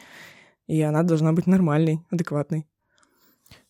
и 0.66 0.80
она 0.82 1.02
должна 1.02 1.32
быть 1.32 1.46
нормальной, 1.46 2.00
адекватной. 2.10 2.66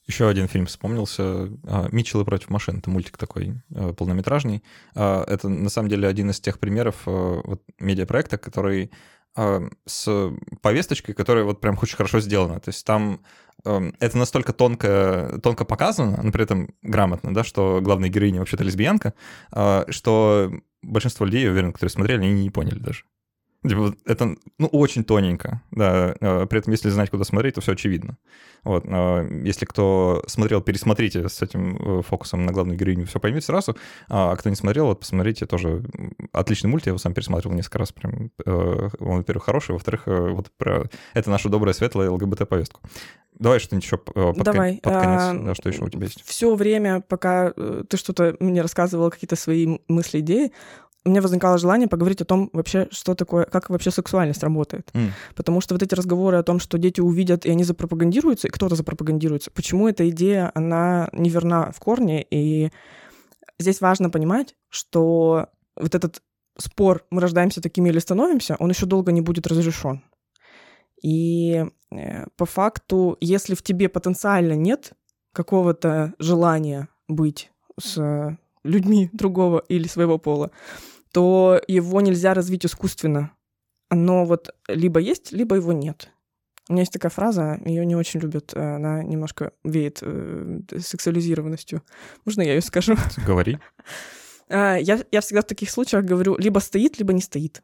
Еще 0.06 0.28
один 0.28 0.46
фильм 0.46 0.66
вспомнился. 0.66 1.48
А, 1.64 1.88
«Митчеллы 1.90 2.24
против 2.24 2.48
машин». 2.48 2.78
Это 2.78 2.90
мультик 2.90 3.18
такой 3.18 3.54
а, 3.74 3.92
полнометражный. 3.92 4.62
А, 4.94 5.24
это, 5.26 5.48
на 5.48 5.68
самом 5.68 5.88
деле, 5.88 6.06
один 6.06 6.30
из 6.30 6.40
тех 6.40 6.60
примеров 6.60 7.02
вот, 7.04 7.62
медиапроекта, 7.78 8.38
который 8.38 8.90
с 9.84 10.32
повесточкой, 10.62 11.14
которая 11.14 11.44
вот 11.44 11.60
прям 11.60 11.76
очень 11.82 11.98
хорошо 11.98 12.20
сделана. 12.20 12.58
То 12.58 12.70
есть 12.70 12.86
там 12.86 13.20
это 13.62 14.16
настолько 14.16 14.54
тонко, 14.54 15.38
тонко 15.42 15.66
показано, 15.66 16.22
но 16.22 16.32
при 16.32 16.44
этом 16.44 16.70
грамотно, 16.80 17.34
да, 17.34 17.44
что 17.44 17.80
главная 17.82 18.08
героиня 18.08 18.38
вообще-то 18.38 18.64
лесбиянка, 18.64 19.12
что 19.90 20.50
большинство 20.80 21.26
людей, 21.26 21.44
я 21.44 21.50
уверен, 21.50 21.74
которые 21.74 21.90
смотрели, 21.90 22.24
они 22.24 22.44
не 22.44 22.48
поняли 22.48 22.78
даже. 22.78 23.04
Типа, 23.68 23.94
это, 24.04 24.36
ну, 24.58 24.66
очень 24.68 25.04
тоненько, 25.04 25.62
да. 25.70 26.14
А, 26.20 26.46
при 26.46 26.58
этом, 26.58 26.72
если 26.72 26.88
знать, 26.90 27.10
куда 27.10 27.24
смотреть, 27.24 27.54
то 27.54 27.60
все 27.60 27.72
очевидно. 27.72 28.16
Вот. 28.64 28.84
Если 29.44 29.64
кто 29.64 30.24
смотрел, 30.26 30.60
пересмотрите 30.60 31.28
с 31.28 31.40
этим 31.40 31.76
э, 31.76 32.02
фокусом 32.02 32.44
на 32.44 32.52
главную 32.52 32.76
героиню, 32.76 33.06
все 33.06 33.20
поймете 33.20 33.46
сразу. 33.46 33.76
А, 34.08 34.32
а 34.32 34.36
кто 34.36 34.50
не 34.50 34.56
смотрел, 34.56 34.86
вот 34.86 35.00
посмотрите 35.00 35.46
тоже. 35.46 35.84
Отличный 36.32 36.68
мульт, 36.68 36.86
я 36.86 36.90
его 36.90 36.98
сам 36.98 37.14
пересматривал 37.14 37.54
несколько 37.54 37.78
раз. 37.78 37.92
Прям, 37.92 38.32
э, 38.44 38.88
он, 38.98 39.18
во-первых, 39.18 39.44
хороший, 39.44 39.72
во-вторых, 39.72 40.02
э, 40.06 40.30
вот 40.30 40.50
про... 40.58 40.90
это 41.14 41.30
наша 41.30 41.48
добрая, 41.48 41.74
светлая 41.74 42.10
ЛГБТ-повестку. 42.10 42.80
Давай 43.38 43.60
что-нибудь 43.60 43.84
еще 43.84 43.98
под, 43.98 44.42
Давай. 44.42 44.80
под 44.82 44.94
конец. 44.94 45.20
А, 45.20 45.34
да, 45.34 45.54
что 45.54 45.68
еще 45.68 45.84
у 45.84 45.88
тебя 45.88 46.04
есть? 46.04 46.24
Все 46.24 46.54
время, 46.54 47.02
пока 47.02 47.52
ты 47.52 47.96
что-то 47.98 48.34
мне 48.40 48.62
рассказывал, 48.62 49.10
какие-то 49.10 49.36
свои 49.36 49.78
мысли, 49.88 50.20
идеи, 50.20 50.52
у 51.06 51.10
меня 51.10 51.22
возникало 51.22 51.56
желание 51.56 51.88
поговорить 51.88 52.20
о 52.20 52.24
том 52.24 52.50
вообще, 52.52 52.88
что 52.90 53.14
такое, 53.14 53.44
как 53.44 53.70
вообще 53.70 53.90
сексуальность 53.90 54.42
работает. 54.42 54.90
Mm. 54.92 55.10
Потому 55.36 55.60
что 55.60 55.74
вот 55.74 55.82
эти 55.82 55.94
разговоры 55.94 56.36
о 56.36 56.42
том, 56.42 56.58
что 56.58 56.78
дети 56.78 57.00
увидят, 57.00 57.46
и 57.46 57.50
они 57.50 57.64
запропагандируются, 57.64 58.48
и 58.48 58.50
кто-то 58.50 58.74
запропагандируется, 58.74 59.50
почему 59.52 59.88
эта 59.88 60.08
идея, 60.10 60.50
она 60.54 61.08
неверна 61.12 61.70
в 61.70 61.78
корне, 61.78 62.26
и 62.28 62.70
здесь 63.58 63.80
важно 63.80 64.10
понимать, 64.10 64.56
что 64.68 65.46
вот 65.76 65.94
этот 65.94 66.22
спор, 66.58 67.04
мы 67.10 67.20
рождаемся 67.20 67.62
такими 67.62 67.88
или 67.88 68.00
становимся, 68.00 68.56
он 68.58 68.70
еще 68.70 68.86
долго 68.86 69.12
не 69.12 69.20
будет 69.20 69.46
разрешен. 69.46 70.02
И 71.02 71.64
э, 71.92 72.26
по 72.36 72.46
факту, 72.46 73.16
если 73.20 73.54
в 73.54 73.62
тебе 73.62 73.88
потенциально 73.88 74.54
нет 74.54 74.92
какого-то 75.32 76.14
желания 76.18 76.88
быть 77.06 77.52
с 77.78 78.36
людьми 78.64 79.10
другого 79.12 79.62
или 79.68 79.86
своего 79.86 80.18
пола, 80.18 80.50
то 81.16 81.58
его 81.66 82.02
нельзя 82.02 82.34
развить 82.34 82.66
искусственно. 82.66 83.32
Оно 83.88 84.26
вот 84.26 84.54
либо 84.68 85.00
есть, 85.00 85.32
либо 85.32 85.56
его 85.56 85.72
нет. 85.72 86.10
У 86.68 86.74
меня 86.74 86.82
есть 86.82 86.92
такая 86.92 87.08
фраза, 87.08 87.58
ее 87.64 87.86
не 87.86 87.96
очень 87.96 88.20
любят, 88.20 88.52
она 88.52 89.02
немножко 89.02 89.52
веет 89.64 90.00
э, 90.02 90.60
сексуализированностью. 90.78 91.82
Можно 92.26 92.42
я 92.42 92.52
ее 92.52 92.60
скажу? 92.60 92.96
Говори. 93.26 93.58
А, 94.50 94.76
я, 94.76 95.00
я 95.10 95.22
всегда 95.22 95.40
в 95.40 95.46
таких 95.46 95.70
случаях 95.70 96.04
говорю, 96.04 96.36
либо 96.36 96.58
стоит, 96.58 96.98
либо 96.98 97.14
не 97.14 97.22
стоит. 97.22 97.62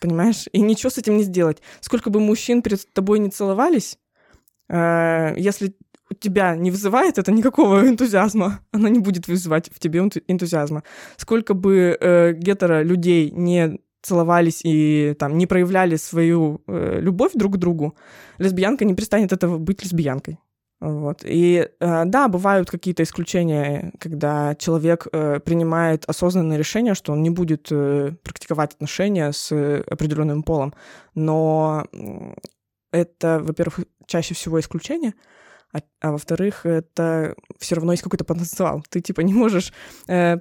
Понимаешь? 0.00 0.46
И 0.50 0.60
ничего 0.60 0.90
с 0.90 0.98
этим 0.98 1.18
не 1.18 1.22
сделать. 1.22 1.62
Сколько 1.78 2.10
бы 2.10 2.18
мужчин 2.18 2.60
перед 2.60 2.92
тобой 2.92 3.20
не 3.20 3.30
целовались, 3.30 4.00
а, 4.68 5.32
если 5.36 5.76
тебя 6.20 6.56
не 6.56 6.70
вызывает 6.70 7.18
это 7.18 7.32
никакого 7.32 7.80
энтузиазма, 7.88 8.60
оно 8.72 8.88
не 8.88 8.98
будет 8.98 9.28
вызывать 9.28 9.70
в 9.72 9.78
тебе 9.78 10.00
энтузиазма. 10.00 10.82
Сколько 11.16 11.54
бы 11.54 11.96
э, 12.00 12.32
гетеро 12.32 12.82
людей 12.82 13.30
не 13.30 13.78
целовались 14.02 14.60
и 14.64 15.14
там 15.18 15.38
не 15.38 15.46
проявляли 15.46 15.96
свою 15.96 16.62
э, 16.66 17.00
любовь 17.00 17.32
друг 17.34 17.54
к 17.54 17.56
другу, 17.58 17.96
лесбиянка 18.38 18.84
не 18.84 18.94
перестанет 18.94 19.32
этого 19.32 19.58
быть 19.58 19.82
лесбиянкой. 19.84 20.38
Вот. 20.82 21.20
И 21.24 21.68
э, 21.78 22.04
да, 22.06 22.26
бывают 22.26 22.68
какие-то 22.68 23.04
исключения, 23.04 23.92
когда 24.00 24.56
человек 24.56 25.06
э, 25.12 25.38
принимает 25.38 26.04
осознанное 26.06 26.58
решение, 26.58 26.94
что 26.94 27.12
он 27.12 27.22
не 27.22 27.30
будет 27.30 27.68
э, 27.70 28.16
практиковать 28.24 28.74
отношения 28.74 29.30
с 29.30 29.52
определенным 29.52 30.42
полом. 30.42 30.74
Но 31.14 31.86
это, 32.90 33.38
во-первых, 33.44 33.86
чаще 34.06 34.34
всего 34.34 34.58
исключение, 34.58 35.14
а, 35.72 35.78
а 36.00 36.12
во-вторых, 36.12 36.66
это 36.66 37.34
все 37.58 37.76
равно 37.76 37.92
есть 37.92 38.02
какой-то 38.02 38.24
потенциал. 38.24 38.84
Ты 38.90 39.00
типа 39.00 39.22
не 39.22 39.32
можешь 39.32 39.72
э, 40.06 40.38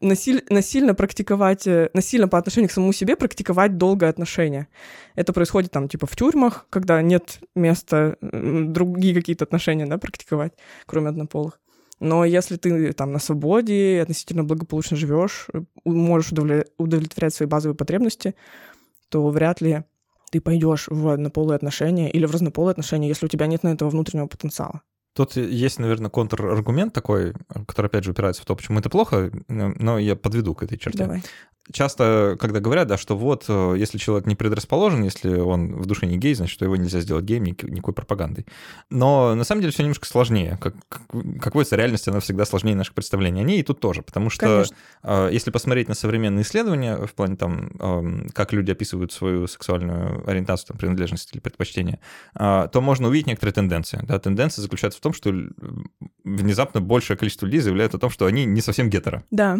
насиль, 0.00 0.44
насильно 0.50 0.94
практиковать, 0.94 1.66
э, 1.66 1.90
насильно 1.94 2.28
по 2.28 2.36
отношению 2.36 2.68
к 2.68 2.72
самому 2.72 2.92
себе 2.92 3.16
практиковать 3.16 3.78
долгое 3.78 4.10
отношение. 4.10 4.68
Это 5.14 5.32
происходит 5.32 5.70
там 5.70 5.88
типа 5.88 6.06
в 6.06 6.14
тюрьмах, 6.14 6.66
когда 6.68 7.00
нет 7.00 7.40
места 7.54 8.16
другие 8.20 9.14
какие-то 9.14 9.44
отношения, 9.44 9.86
да, 9.86 9.96
практиковать, 9.96 10.52
кроме 10.86 11.08
однополых. 11.08 11.60
Но 12.00 12.26
если 12.26 12.56
ты 12.56 12.92
там 12.92 13.12
на 13.12 13.18
свободе, 13.18 14.00
относительно 14.02 14.44
благополучно 14.44 14.98
живешь, 14.98 15.46
э, 15.54 15.62
можешь 15.86 16.32
удовлетворять 16.76 17.34
свои 17.34 17.48
базовые 17.48 17.76
потребности, 17.76 18.34
то 19.08 19.26
вряд 19.28 19.62
ли 19.62 19.84
ты 20.34 20.40
пойдешь 20.40 20.88
в 20.88 21.10
однополые 21.10 21.54
отношения 21.54 22.10
или 22.10 22.26
в 22.26 22.32
разнополые 22.32 22.72
отношения, 22.72 23.06
если 23.06 23.26
у 23.26 23.28
тебя 23.28 23.46
нет 23.46 23.62
на 23.62 23.68
этого 23.68 23.88
внутреннего 23.88 24.26
потенциала. 24.26 24.82
Тут 25.14 25.36
есть, 25.36 25.78
наверное, 25.78 26.10
контраргумент 26.10 26.92
такой, 26.92 27.34
который, 27.68 27.86
опять 27.86 28.02
же, 28.02 28.10
упирается 28.10 28.42
в 28.42 28.46
то, 28.46 28.56
почему 28.56 28.80
это 28.80 28.90
плохо, 28.90 29.30
но 29.46 29.96
я 29.96 30.16
подведу 30.16 30.56
к 30.56 30.64
этой 30.64 30.76
черте. 30.76 30.98
Давай 30.98 31.22
часто, 31.72 32.36
когда 32.40 32.60
говорят, 32.60 32.88
да, 32.88 32.98
что 32.98 33.16
вот, 33.16 33.44
э, 33.48 33.74
если 33.78 33.98
человек 33.98 34.26
не 34.26 34.34
предрасположен, 34.34 35.02
если 35.02 35.34
он 35.36 35.74
в 35.76 35.86
душе 35.86 36.06
не 36.06 36.18
гей, 36.18 36.34
значит, 36.34 36.52
что 36.52 36.64
его 36.64 36.76
нельзя 36.76 37.00
сделать 37.00 37.24
геем 37.24 37.44
никакой 37.44 37.94
пропагандой. 37.94 38.46
Но 38.90 39.34
на 39.34 39.44
самом 39.44 39.62
деле 39.62 39.72
все 39.72 39.82
немножко 39.82 40.06
сложнее. 40.06 40.58
Как, 40.60 40.74
как, 41.40 41.54
водится, 41.54 41.76
реальность, 41.76 42.06
она 42.08 42.20
всегда 42.20 42.44
сложнее 42.44 42.74
наших 42.74 42.94
представлений. 42.94 43.40
Они 43.40 43.58
и 43.58 43.62
тут 43.62 43.80
тоже, 43.80 44.02
потому 44.02 44.30
что 44.30 44.46
Конечно. 44.46 44.76
Э, 45.02 45.28
если 45.32 45.50
посмотреть 45.50 45.88
на 45.88 45.94
современные 45.94 46.42
исследования 46.42 46.96
в 46.96 47.14
плане 47.14 47.36
там, 47.36 47.70
эм, 47.78 48.28
как 48.32 48.52
люди 48.52 48.70
описывают 48.70 49.12
свою 49.12 49.46
сексуальную 49.46 50.28
ориентацию, 50.28 50.68
там, 50.68 50.76
принадлежность 50.76 51.32
или 51.32 51.40
предпочтение, 51.40 51.98
э, 52.38 52.68
то 52.70 52.80
можно 52.80 53.08
увидеть 53.08 53.26
некоторые 53.26 53.54
тенденции. 53.54 54.00
Да, 54.02 54.18
тенденция 54.18 54.62
заключается 54.62 54.98
в 54.98 55.02
том, 55.02 55.12
что 55.12 55.32
внезапно 56.24 56.80
большее 56.80 57.16
количество 57.16 57.46
людей 57.46 57.60
заявляют 57.60 57.94
о 57.94 57.98
том, 57.98 58.10
что 58.10 58.26
они 58.26 58.44
не 58.44 58.60
совсем 58.60 58.90
гетеро. 58.90 59.24
Да. 59.30 59.58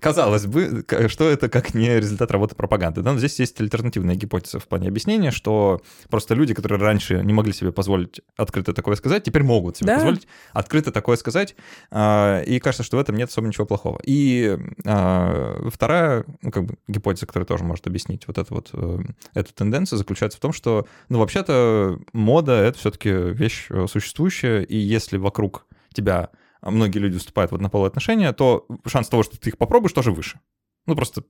Казалось 0.00 0.46
бы, 0.46 0.77
что 1.08 1.28
это 1.28 1.48
как 1.48 1.74
не 1.74 1.98
результат 1.98 2.30
работы 2.30 2.54
пропаганды. 2.54 3.02
Но 3.02 3.16
здесь 3.18 3.38
есть 3.38 3.60
альтернативная 3.60 4.14
гипотеза 4.14 4.58
в 4.58 4.68
плане 4.68 4.88
объяснения, 4.88 5.30
что 5.30 5.80
просто 6.08 6.34
люди, 6.34 6.54
которые 6.54 6.80
раньше 6.80 7.22
не 7.24 7.32
могли 7.32 7.52
себе 7.52 7.72
позволить 7.72 8.20
открыто 8.36 8.72
такое 8.72 8.96
сказать, 8.96 9.24
теперь 9.24 9.42
могут 9.42 9.76
себе 9.76 9.88
да. 9.88 9.94
позволить 9.96 10.26
открыто 10.52 10.92
такое 10.92 11.16
сказать. 11.16 11.56
А, 11.90 12.40
и 12.42 12.58
кажется, 12.58 12.82
что 12.82 12.96
в 12.96 13.00
этом 13.00 13.16
нет 13.16 13.30
особо 13.30 13.48
ничего 13.48 13.66
плохого. 13.66 14.00
И 14.04 14.58
а, 14.86 15.68
вторая 15.70 16.24
ну, 16.42 16.50
как 16.50 16.64
бы, 16.64 16.74
гипотеза, 16.88 17.26
которая 17.26 17.46
тоже 17.46 17.64
может 17.64 17.86
объяснить 17.86 18.26
вот 18.26 18.38
эту 18.38 18.54
вот 18.54 18.70
э, 18.72 18.98
эту 19.34 19.52
тенденцию, 19.54 19.98
заключается 19.98 20.38
в 20.38 20.40
том, 20.40 20.52
что, 20.52 20.86
ну, 21.08 21.18
вообще-то 21.18 21.98
мода— 22.12 22.52
это 22.52 22.78
все-таки 22.78 23.10
вещь 23.10 23.66
э, 23.70 23.86
существующая, 23.88 24.62
и 24.62 24.76
если 24.76 25.16
вокруг 25.16 25.66
тебя 25.92 26.30
многие 26.62 26.98
люди 26.98 27.18
вступают 27.18 27.52
в 27.52 27.54
однополые 27.54 27.88
отношения, 27.88 28.32
то 28.32 28.66
шанс 28.86 29.08
того, 29.08 29.22
что 29.22 29.38
ты 29.38 29.50
их 29.50 29.58
попробуешь, 29.58 29.92
тоже 29.92 30.12
выше. 30.12 30.40
Ну, 30.88 30.96
просто 30.96 31.22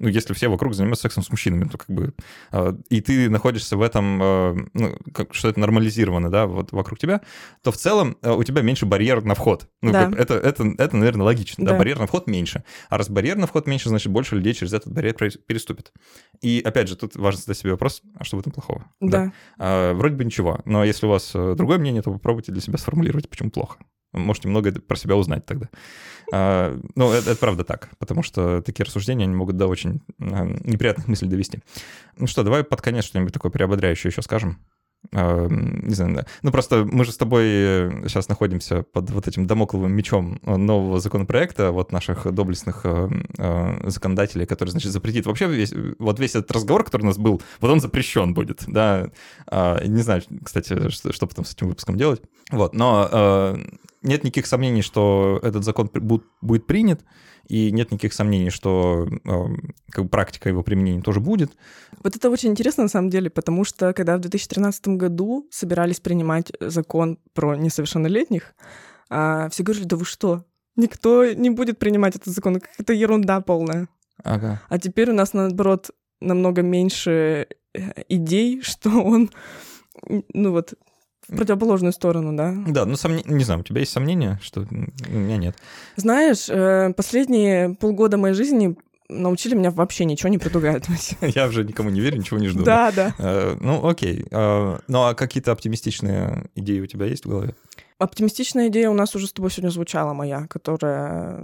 ну, 0.00 0.08
если 0.08 0.32
все 0.32 0.48
вокруг 0.48 0.74
занимаются 0.74 1.02
сексом 1.02 1.24
с 1.24 1.30
мужчинами, 1.30 1.64
то 1.64 1.76
как 1.76 1.90
бы... 1.90 2.14
Э, 2.52 2.72
и 2.88 3.00
ты 3.00 3.28
находишься 3.28 3.76
в 3.76 3.82
этом, 3.82 4.22
э, 4.22 4.56
ну, 4.74 4.96
как, 5.12 5.34
что 5.34 5.48
это 5.48 5.58
нормализировано, 5.58 6.30
да, 6.30 6.46
вот 6.46 6.70
вокруг 6.72 6.98
тебя, 6.98 7.20
то 7.62 7.72
в 7.72 7.76
целом 7.76 8.16
э, 8.22 8.30
у 8.30 8.42
тебя 8.44 8.62
меньше 8.62 8.86
барьер 8.86 9.24
на 9.24 9.34
вход. 9.34 9.68
Ну, 9.82 9.92
да. 9.92 10.06
как, 10.06 10.18
это, 10.18 10.34
это, 10.34 10.72
это, 10.78 10.96
наверное, 10.96 11.24
логично, 11.24 11.64
да. 11.64 11.72
да, 11.72 11.78
барьер 11.78 11.98
на 11.98 12.06
вход 12.06 12.28
меньше. 12.28 12.62
А 12.88 12.98
раз 12.98 13.08
барьер 13.08 13.36
на 13.36 13.48
вход 13.48 13.66
меньше, 13.66 13.88
значит, 13.88 14.12
больше 14.12 14.36
людей 14.36 14.54
через 14.54 14.72
этот 14.72 14.92
барьер 14.92 15.14
переступит. 15.14 15.92
И, 16.42 16.62
опять 16.64 16.88
же, 16.88 16.96
тут 16.96 17.16
важно 17.16 17.40
задать 17.40 17.58
себе 17.58 17.72
вопрос, 17.72 18.02
а 18.14 18.24
что 18.24 18.36
в 18.36 18.40
этом 18.40 18.52
плохого? 18.52 18.84
Да. 19.00 19.24
да. 19.24 19.32
А, 19.58 19.94
вроде 19.94 20.14
бы 20.14 20.24
ничего, 20.24 20.60
но 20.64 20.84
если 20.84 21.06
у 21.06 21.10
вас 21.10 21.32
другое 21.32 21.78
мнение, 21.78 22.02
то 22.02 22.12
попробуйте 22.12 22.52
для 22.52 22.60
себя 22.60 22.78
сформулировать, 22.78 23.28
почему 23.28 23.50
плохо. 23.50 23.78
Можете 24.12 24.48
многое 24.48 24.72
про 24.72 24.96
себя 24.96 25.16
узнать 25.16 25.44
тогда. 25.44 25.68
А, 26.32 26.78
ну, 26.94 27.12
это, 27.12 27.30
это 27.30 27.40
правда 27.40 27.64
так, 27.64 27.90
потому 27.98 28.22
что 28.22 28.62
такие 28.62 28.84
рассуждения 28.84 29.24
они 29.24 29.34
могут 29.34 29.56
до 29.56 29.66
очень 29.66 30.00
а, 30.20 30.44
неприятных 30.64 31.08
мыслей 31.08 31.28
довести. 31.28 31.60
Ну 32.16 32.26
что, 32.26 32.42
давай 32.42 32.64
под 32.64 32.82
конец 32.82 33.04
что-нибудь 33.04 33.32
такое 33.32 33.50
приободряющее 33.50 34.10
еще 34.10 34.22
скажем. 34.22 34.58
А, 35.12 35.46
не 35.48 35.94
знаю, 35.94 36.16
да. 36.16 36.26
Ну, 36.42 36.50
просто 36.50 36.84
мы 36.84 37.04
же 37.04 37.12
с 37.12 37.16
тобой 37.16 37.44
сейчас 38.06 38.26
э, 38.26 38.30
находимся 38.30 38.82
под 38.82 39.10
вот 39.10 39.28
этим 39.28 39.46
домокловым 39.46 39.92
мечом 39.92 40.40
нового 40.42 41.00
законопроекта, 41.00 41.70
вот 41.70 41.92
наших 41.92 42.30
доблестных 42.32 42.80
э, 42.84 43.08
э, 43.38 43.88
законодателей, 43.88 44.44
который, 44.44 44.70
значит, 44.70 44.90
запретит. 44.90 45.26
Вообще 45.26 45.46
весь, 45.46 45.72
вот 45.98 46.18
весь 46.18 46.34
этот 46.34 46.50
разговор, 46.50 46.84
который 46.84 47.02
у 47.02 47.06
нас 47.06 47.16
был, 47.16 47.40
вот 47.60 47.70
он 47.70 47.80
запрещен 47.80 48.34
будет, 48.34 48.64
да. 48.66 49.10
Не 49.50 50.02
знаю, 50.02 50.22
кстати, 50.44 50.90
что, 50.90 51.12
что 51.12 51.26
потом 51.26 51.44
с 51.44 51.54
этим 51.54 51.68
выпуском 51.68 51.96
делать. 51.96 52.20
Вот, 52.50 52.74
но 52.74 53.56
нет 54.02 54.24
никаких 54.24 54.46
сомнений, 54.46 54.82
что 54.82 55.40
этот 55.42 55.64
закон 55.64 55.90
будет 55.92 56.66
принят, 56.66 57.04
и 57.46 57.70
нет 57.72 57.90
никаких 57.90 58.12
сомнений, 58.12 58.50
что 58.50 59.08
как 59.90 60.04
бы, 60.04 60.10
практика 60.10 60.48
его 60.48 60.62
применения 60.62 61.02
тоже 61.02 61.20
будет. 61.20 61.52
Вот 62.02 62.14
это 62.14 62.30
очень 62.30 62.50
интересно 62.50 62.84
на 62.84 62.88
самом 62.88 63.10
деле, 63.10 63.30
потому 63.30 63.64
что 63.64 63.92
когда 63.92 64.16
в 64.16 64.20
2013 64.20 64.88
году 64.88 65.48
собирались 65.50 66.00
принимать 66.00 66.52
закон 66.60 67.18
про 67.32 67.56
несовершеннолетних, 67.56 68.54
а, 69.10 69.48
все 69.48 69.62
говорили, 69.62 69.86
да 69.86 69.96
вы 69.96 70.04
что, 70.04 70.44
никто 70.76 71.24
не 71.32 71.50
будет 71.50 71.78
принимать 71.78 72.16
этот 72.16 72.34
закон, 72.34 72.60
это 72.78 72.92
ерунда 72.92 73.40
полная. 73.40 73.88
Ага. 74.22 74.60
А 74.68 74.78
теперь 74.78 75.10
у 75.10 75.14
нас, 75.14 75.32
наоборот, 75.32 75.90
намного 76.20 76.62
меньше 76.62 77.48
э, 77.72 78.02
идей, 78.08 78.60
что 78.62 78.90
он 78.90 79.30
ну 80.32 80.52
вот 80.52 80.74
в 81.28 81.36
противоположную 81.36 81.92
сторону, 81.92 82.36
да? 82.36 82.54
Да, 82.66 82.84
ну, 82.84 82.96
сомне... 82.96 83.22
не 83.26 83.44
знаю, 83.44 83.60
у 83.60 83.62
тебя 83.62 83.80
есть 83.80 83.92
сомнения, 83.92 84.40
что 84.42 84.66
у 85.08 85.12
меня 85.12 85.36
нет? 85.36 85.56
Знаешь, 85.96 86.48
э, 86.48 86.92
последние 86.94 87.74
полгода 87.74 88.16
моей 88.16 88.34
жизни 88.34 88.76
научили 89.08 89.54
меня 89.54 89.70
вообще 89.70 90.04
ничего 90.04 90.28
не 90.28 90.38
предугадывать. 90.38 91.16
Я 91.20 91.46
уже 91.46 91.64
никому 91.64 91.90
не 91.90 92.00
верю, 92.00 92.18
ничего 92.18 92.38
не 92.38 92.48
жду. 92.48 92.64
Да, 92.64 92.92
да. 92.92 93.14
Э, 93.18 93.56
ну, 93.60 93.86
окей. 93.86 94.26
Э, 94.30 94.78
ну, 94.86 95.02
а 95.04 95.14
какие-то 95.14 95.52
оптимистичные 95.52 96.50
идеи 96.54 96.80
у 96.80 96.86
тебя 96.86 97.06
есть 97.06 97.24
в 97.24 97.28
голове? 97.28 97.54
Оптимистичная 97.98 98.68
идея 98.68 98.90
у 98.90 98.94
нас 98.94 99.14
уже 99.14 99.26
с 99.26 99.32
тобой 99.32 99.50
сегодня 99.50 99.70
звучала 99.70 100.12
моя, 100.12 100.46
которая 100.46 101.42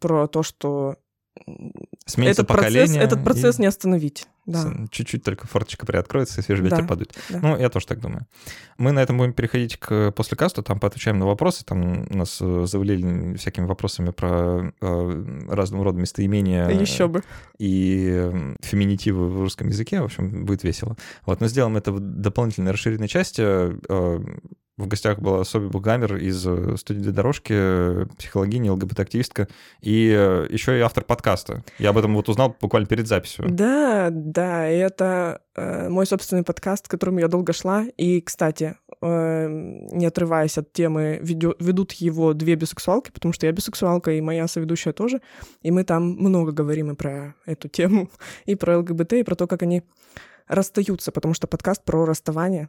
про 0.00 0.26
то, 0.26 0.42
что 0.42 0.96
Сменится 2.06 2.42
этот 2.42 2.48
поколение. 2.48 2.86
Процесс, 2.86 2.96
этот 2.96 3.24
процесс 3.24 3.58
и... 3.58 3.62
не 3.62 3.66
остановить. 3.66 4.26
Да. 4.46 4.72
Чуть-чуть 4.90 5.24
только 5.24 5.46
форточка 5.46 5.86
приоткроется, 5.86 6.40
и 6.40 6.44
свежий 6.44 6.62
ветер 6.62 6.82
да, 6.82 6.86
падает. 6.86 7.14
Да. 7.30 7.40
Ну, 7.42 7.56
я 7.56 7.70
тоже 7.70 7.86
так 7.86 8.00
думаю. 8.00 8.26
Мы 8.76 8.92
на 8.92 9.00
этом 9.00 9.16
будем 9.16 9.32
переходить 9.32 9.78
к 9.78 10.12
после 10.12 10.36
касту, 10.36 10.62
там 10.62 10.78
поотвечаем 10.78 11.18
на 11.18 11.26
вопросы. 11.26 11.64
Там 11.64 12.04
нас 12.06 12.38
э, 12.40 12.64
завалили 12.66 13.36
всякими 13.36 13.64
вопросами 13.64 14.10
про 14.10 14.72
э, 14.80 15.44
разного 15.48 15.84
рода 15.84 15.98
местоимения. 15.98 16.68
Еще 16.68 17.08
бы. 17.08 17.22
И 17.58 18.30
феминитивы 18.60 19.28
в 19.28 19.40
русском 19.40 19.68
языке. 19.68 20.00
В 20.00 20.04
общем, 20.04 20.44
будет 20.44 20.62
весело. 20.62 20.96
Вот, 21.24 21.40
но 21.40 21.48
сделаем 21.48 21.76
это 21.76 21.90
в 21.92 22.00
дополнительной 22.00 22.72
расширенной 22.72 23.08
части. 23.08 23.42
Э, 23.42 24.20
в 24.76 24.88
гостях 24.88 25.20
была 25.20 25.44
Соби 25.44 25.68
Бугамер 25.68 26.16
из 26.16 26.44
э, 26.46 26.76
студии 26.76 27.10
дорожки, 27.10 28.06
психологиня, 28.16 28.72
ЛГБТ-активистка, 28.72 29.48
и 29.80 30.12
э, 30.12 30.48
еще 30.50 30.76
и 30.76 30.80
автор 30.80 31.04
подкаста. 31.04 31.62
Я 31.78 31.90
об 31.90 31.98
этом 31.98 32.14
вот 32.14 32.28
узнал 32.28 32.56
буквально 32.60 32.88
перед 32.88 33.06
записью. 33.06 33.46
Да, 33.48 34.08
да, 34.10 34.66
это 34.66 35.42
э, 35.54 35.88
мой 35.88 36.06
собственный 36.06 36.42
подкаст, 36.42 36.88
к 36.88 36.90
которому 36.90 37.20
я 37.20 37.28
долго 37.28 37.52
шла. 37.52 37.84
И, 37.96 38.20
кстати, 38.20 38.76
э, 39.00 39.46
не 39.48 40.06
отрываясь 40.06 40.58
от 40.58 40.72
темы, 40.72 41.20
веду, 41.22 41.54
ведут 41.60 41.92
его 41.92 42.32
две 42.32 42.56
бисексуалки, 42.56 43.12
потому 43.12 43.32
что 43.32 43.46
я 43.46 43.52
бисексуалка, 43.52 44.10
и 44.10 44.20
моя 44.20 44.48
соведущая 44.48 44.92
тоже. 44.92 45.20
И 45.62 45.70
мы 45.70 45.84
там 45.84 46.02
много 46.02 46.50
говорим 46.50 46.90
и 46.90 46.96
про 46.96 47.36
эту 47.46 47.68
тему, 47.68 48.10
и 48.44 48.56
про 48.56 48.78
ЛГБТ, 48.78 49.12
и 49.12 49.22
про 49.22 49.36
то, 49.36 49.46
как 49.46 49.62
они 49.62 49.84
расстаются, 50.48 51.12
потому 51.12 51.32
что 51.32 51.46
подкаст 51.46 51.84
про 51.84 52.04
расставание. 52.04 52.68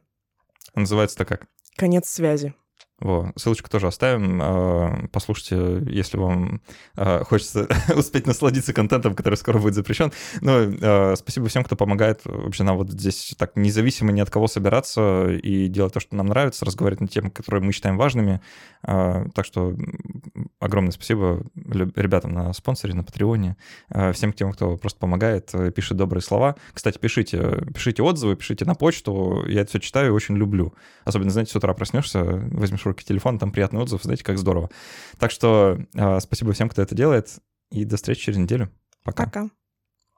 Называется-то 0.76 1.26
как? 1.26 1.48
Конец 1.78 2.08
связи. 2.08 2.54
Вот. 3.00 3.34
Ссылочку 3.36 3.70
тоже 3.70 3.88
оставим. 3.88 4.40
А, 4.42 5.08
послушайте, 5.12 5.84
если 5.92 6.18
вам 6.18 6.62
а, 6.96 7.26
хочется 7.26 7.68
успеть 7.96 8.26
насладиться 8.26 8.74
контентом, 8.74 9.16
который 9.16 9.36
скоро 9.36 9.60
будет 9.60 9.74
запрещен. 9.74 10.14
Ну, 10.40 10.74
а, 10.82 11.14
спасибо 11.18 11.48
всем, 11.48 11.66
кто 11.66 11.76
помогает 11.76 12.22
вообще 12.24 12.64
нам 12.64 12.78
вот 12.78 12.90
здесь 12.92 13.36
так 13.38 13.58
независимо 13.58 14.14
ни 14.14 14.22
от 14.22 14.30
кого 14.30 14.48
собираться 14.48 15.28
и 15.28 15.68
делать 15.68 15.94
то, 15.94 16.00
что 16.00 16.16
нам 16.16 16.28
нравится, 16.28 16.64
разговаривать 16.64 17.02
на 17.02 17.08
темы, 17.08 17.32
которые 17.32 17.62
мы 17.62 17.74
считаем 17.74 17.98
важными. 17.98 18.42
Так 18.82 19.46
что 19.46 19.76
огромное 20.60 20.92
спасибо 20.92 21.44
ребятам 21.56 22.34
на 22.34 22.54
спонсоре, 22.54 22.94
на 22.94 23.04
Патреоне, 23.04 23.58
всем 24.14 24.32
тем, 24.32 24.54
кто 24.54 24.78
просто 24.78 25.00
помогает, 25.00 25.52
пишет 25.74 25.98
добрые 25.98 26.22
слова. 26.22 26.56
Кстати, 26.72 27.00
пишите, 27.00 27.66
пишите 27.74 28.04
отзывы, 28.04 28.36
пишите 28.36 28.64
на 28.66 28.76
почту. 28.76 29.44
Я 29.48 29.62
это 29.62 29.72
все 29.72 29.80
читаю 29.80 30.08
и 30.10 30.12
очень 30.12 30.38
люблю. 30.38 30.76
Особенно, 31.04 31.32
знаете, 31.32 31.52
с 31.52 31.56
утра 31.56 31.74
проснешься, 31.74 32.24
возьмешь 32.24 32.85
в 32.86 32.88
руки 32.88 33.04
телефон, 33.04 33.40
там 33.40 33.52
приятный 33.52 33.82
отзыв, 33.82 34.04
знаете, 34.04 34.24
как 34.24 34.38
здорово. 34.38 34.70
Так 35.20 35.32
что 35.32 35.80
э, 35.94 36.20
спасибо 36.20 36.54
всем, 36.54 36.70
кто 36.70 36.82
это 36.82 36.96
делает, 36.96 37.40
и 37.72 37.84
до 37.86 37.98
встречи 37.98 38.22
через 38.22 38.38
неделю. 38.38 38.72
Пока. 39.04 39.26
Пока. 39.26 39.50